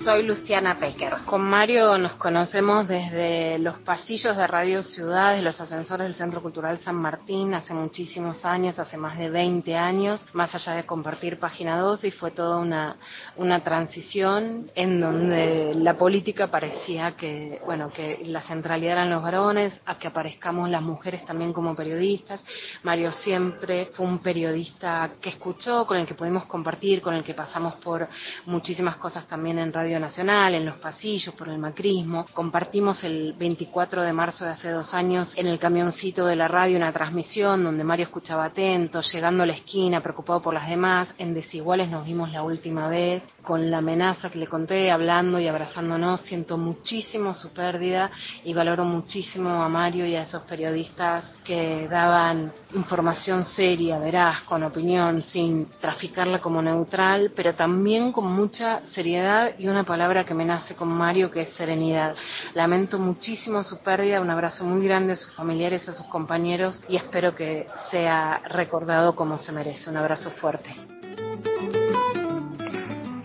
[0.00, 1.14] Soy Luciana Pecker.
[1.26, 6.42] Con Mario nos conocemos desde los pasillos de Radio Ciudad, de los ascensores del Centro
[6.42, 11.38] Cultural San Martín, hace muchísimos años, hace más de 20 años, más allá de compartir
[11.38, 12.96] Página 2 y fue toda una,
[13.36, 19.80] una transición en donde la política parecía que, bueno, que la centralidad eran los varones,
[19.86, 22.44] a que aparezcamos las mujeres también como periodistas.
[22.82, 27.34] Mario siempre fue un periodista que escuchó, con el que pudimos compartir, con el que
[27.34, 28.08] pasamos por
[28.46, 32.26] muchísimas cosas también en Radio Nacional, en los pasillos, por el macrismo.
[32.32, 36.76] Compartimos el 24 de marzo de hace dos años en el camioncito de la radio
[36.76, 41.12] una transmisión donde Mario escuchaba atento, llegando a la esquina, preocupado por las demás.
[41.18, 45.48] En Desiguales nos vimos la última vez, con la amenaza que le conté, hablando y
[45.48, 46.20] abrazándonos.
[46.20, 48.10] Siento muchísimo su pérdida
[48.44, 54.62] y valoro muchísimo a Mario y a esos periodistas que daban información seria, veraz, con
[54.62, 60.44] opinión, sin traficarla como neutral, pero también con mucha seriedad y una palabra que me
[60.44, 62.14] nace con Mario que es serenidad.
[62.54, 66.96] Lamento muchísimo su pérdida, un abrazo muy grande a sus familiares, a sus compañeros y
[66.96, 69.88] espero que sea recordado como se merece.
[69.90, 70.70] Un abrazo fuerte.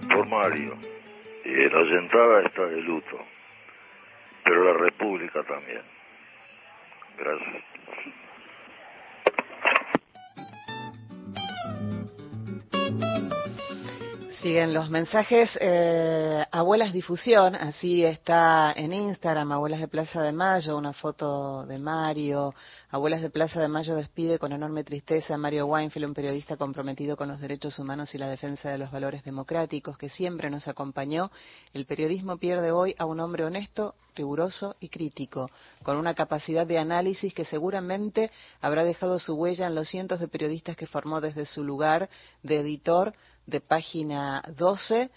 [0.09, 0.77] Por Mario,
[1.45, 3.17] la sentada está de luto,
[4.43, 5.81] pero la República también.
[7.17, 8.26] Gracias.
[14.41, 15.57] Siguen los mensajes.
[15.59, 21.79] Eh, Abuelas Difusión, así está en Instagram, Abuelas de Plaza de Mayo, una foto de
[21.79, 22.53] Mario.
[22.91, 27.17] Abuelas de Plaza de Mayo despide con enorme tristeza a Mario Weinfeld, un periodista comprometido
[27.17, 31.31] con los derechos humanos y la defensa de los valores democráticos que siempre nos acompañó.
[31.73, 35.49] El periodismo pierde hoy a un hombre honesto, riguroso y crítico,
[35.83, 40.27] con una capacidad de análisis que seguramente habrá dejado su huella en los cientos de
[40.27, 42.09] periodistas que formó desde su lugar
[42.43, 43.13] de editor
[43.45, 45.09] de página 12.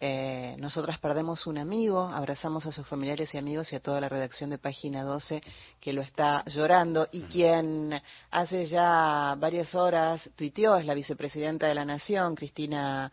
[0.00, 4.08] Eh, nosotras perdemos un amigo, abrazamos a sus familiares y amigos y a toda la
[4.08, 5.40] redacción de Página 12
[5.80, 7.98] que lo está llorando y quien
[8.30, 13.10] hace ya varias horas tuiteó es la vicepresidenta de la Nación, Cristina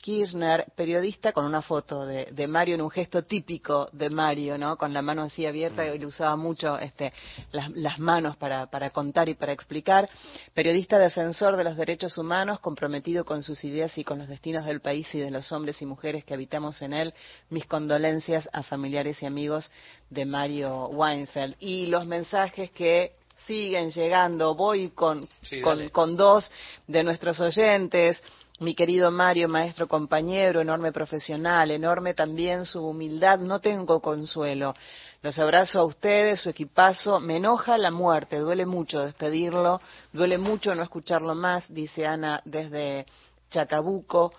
[0.00, 4.76] Kirchner, periodista, con una foto de, Mario en un gesto típico de Mario, ¿no?
[4.76, 5.92] Con la mano así abierta, y mm.
[5.92, 7.12] él usaba mucho este,
[7.52, 10.08] las, manos para, para, contar y para explicar.
[10.54, 14.80] Periodista defensor de los derechos humanos, comprometido con sus ideas y con los destinos del
[14.80, 17.14] país y de los hombres y mujeres que habitamos en él.
[17.50, 19.70] Mis condolencias a familiares y amigos
[20.08, 21.56] de Mario Weinfeld.
[21.60, 23.12] Y los mensajes que
[23.46, 25.28] siguen llegando, voy con,
[25.62, 26.50] con, con dos
[26.86, 28.22] de nuestros oyentes
[28.60, 34.74] mi querido Mario, maestro compañero, enorme profesional, enorme también su humildad, no tengo consuelo.
[35.22, 37.20] Los abrazo a ustedes, su equipazo.
[37.20, 39.80] Me enoja la muerte, duele mucho despedirlo,
[40.12, 43.06] duele mucho no escucharlo más, dice Ana desde
[43.50, 44.32] Chacabuco.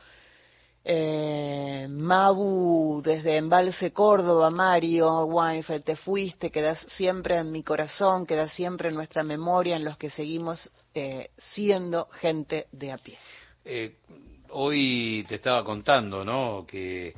[0.84, 8.52] Eh, Mabu desde Embalse Córdoba, Mario Weinfeld, te fuiste, quedas siempre en mi corazón, quedas
[8.54, 13.18] siempre en nuestra memoria, en los que seguimos eh, siendo gente de a pie.
[13.64, 13.98] Eh,
[14.50, 16.66] hoy te estaba contando, ¿no?
[16.68, 17.14] Que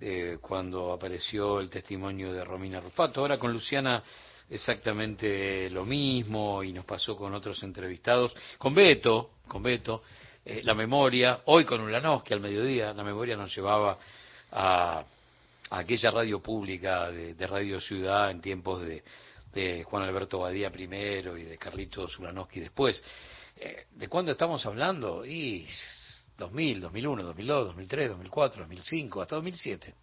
[0.00, 4.02] eh, cuando apareció el testimonio de Romina Rufato, ahora con Luciana
[4.48, 10.02] exactamente lo mismo y nos pasó con otros entrevistados, con Beto, con Beto,
[10.44, 13.98] eh, la memoria, hoy con Ulanowski al mediodía, la memoria nos llevaba
[14.50, 15.04] a,
[15.70, 19.04] aquella radio pública de, Radio Ciudad en tiempos de,
[19.52, 23.02] de Juan Alberto Badía primero y de Carlitos Ulanowski después.
[23.64, 25.24] Eh, ¿De cuándo estamos hablando?
[25.24, 25.68] Y
[26.36, 29.94] 2000, 2001, 2002, 2003, 2004, 2005, hasta 2007.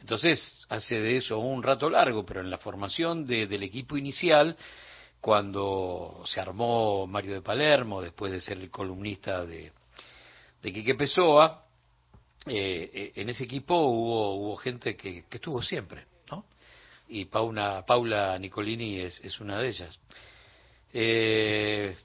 [0.00, 4.58] Entonces, hace de eso un rato largo, pero en la formación del equipo inicial,
[5.22, 9.72] cuando se armó Mario de Palermo, después de ser el columnista de,
[10.62, 11.64] de Quique Pessoa,
[12.44, 16.44] eh, eh, en ese equipo hubo, hubo gente que, estuvo siempre, ¿no?
[17.08, 19.98] Y Paula, Paula Nicolini es, es una de ellas.
[20.92, 21.96] Eh,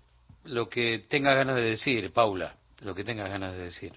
[0.47, 3.93] lo que tengas ganas de decir, Paula, lo que tengas ganas de decir.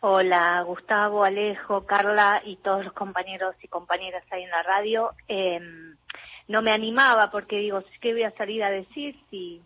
[0.00, 5.12] Hola, Gustavo, Alejo, Carla y todos los compañeros y compañeras ahí en la radio.
[5.28, 5.96] Em,
[6.48, 9.60] no me animaba porque digo, ¿qué voy a salir a decir si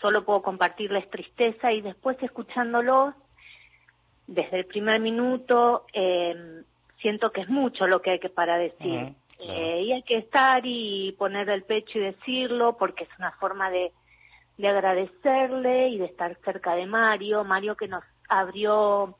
[0.00, 1.72] solo puedo compartirles tristeza?
[1.72, 3.14] Y después escuchándolos,
[4.28, 6.62] desde el primer minuto, eh,
[7.00, 9.14] siento que es mucho lo que hay que para decir.
[9.40, 13.68] Eh, y hay que estar y poner el pecho y decirlo porque es una forma
[13.70, 13.90] de
[14.58, 19.16] de agradecerle y de estar cerca de Mario, Mario que nos abrió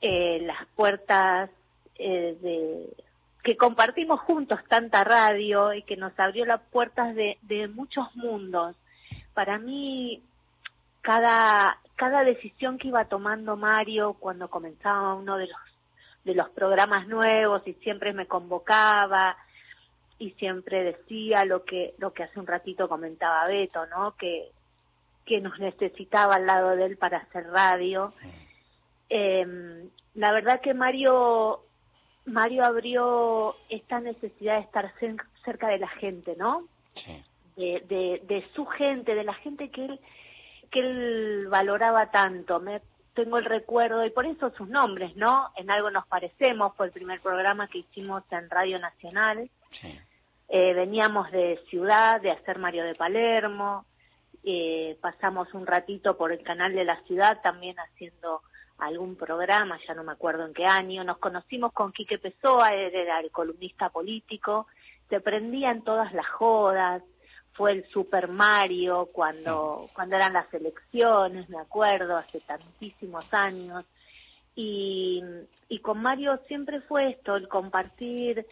[0.00, 1.50] eh, las puertas
[1.98, 3.04] eh, de
[3.42, 8.76] que compartimos juntos tanta radio y que nos abrió las puertas de, de muchos mundos.
[9.32, 10.22] Para mí,
[11.00, 15.58] cada, cada decisión que iba tomando Mario cuando comenzaba uno de los
[16.24, 19.36] de los programas nuevos y siempre me convocaba
[20.18, 24.16] y siempre decía lo que lo que hace un ratito comentaba Beto, ¿no?
[24.16, 24.50] Que
[25.24, 28.14] que nos necesitaba al lado de él para hacer radio.
[29.10, 31.60] Eh, la verdad que Mario
[32.24, 34.92] Mario abrió esta necesidad de estar
[35.44, 36.64] cerca de la gente, ¿no?
[36.94, 37.22] Sí.
[37.56, 40.00] De, de, de su gente, de la gente que él
[40.70, 42.60] que él valoraba tanto.
[42.60, 42.80] Me
[43.14, 45.50] tengo el recuerdo y por eso sus nombres, ¿no?
[45.56, 49.50] En algo nos parecemos, fue el primer programa que hicimos en Radio Nacional.
[49.72, 49.98] Sí.
[50.48, 53.84] Eh, veníamos de ciudad, de hacer Mario de Palermo,
[54.44, 58.40] eh, pasamos un ratito por el canal de la ciudad también haciendo
[58.78, 62.94] algún programa, ya no me acuerdo en qué año, nos conocimos con Quique Pessoa, él
[62.94, 64.68] era el columnista político,
[65.10, 67.02] se prendían todas las jodas,
[67.52, 73.84] fue el Super Mario cuando, cuando eran las elecciones, me acuerdo, hace tantísimos años,
[74.54, 75.22] y,
[75.68, 78.46] y con Mario siempre fue esto, el compartir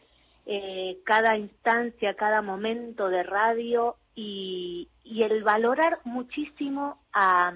[0.47, 7.53] eh, cada instancia, cada momento de radio y, y el valorar muchísimo a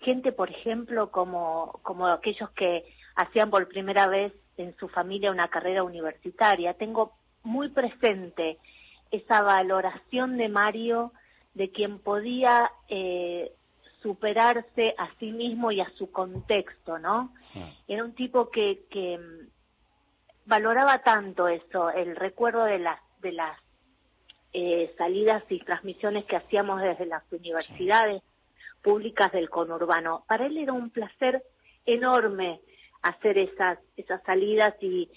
[0.00, 2.84] gente, por ejemplo, como, como aquellos que
[3.14, 6.74] hacían por primera vez en su familia una carrera universitaria.
[6.74, 8.58] Tengo muy presente
[9.10, 11.12] esa valoración de Mario
[11.54, 13.52] de quien podía eh,
[14.02, 17.32] superarse a sí mismo y a su contexto, ¿no?
[17.86, 19.20] Era un tipo que, que
[20.46, 23.58] valoraba tanto eso, el recuerdo de las de las
[24.52, 28.22] eh, salidas y transmisiones que hacíamos desde las universidades
[28.82, 30.24] públicas del conurbano.
[30.26, 31.42] Para él era un placer
[31.86, 32.60] enorme
[33.02, 35.10] hacer esas esas salidas y,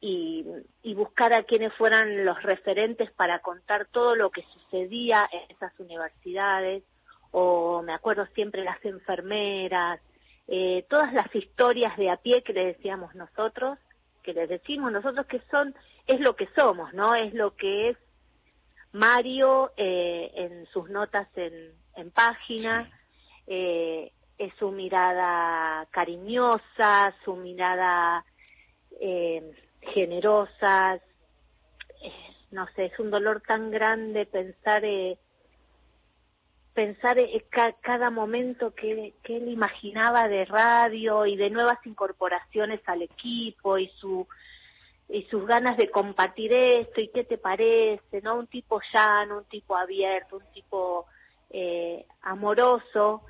[0.00, 0.44] y,
[0.82, 5.72] y buscar a quienes fueran los referentes para contar todo lo que sucedía en esas
[5.80, 6.84] universidades
[7.32, 10.00] o me acuerdo siempre las enfermeras
[10.46, 13.78] eh, todas las historias de a pie que le decíamos nosotros
[14.24, 15.74] que les decimos nosotros que son
[16.06, 17.96] es lo que somos no es lo que es
[18.92, 22.90] Mario eh, en sus notas en, en página
[23.46, 28.24] eh, es su mirada cariñosa, su mirada
[29.00, 31.00] eh, generosa.
[32.50, 35.18] No sé, es un dolor tan grande pensar eh,
[36.74, 37.44] pensar eh,
[37.80, 44.26] cada momento que, él imaginaba de radio y de nuevas incorporaciones al equipo y su
[45.06, 48.36] y sus ganas de compartir esto y qué te parece, ¿no?
[48.36, 51.06] Un tipo llano, un tipo abierto, un tipo
[51.50, 53.22] eh, amoroso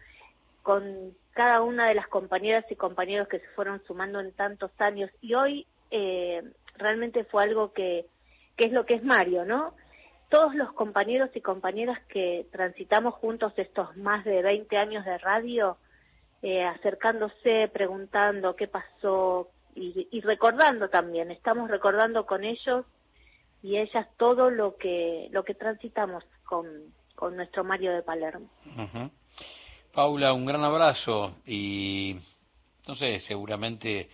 [0.63, 5.11] con cada una de las compañeras y compañeros que se fueron sumando en tantos años
[5.21, 6.43] y hoy eh,
[6.77, 8.07] realmente fue algo que,
[8.57, 9.75] que es lo que es Mario, ¿no?
[10.35, 15.79] Todos los compañeros y compañeras que transitamos juntos estos más de 20 años de radio,
[16.43, 22.85] eh, acercándose, preguntando qué pasó y, y recordando también, estamos recordando con ellos
[23.63, 26.67] y ellas todo lo que lo que transitamos con,
[27.15, 28.51] con nuestro Mario de Palermo.
[28.77, 29.13] Ujú.
[29.93, 32.17] Paula, un gran abrazo y
[32.89, 34.11] no sé, seguramente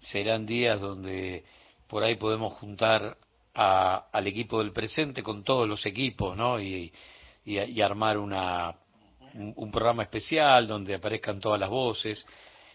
[0.00, 1.44] serán días donde
[1.86, 3.16] por ahí podemos juntar
[3.54, 6.60] a- al equipo del presente con todos los equipos, ¿no?
[6.60, 6.92] Y,
[7.44, 8.74] y- y armar una,
[9.34, 12.24] un, un programa especial donde aparezcan todas las voces,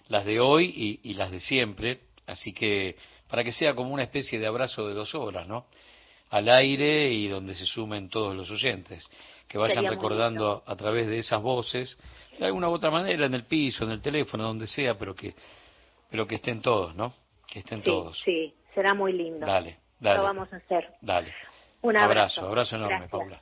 [0.10, 2.96] las de hoy y, y las de siempre, así que
[3.28, 5.66] para que sea como una especie de abrazo de dos horas, ¿no?
[6.30, 9.08] Al aire y donde se sumen todos los oyentes,
[9.48, 11.98] que vayan Sería recordando a través de esas voces,
[12.38, 15.34] de alguna u otra manera, en el piso, en el teléfono, donde sea, pero que,
[16.10, 17.14] pero que estén todos, ¿no?
[17.48, 18.20] Que estén Sí, todos.
[18.26, 19.46] sí, será muy lindo.
[19.46, 20.18] Dale, dale.
[20.18, 20.94] Lo vamos a hacer.
[21.02, 21.34] Dale.
[21.82, 22.48] Un abrazo.
[22.48, 23.12] abrazo enorme, Gracias.
[23.12, 23.42] Paula.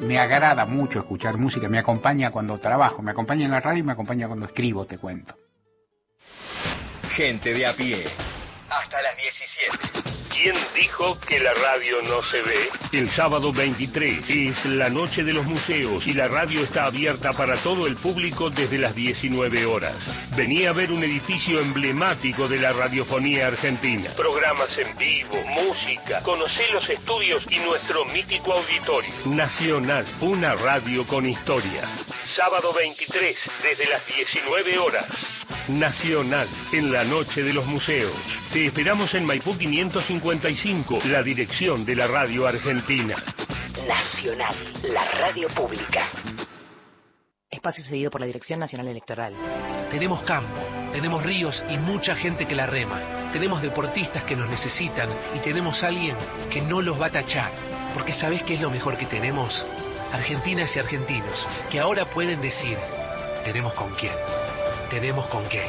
[0.00, 3.82] Me agrada mucho escuchar música, me acompaña cuando trabajo, me acompaña en la radio y
[3.84, 5.34] me acompaña cuando escribo, te cuento.
[7.14, 8.04] Gente de a pie.
[8.68, 10.23] Hasta las 17.
[10.34, 12.68] ¿Quién dijo que la radio no se ve?
[12.90, 17.62] El sábado 23 es la noche de los museos y la radio está abierta para
[17.62, 19.94] todo el público desde las 19 horas.
[20.36, 24.10] Vení a ver un edificio emblemático de la radiofonía argentina.
[24.16, 29.14] Programas en vivo, música, conocé los estudios y nuestro mítico auditorio.
[29.26, 31.88] Nacional, una radio con historia.
[32.34, 35.06] Sábado 23 desde las 19 horas.
[35.68, 38.12] Nacional, en la noche de los museos.
[38.52, 39.56] Te esperamos en Maipú
[40.24, 43.14] 555, la dirección de la radio argentina.
[43.86, 46.08] Nacional, la radio pública.
[47.50, 49.34] Espacio cedido por la Dirección Nacional Electoral.
[49.90, 50.62] Tenemos campo,
[50.94, 53.30] tenemos ríos y mucha gente que la rema.
[53.34, 56.16] Tenemos deportistas que nos necesitan y tenemos alguien
[56.50, 57.52] que no los va a tachar.
[57.92, 59.62] Porque ¿sabés qué es lo mejor que tenemos?
[60.10, 62.78] Argentinas y argentinos que ahora pueden decir,
[63.44, 64.14] tenemos con quién,
[64.88, 65.66] tenemos con qué.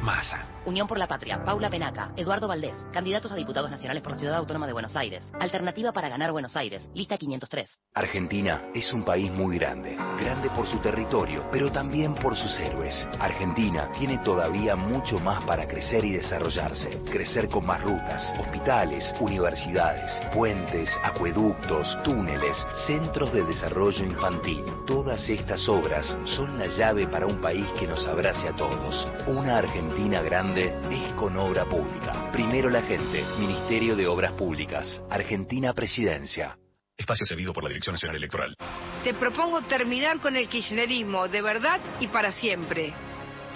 [0.00, 0.51] Masa.
[0.64, 4.36] Unión por la Patria, Paula Penaca, Eduardo Valdés, candidatos a diputados nacionales por la Ciudad
[4.36, 5.28] Autónoma de Buenos Aires.
[5.40, 7.80] Alternativa para ganar Buenos Aires, lista 503.
[7.94, 13.08] Argentina es un país muy grande, grande por su territorio, pero también por sus héroes.
[13.18, 17.02] Argentina tiene todavía mucho más para crecer y desarrollarse.
[17.10, 22.56] Crecer con más rutas, hospitales, universidades, puentes, acueductos, túneles,
[22.86, 24.64] centros de desarrollo infantil.
[24.86, 29.08] Todas estas obras son la llave para un país que nos abrace a todos.
[29.26, 32.30] Una Argentina grande es con obra pública.
[32.32, 33.24] Primero la gente.
[33.38, 35.00] Ministerio de Obras Públicas.
[35.10, 36.56] Argentina Presidencia.
[36.96, 38.54] Espacio cedido por la Dirección Nacional Electoral.
[39.02, 42.92] Te propongo terminar con el kirchnerismo de verdad y para siempre.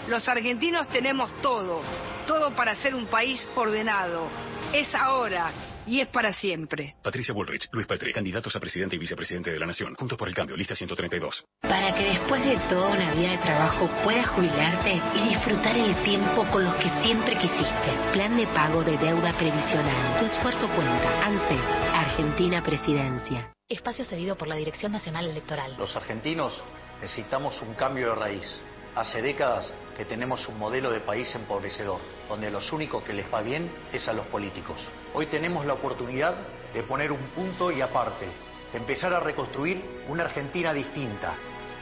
[0.08, 1.82] Los argentinos tenemos todo,
[2.26, 4.28] todo para ser un país ordenado.
[4.72, 5.52] Es ahora
[5.86, 6.94] y es para siempre.
[7.02, 9.94] Patricia Bullrich, Luis Petri, candidatos a presidente y vicepresidente de la Nación.
[9.94, 11.44] Juntos por el cambio, lista 132.
[11.62, 16.44] Para que después de toda una vida de trabajo puedas jubilarte y disfrutar el tiempo
[16.52, 18.12] con los que siempre quisiste.
[18.12, 20.18] Plan de pago de deuda previsional.
[20.18, 21.26] Tu esfuerzo cuenta.
[21.26, 21.60] ANSES,
[21.92, 23.52] Argentina Presidencia.
[23.68, 25.76] Espacio cedido por la Dirección Nacional Electoral.
[25.76, 26.62] Los argentinos
[27.00, 28.62] necesitamos un cambio de raíz.
[28.96, 32.00] Hace décadas que tenemos un modelo de país empobrecedor,
[32.30, 34.78] donde a los únicos que les va bien es a los políticos.
[35.12, 36.34] Hoy tenemos la oportunidad
[36.72, 38.24] de poner un punto y aparte,
[38.72, 41.34] de empezar a reconstruir una Argentina distinta,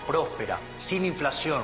[0.09, 1.62] próspera, sin inflación,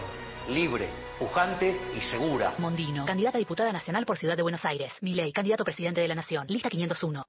[0.49, 2.55] libre, pujante y segura.
[2.59, 4.93] Mondino, candidata a diputada nacional por Ciudad de Buenos Aires.
[5.01, 6.47] Milei, candidato presidente de la Nación.
[6.49, 7.27] Lista 501.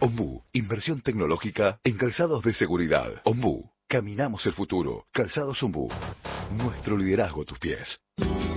[0.00, 3.20] Ombu, inversión tecnológica en calzados de seguridad.
[3.24, 5.06] Ombu, caminamos el futuro.
[5.12, 5.88] Calzados Ombu,
[6.50, 7.98] nuestro liderazgo a tus pies.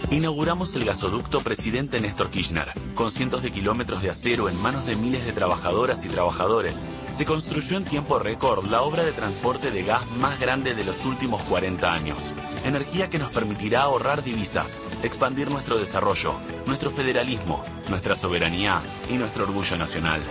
[0.09, 4.95] Inauguramos el gasoducto Presidente Néstor Kirchner, con cientos de kilómetros de acero en manos de
[4.95, 6.75] miles de trabajadoras y trabajadores.
[7.17, 11.03] Se construyó en tiempo récord la obra de transporte de gas más grande de los
[11.05, 12.23] últimos 40 años.
[12.63, 14.71] Energía que nos permitirá ahorrar divisas,
[15.03, 20.21] expandir nuestro desarrollo, nuestro federalismo, nuestra soberanía y nuestro orgullo nacional.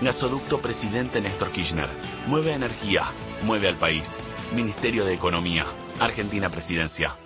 [0.00, 1.88] Gasoducto Presidente Néstor Kirchner.
[2.26, 3.10] Mueve energía,
[3.42, 4.06] mueve al país.
[4.52, 5.66] Ministerio de Economía.
[5.98, 7.16] Argentina Presidencia.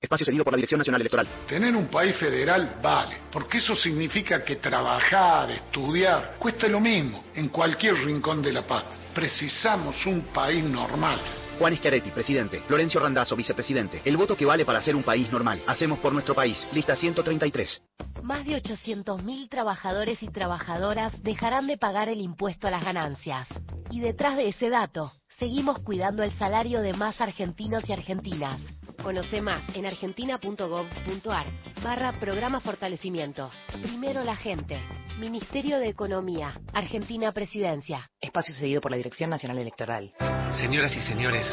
[0.00, 1.26] Espacio cedido por la Dirección Nacional Electoral.
[1.48, 7.48] Tener un país federal vale, porque eso significa que trabajar, estudiar, cuesta lo mismo en
[7.48, 8.84] cualquier rincón de la paz.
[9.14, 11.18] Precisamos un país normal.
[11.58, 12.60] Juan Schiaretti, presidente.
[12.66, 14.02] Florencio Randazzo, vicepresidente.
[14.04, 15.62] El voto que vale para ser un país normal.
[15.66, 16.66] Hacemos por nuestro país.
[16.72, 17.82] Lista 133.
[18.22, 23.48] Más de 800.000 trabajadores y trabajadoras dejarán de pagar el impuesto a las ganancias.
[23.90, 28.60] Y detrás de ese dato, seguimos cuidando el salario de más argentinos y argentinas.
[29.02, 31.46] Conoce más en argentina.gov.ar
[31.82, 33.50] barra programa fortalecimiento.
[33.82, 34.78] Primero la gente.
[35.18, 36.60] Ministerio de Economía.
[36.72, 38.10] Argentina Presidencia.
[38.20, 40.12] Espacio cedido por la Dirección Nacional Electoral.
[40.58, 41.46] Señoras y señores,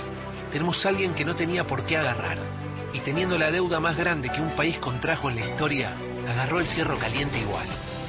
[0.52, 2.38] tenemos a alguien que no tenía por qué agarrar.
[2.94, 5.96] Y teniendo la deuda más grande que un país contrajo en la historia,
[6.28, 7.91] agarró el fierro caliente igual.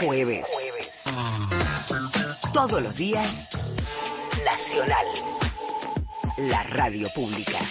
[0.00, 0.46] Jueves.
[2.52, 3.26] Todos los días,
[4.44, 5.06] Nacional.
[6.36, 7.68] La radio pública.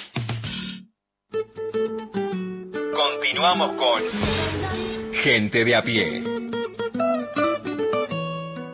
[2.91, 6.36] Continuamos con Gente de a pie.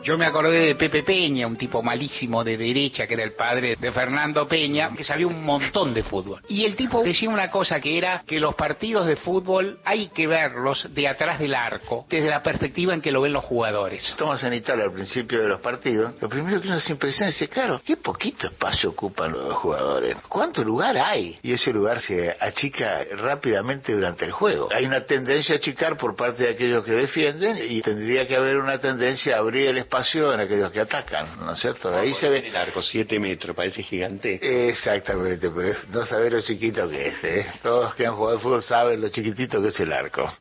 [0.04, 3.76] Yo me acordé de Pepe Peña, un tipo malísimo de derecha, que era el padre
[3.80, 6.42] de Fernando Peña, que sabía un montón de fútbol.
[6.46, 10.26] Y el tipo decía una cosa que era que los partidos de fútbol hay que
[10.26, 14.06] verlos de atrás del arco, desde la perspectiva en que lo ven los jugadores.
[14.10, 16.14] Estamos en Italia al principio de los partidos.
[16.20, 20.18] Lo primero que uno se impresiona es, claro, qué poquito espacio ocupan los jugadores.
[20.28, 21.38] ¿Cuánto lugar hay?
[21.42, 24.68] Y ese lugar se achica rápidamente durante el juego.
[24.70, 28.58] Hay una tendencia a achicar por parte de aquellos que defienden y tendría que haber
[28.58, 31.94] una tendencia a abrir el espacio en aquellos que atacan, ¿no es cierto?
[31.94, 32.48] Ahí se ve...
[32.48, 34.68] El arco, 7 metros, parece gigante.
[34.68, 37.46] Exactamente, pero es no saber lo chiquito que es, ¿eh?
[37.62, 40.32] Todos que han jugado al fútbol saben lo chiquitito que es el arco.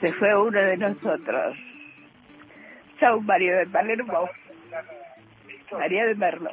[0.00, 1.56] Se fue uno de nosotros.
[3.00, 4.30] Chau, Mario de Palermo.
[5.72, 6.50] María de Merlo.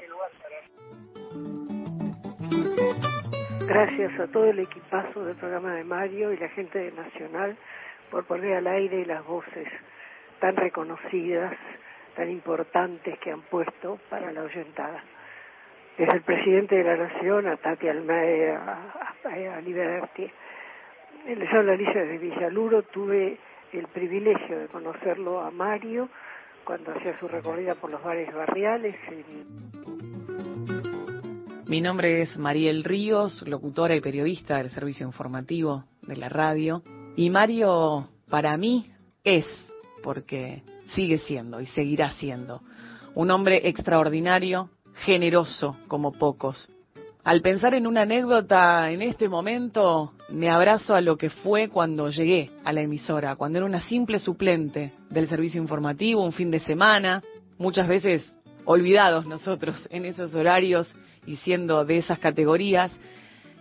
[3.68, 7.56] Gracias a todo el equipazo del programa de Mario y la gente de Nacional
[8.10, 9.68] por poner al aire las voces
[10.40, 11.54] tan reconocidas,
[12.16, 15.04] tan importantes que han puesto para la oyentada.
[15.98, 20.32] desde el presidente de la Nación a Tati Almeida, a, a, Liberty.
[21.28, 23.38] Les habla Alicia de Villaluro, tuve
[23.74, 26.08] el privilegio de conocerlo a Mario
[26.64, 28.96] cuando hacía su recorrida por los bares barriales.
[31.68, 36.82] Mi nombre es Mariel Ríos, locutora y periodista del servicio informativo de la radio.
[37.16, 38.86] Y Mario, para mí,
[39.24, 39.46] es,
[40.10, 40.64] porque
[40.96, 42.64] sigue siendo y seguirá siendo,
[43.14, 44.72] un hombre extraordinario,
[45.06, 46.68] generoso como pocos.
[47.24, 52.10] Al pensar en una anécdota en este momento, me abrazo a lo que fue cuando
[52.10, 56.60] llegué a la emisora, cuando era una simple suplente del servicio informativo, un fin de
[56.60, 57.22] semana,
[57.60, 58.34] muchas veces
[58.66, 60.92] olvidados nosotros en esos horarios
[61.28, 62.92] y siendo de esas categorías.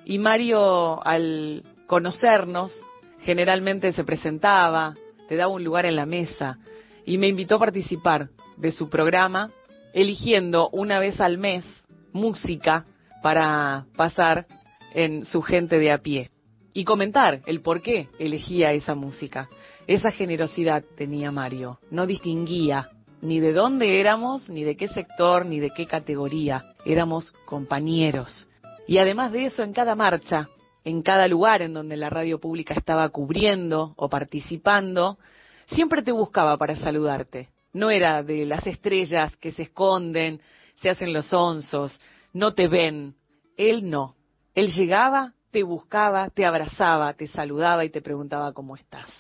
[0.07, 2.75] Y Mario, al conocernos,
[3.21, 4.95] generalmente se presentaba,
[5.29, 6.59] te daba un lugar en la mesa
[7.05, 9.51] y me invitó a participar de su programa,
[9.93, 11.65] eligiendo una vez al mes
[12.13, 12.87] música
[13.23, 14.47] para pasar
[14.95, 16.31] en su gente de a pie
[16.73, 19.49] y comentar el por qué elegía esa música.
[19.87, 22.91] Esa generosidad tenía Mario, no distinguía
[23.21, 28.49] ni de dónde éramos, ni de qué sector, ni de qué categoría, éramos compañeros.
[28.87, 30.49] Y además de eso, en cada marcha,
[30.89, 35.19] en cada lugar en donde la radio pública estaba cubriendo o participando,
[35.67, 37.51] siempre te buscaba para saludarte.
[37.75, 40.41] No era de las estrellas que se esconden,
[40.77, 42.01] se hacen los onzos,
[42.33, 43.15] no te ven.
[43.57, 44.17] Él no.
[44.55, 49.11] Él llegaba, te buscaba, te abrazaba, te saludaba y te preguntaba cómo estás.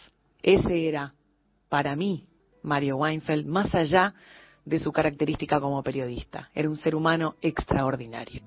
[0.43, 1.12] Ese era,
[1.69, 2.27] para mí,
[2.62, 4.15] Mario Weinfeld, más allá
[4.65, 6.51] de su característica como periodista.
[6.55, 8.43] Era un ser humano extraordinario.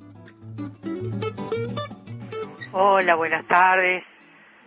[2.73, 4.01] Hola, buenas tardes.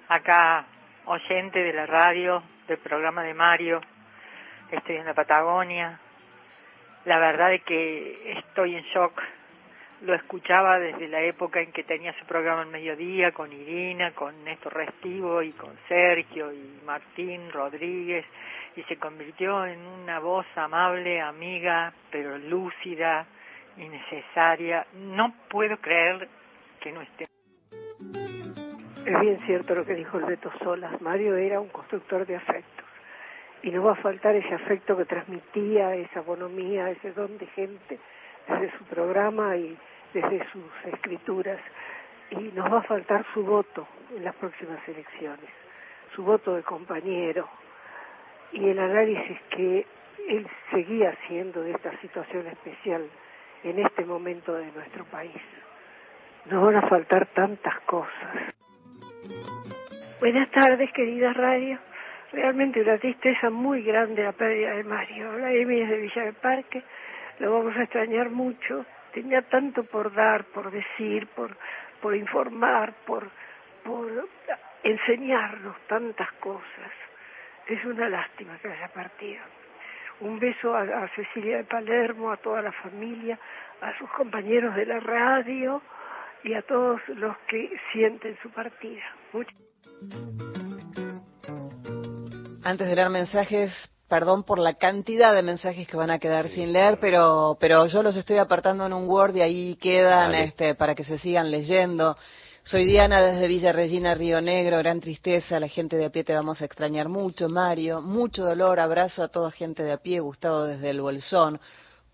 [0.08, 0.66] Acá,
[1.06, 3.80] oyente de la radio, del programa de Mario.
[4.70, 5.98] Estoy en la Patagonia.
[7.06, 9.22] La verdad es que estoy en shock.
[10.02, 14.44] Lo escuchaba desde la época en que tenía su programa al mediodía con Irina, con
[14.44, 18.26] Néstor Restivo y con Sergio y Martín Rodríguez
[18.76, 23.24] y se convirtió en una voz amable, amiga, pero lúcida
[23.78, 24.86] y necesaria.
[24.92, 26.28] No puedo creer
[26.80, 27.24] que no esté.
[29.06, 31.00] Es bien cierto lo que dijo el Beto Solas.
[31.02, 32.86] Mario era un constructor de afectos.
[33.62, 37.98] Y no va a faltar ese afecto que transmitía, esa bonomía, ese don de gente
[38.48, 39.76] desde su programa y
[40.12, 41.60] desde sus escrituras.
[42.30, 43.86] Y nos va a faltar su voto
[44.16, 45.50] en las próximas elecciones,
[46.14, 47.48] su voto de compañero,
[48.52, 49.86] y el análisis que
[50.28, 53.06] él seguía haciendo de esta situación especial
[53.62, 55.40] en este momento de nuestro país.
[56.46, 58.54] Nos van a faltar tantas cosas.
[60.20, 61.78] Buenas tardes, querida radio.
[62.32, 65.38] Realmente una tristeza muy grande la pérdida de Mario.
[65.38, 66.82] La Emi es de Villa del Parque,
[67.38, 68.84] lo vamos a extrañar mucho.
[69.12, 71.56] Tenía tanto por dar, por decir, por,
[72.00, 73.28] por informar, por,
[73.84, 74.28] por
[74.82, 76.90] enseñarnos tantas cosas
[77.66, 79.40] es una lástima que haya partido.
[80.20, 83.38] Un beso a, Cecilia de Palermo, a toda la familia,
[83.80, 85.82] a sus compañeros de la radio
[86.44, 89.02] y a todos los que sienten su partida.
[92.62, 93.72] Antes de leer mensajes,
[94.08, 98.02] perdón por la cantidad de mensajes que van a quedar sin leer, pero pero yo
[98.02, 102.16] los estoy apartando en un Word y ahí quedan este para que se sigan leyendo.
[102.62, 106.34] Soy Diana desde Villa Regina, Río Negro, gran tristeza, la gente de a pie te
[106.34, 110.64] vamos a extrañar mucho, Mario, mucho dolor, abrazo a toda gente de a pie, Gustavo
[110.64, 111.60] desde el Bolsón.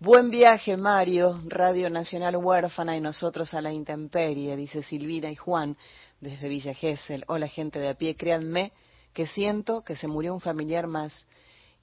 [0.03, 5.77] Buen viaje, Mario, Radio Nacional Huérfana y nosotros a la intemperie, dice Silvina y Juan
[6.19, 7.23] desde Villa Gesell.
[7.27, 8.71] Hola, gente de a pie, créanme
[9.13, 11.27] que siento que se murió un familiar más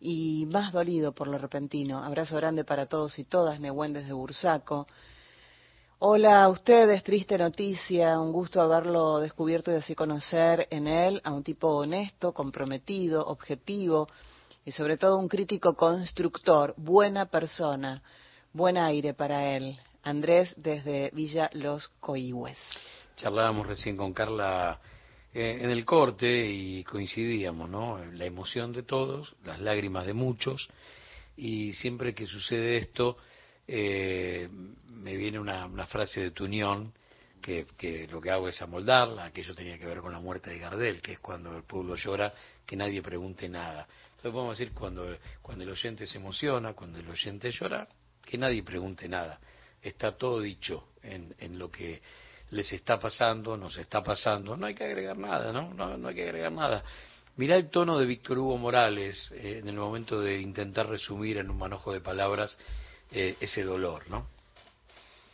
[0.00, 2.02] y más dolido por lo repentino.
[2.02, 4.88] Abrazo grande para todos y todas, Nehuen desde Bursaco.
[6.00, 11.32] Hola a ustedes, triste noticia, un gusto haberlo descubierto y así conocer en él a
[11.32, 14.08] un tipo honesto, comprometido, objetivo
[14.68, 18.02] y sobre todo un crítico constructor, buena persona,
[18.52, 19.78] buen aire para él.
[20.02, 22.58] Andrés desde Villa Los Coihues.
[23.16, 24.78] Charlábamos recién con Carla
[25.32, 28.04] eh, en el corte y coincidíamos, ¿no?
[28.12, 30.68] La emoción de todos, las lágrimas de muchos
[31.34, 33.16] y siempre que sucede esto
[33.66, 34.50] eh,
[34.90, 36.92] me viene una, frase de tu unión
[37.40, 41.00] que, lo que hago es amoldarla, aquello tenía que ver con la muerte de Gardel,
[41.00, 42.34] que es cuando el pueblo llora,
[42.66, 43.88] que nadie pregunte nada.
[44.18, 47.86] Entonces podemos decir cuando, cuando el oyente se emociona, cuando el oyente llora,
[48.24, 49.38] que nadie pregunte nada.
[49.80, 52.02] Está todo dicho en, en lo que
[52.50, 55.72] les está pasando, nos está pasando, no hay que agregar nada, ¿no?
[55.72, 56.82] No, no hay que agregar nada.
[57.36, 61.48] Mirá el tono de Víctor Hugo Morales eh, en el momento de intentar resumir en
[61.48, 62.58] un manojo de palabras
[63.12, 64.26] eh, ese dolor, ¿no?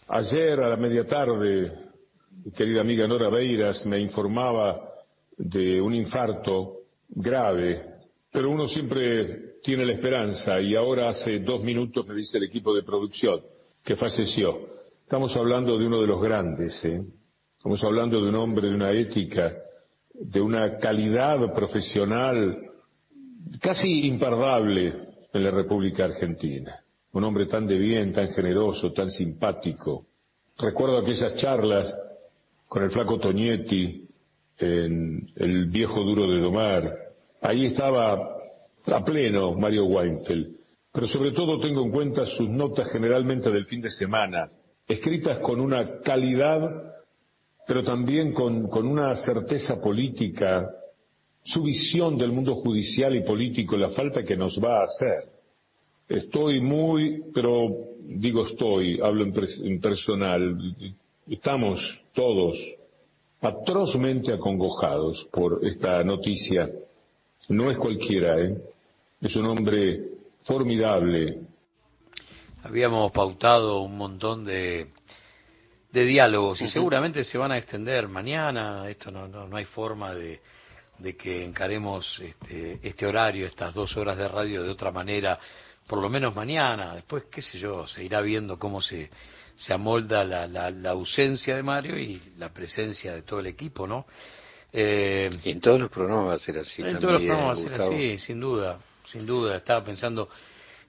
[0.09, 1.73] Ayer a la media tarde,
[2.45, 4.91] mi querida amiga Nora Beiras me informaba
[5.39, 7.94] de un infarto grave,
[8.35, 12.75] pero uno siempre tiene la esperanza y ahora hace dos minutos me dice el equipo
[12.75, 13.41] de producción
[13.85, 14.71] que falleció.
[15.05, 17.01] Estamos hablando de uno de los grandes, ¿eh?
[17.57, 19.53] estamos hablando de un hombre de una ética,
[20.15, 22.59] de una calidad profesional
[23.61, 24.95] casi imperdable
[25.33, 26.81] en la República Argentina.
[27.13, 30.07] Un hombre tan de bien, tan generoso, tan simpático.
[30.59, 31.97] Recuerdo aquellas charlas
[32.67, 34.09] con el flaco Tonietti
[34.59, 37.04] en el viejo duro de domar.
[37.45, 38.39] Ahí estaba
[38.87, 40.57] a pleno Mario Weinfeld.
[40.91, 44.49] Pero sobre todo tengo en cuenta sus notas generalmente del fin de semana,
[44.89, 46.95] escritas con una calidad,
[47.67, 50.71] pero también con, una certeza política,
[51.43, 55.29] su visión del mundo judicial y político, la falta que nos va a hacer.
[56.09, 57.69] Estoy muy, pero
[58.01, 60.57] digo estoy, hablo en, personal,
[61.29, 61.79] estamos
[62.15, 62.57] todos
[63.43, 66.71] atrozmente acongojados por esta noticia.
[67.49, 68.57] No es cualquiera, ¿eh?
[69.21, 70.01] Es un hombre
[70.43, 71.39] formidable.
[72.63, 74.89] Habíamos pautado un montón de,
[75.93, 78.89] de diálogos y seguramente se van a extender mañana.
[78.89, 80.41] Esto no, no, no hay forma de,
[80.99, 85.39] de que encaremos este, este horario, estas dos horas de radio de otra manera,
[85.87, 86.95] por lo menos mañana.
[86.95, 89.11] Después, qué sé yo, se irá viendo cómo se,
[89.57, 93.87] se amolda la, la, la ausencia de Mario y la presencia de todo el equipo,
[93.87, 94.07] ¿no?
[94.77, 96.83] Eh, y en todos los programas va a ser así.
[96.83, 99.57] En todos los programas va a ser así, sin duda, sin duda.
[99.57, 100.29] Estaba pensando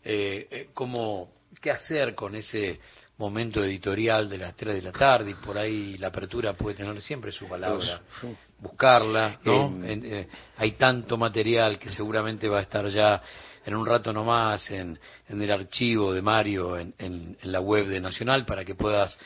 [0.04, 1.30] eh, eh, cómo,
[1.62, 2.80] qué hacer con ese
[3.18, 7.02] momento editorial de las 3 de la tarde y por ahí la apertura puede tener
[7.02, 8.02] siempre su palabra,
[8.60, 9.74] buscarla, ¿no?
[9.84, 13.22] Eh, hay tanto material que seguramente va a estar ya
[13.66, 15.00] en un rato nomás en,
[15.30, 19.18] en el archivo de Mario en, en, la web de Nacional para que puedas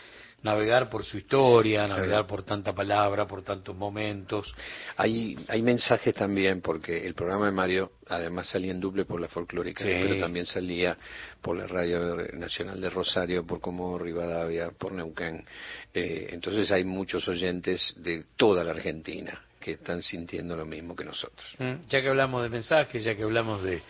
[0.44, 4.53] navegar por su historia, navegar por tanta palabra, por tantos momentos.
[4.98, 9.28] Hay, hay mensajes también, porque el programa de Mario además salía en doble por la
[9.28, 10.98] folclórica, pero también salía
[11.41, 15.45] por la Radio Nacional de Rosario, por Como Rivadavia, por Neuquén.
[15.94, 21.03] Eh, entonces hay muchos oyentes de toda la Argentina que están sintiendo lo mismo que
[21.03, 21.45] nosotros.
[21.60, 23.82] Mm, ya que hablamos de mensajes, ya que hablamos de,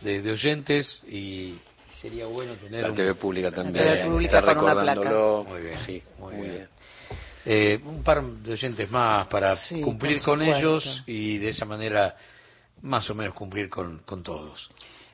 [0.00, 1.58] de oyentes y
[2.00, 5.10] sería bueno tener la TV pública también la TV pública con una placa.
[5.48, 6.68] muy bien sí muy, bien,
[7.44, 12.14] Eh, un par de oyentes más para cumplir con ellos y de esa manera
[12.82, 14.68] más o menos cumplir con, con todos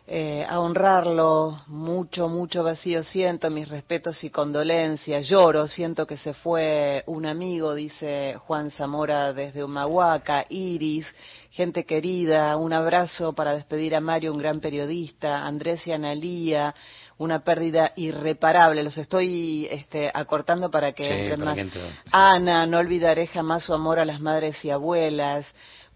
[0.08, 3.02] eh, a honrarlo, mucho, mucho vacío.
[3.02, 9.32] Siento, mis respetos y condolencias, lloro, siento que se fue un amigo, dice Juan Zamora
[9.32, 11.12] desde Humahuaca, Iris,
[11.50, 16.72] gente querida, un abrazo para despedir a Mario, un gran periodista, Andrés y Analía,
[17.18, 21.58] una pérdida irreparable, los estoy este, acortando para que más.
[22.12, 25.46] Ana, no olvidaré jamás su amor a las madres y abuelas,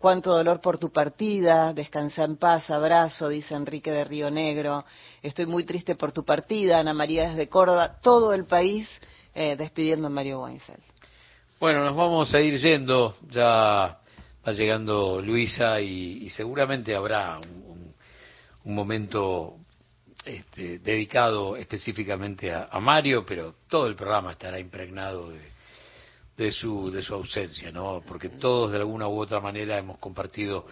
[0.00, 4.86] Cuánto dolor por tu partida, descansa en paz, abrazo, dice Enrique de Río Negro.
[5.20, 8.88] Estoy muy triste por tu partida, Ana María desde Córdoba, todo el país
[9.34, 10.80] eh, despidiendo a Mario Weinfeld.
[11.60, 13.98] Bueno, nos vamos a ir yendo, ya
[14.48, 17.94] va llegando Luisa y, seguramente habrá un,
[18.74, 19.56] momento
[20.24, 25.59] este, dedicado específicamente a Mario, pero todo el programa estará impregnado de
[26.40, 28.02] de su, de su ausencia, ¿no?
[28.06, 30.66] Porque todos de alguna u otra manera hemos compartido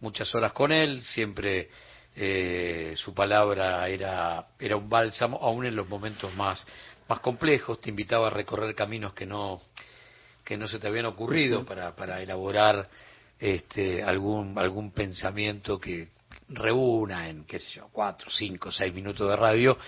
[0.00, 1.70] muchas horas con él, siempre
[2.14, 6.66] eh, su palabra era, era un bálsamo, aún en los momentos más,
[7.08, 9.62] más complejos, te invitaba a recorrer caminos que no,
[10.44, 12.86] que no se te habían ocurrido para, para elaborar
[13.40, 16.10] este, algún, algún pensamiento que
[16.50, 19.78] reúna en, qué sé yo, cuatro, cinco, seis minutos de radio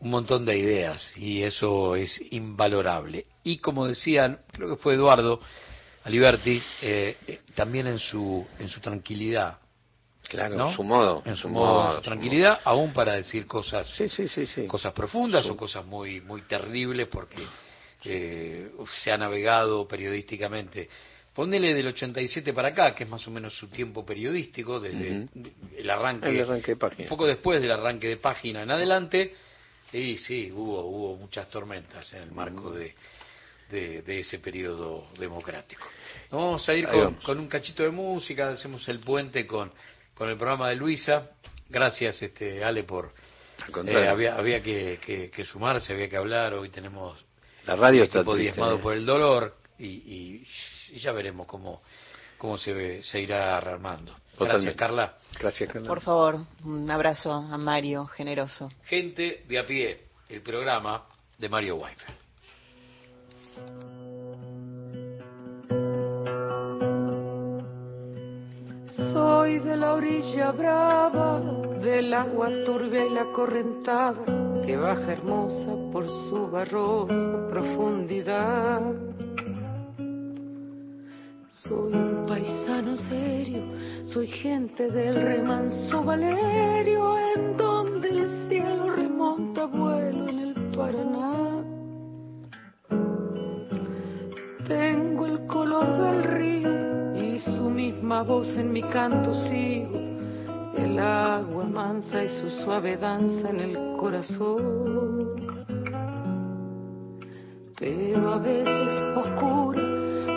[0.00, 3.26] un montón de ideas y eso es invalorable.
[3.44, 5.40] Y como decían, creo que fue Eduardo
[6.04, 9.58] Aliberti, eh, eh, también en su, en su tranquilidad.
[10.28, 11.22] Claro, en su modo.
[11.24, 15.56] En su, modo, su tranquilidad, aún para decir cosas, sí, sí, sí, cosas profundas o
[15.56, 17.42] cosas muy, muy terribles porque
[18.04, 18.70] eh,
[19.02, 20.88] se ha navegado periodísticamente.
[21.34, 25.26] Ponele del 87 para acá, que es más o menos su tiempo periodístico, desde
[25.76, 27.02] el arranque, el arranque de página.
[27.04, 29.34] Un poco después del arranque de página en adelante
[29.90, 32.94] Sí, sí, hubo, hubo muchas tormentas en el marco de,
[33.70, 35.86] de, ese periodo democrático.
[36.30, 36.86] vamos a ir
[37.24, 39.70] con, un cachito de música, hacemos el puente con,
[40.14, 41.30] con el programa de Luisa.
[41.68, 43.12] Gracias, este Ale, por...
[43.86, 46.54] Eh, había había que, que, sumarse, había que hablar.
[46.54, 47.24] Hoy tenemos
[47.66, 48.78] la radio está diezmado ¿eh?
[48.78, 49.86] por el dolor y,
[50.92, 51.82] y, ya veremos cómo,
[52.38, 53.60] cómo se, se irá
[54.48, 55.14] Gracias, Carla.
[55.38, 55.88] Gracias, Carla.
[55.88, 58.70] Por favor, un abrazo a Mario, generoso.
[58.84, 61.04] Gente de a pie, el programa
[61.38, 62.20] de Mario Weinfeld.
[69.12, 71.40] Soy de la orilla brava,
[71.80, 74.24] del agua turbia y la correntada,
[74.64, 78.80] que baja hermosa por su barrosa profundidad.
[81.70, 83.62] Soy un paisano serio,
[84.02, 91.62] soy gente del remanso Valerio, en donde el cielo remonta vuelo en el Paraná.
[94.66, 99.96] Tengo el color del río y su misma voz en mi canto sigo,
[100.76, 105.36] el agua mansa y su suave danza en el corazón.
[107.78, 109.79] Pero a veces oscura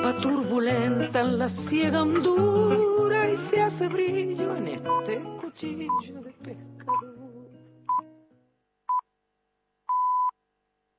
[0.03, 7.22] va turbulenta en la ciega hondura y se hace brillo en este cuchillo de pescador.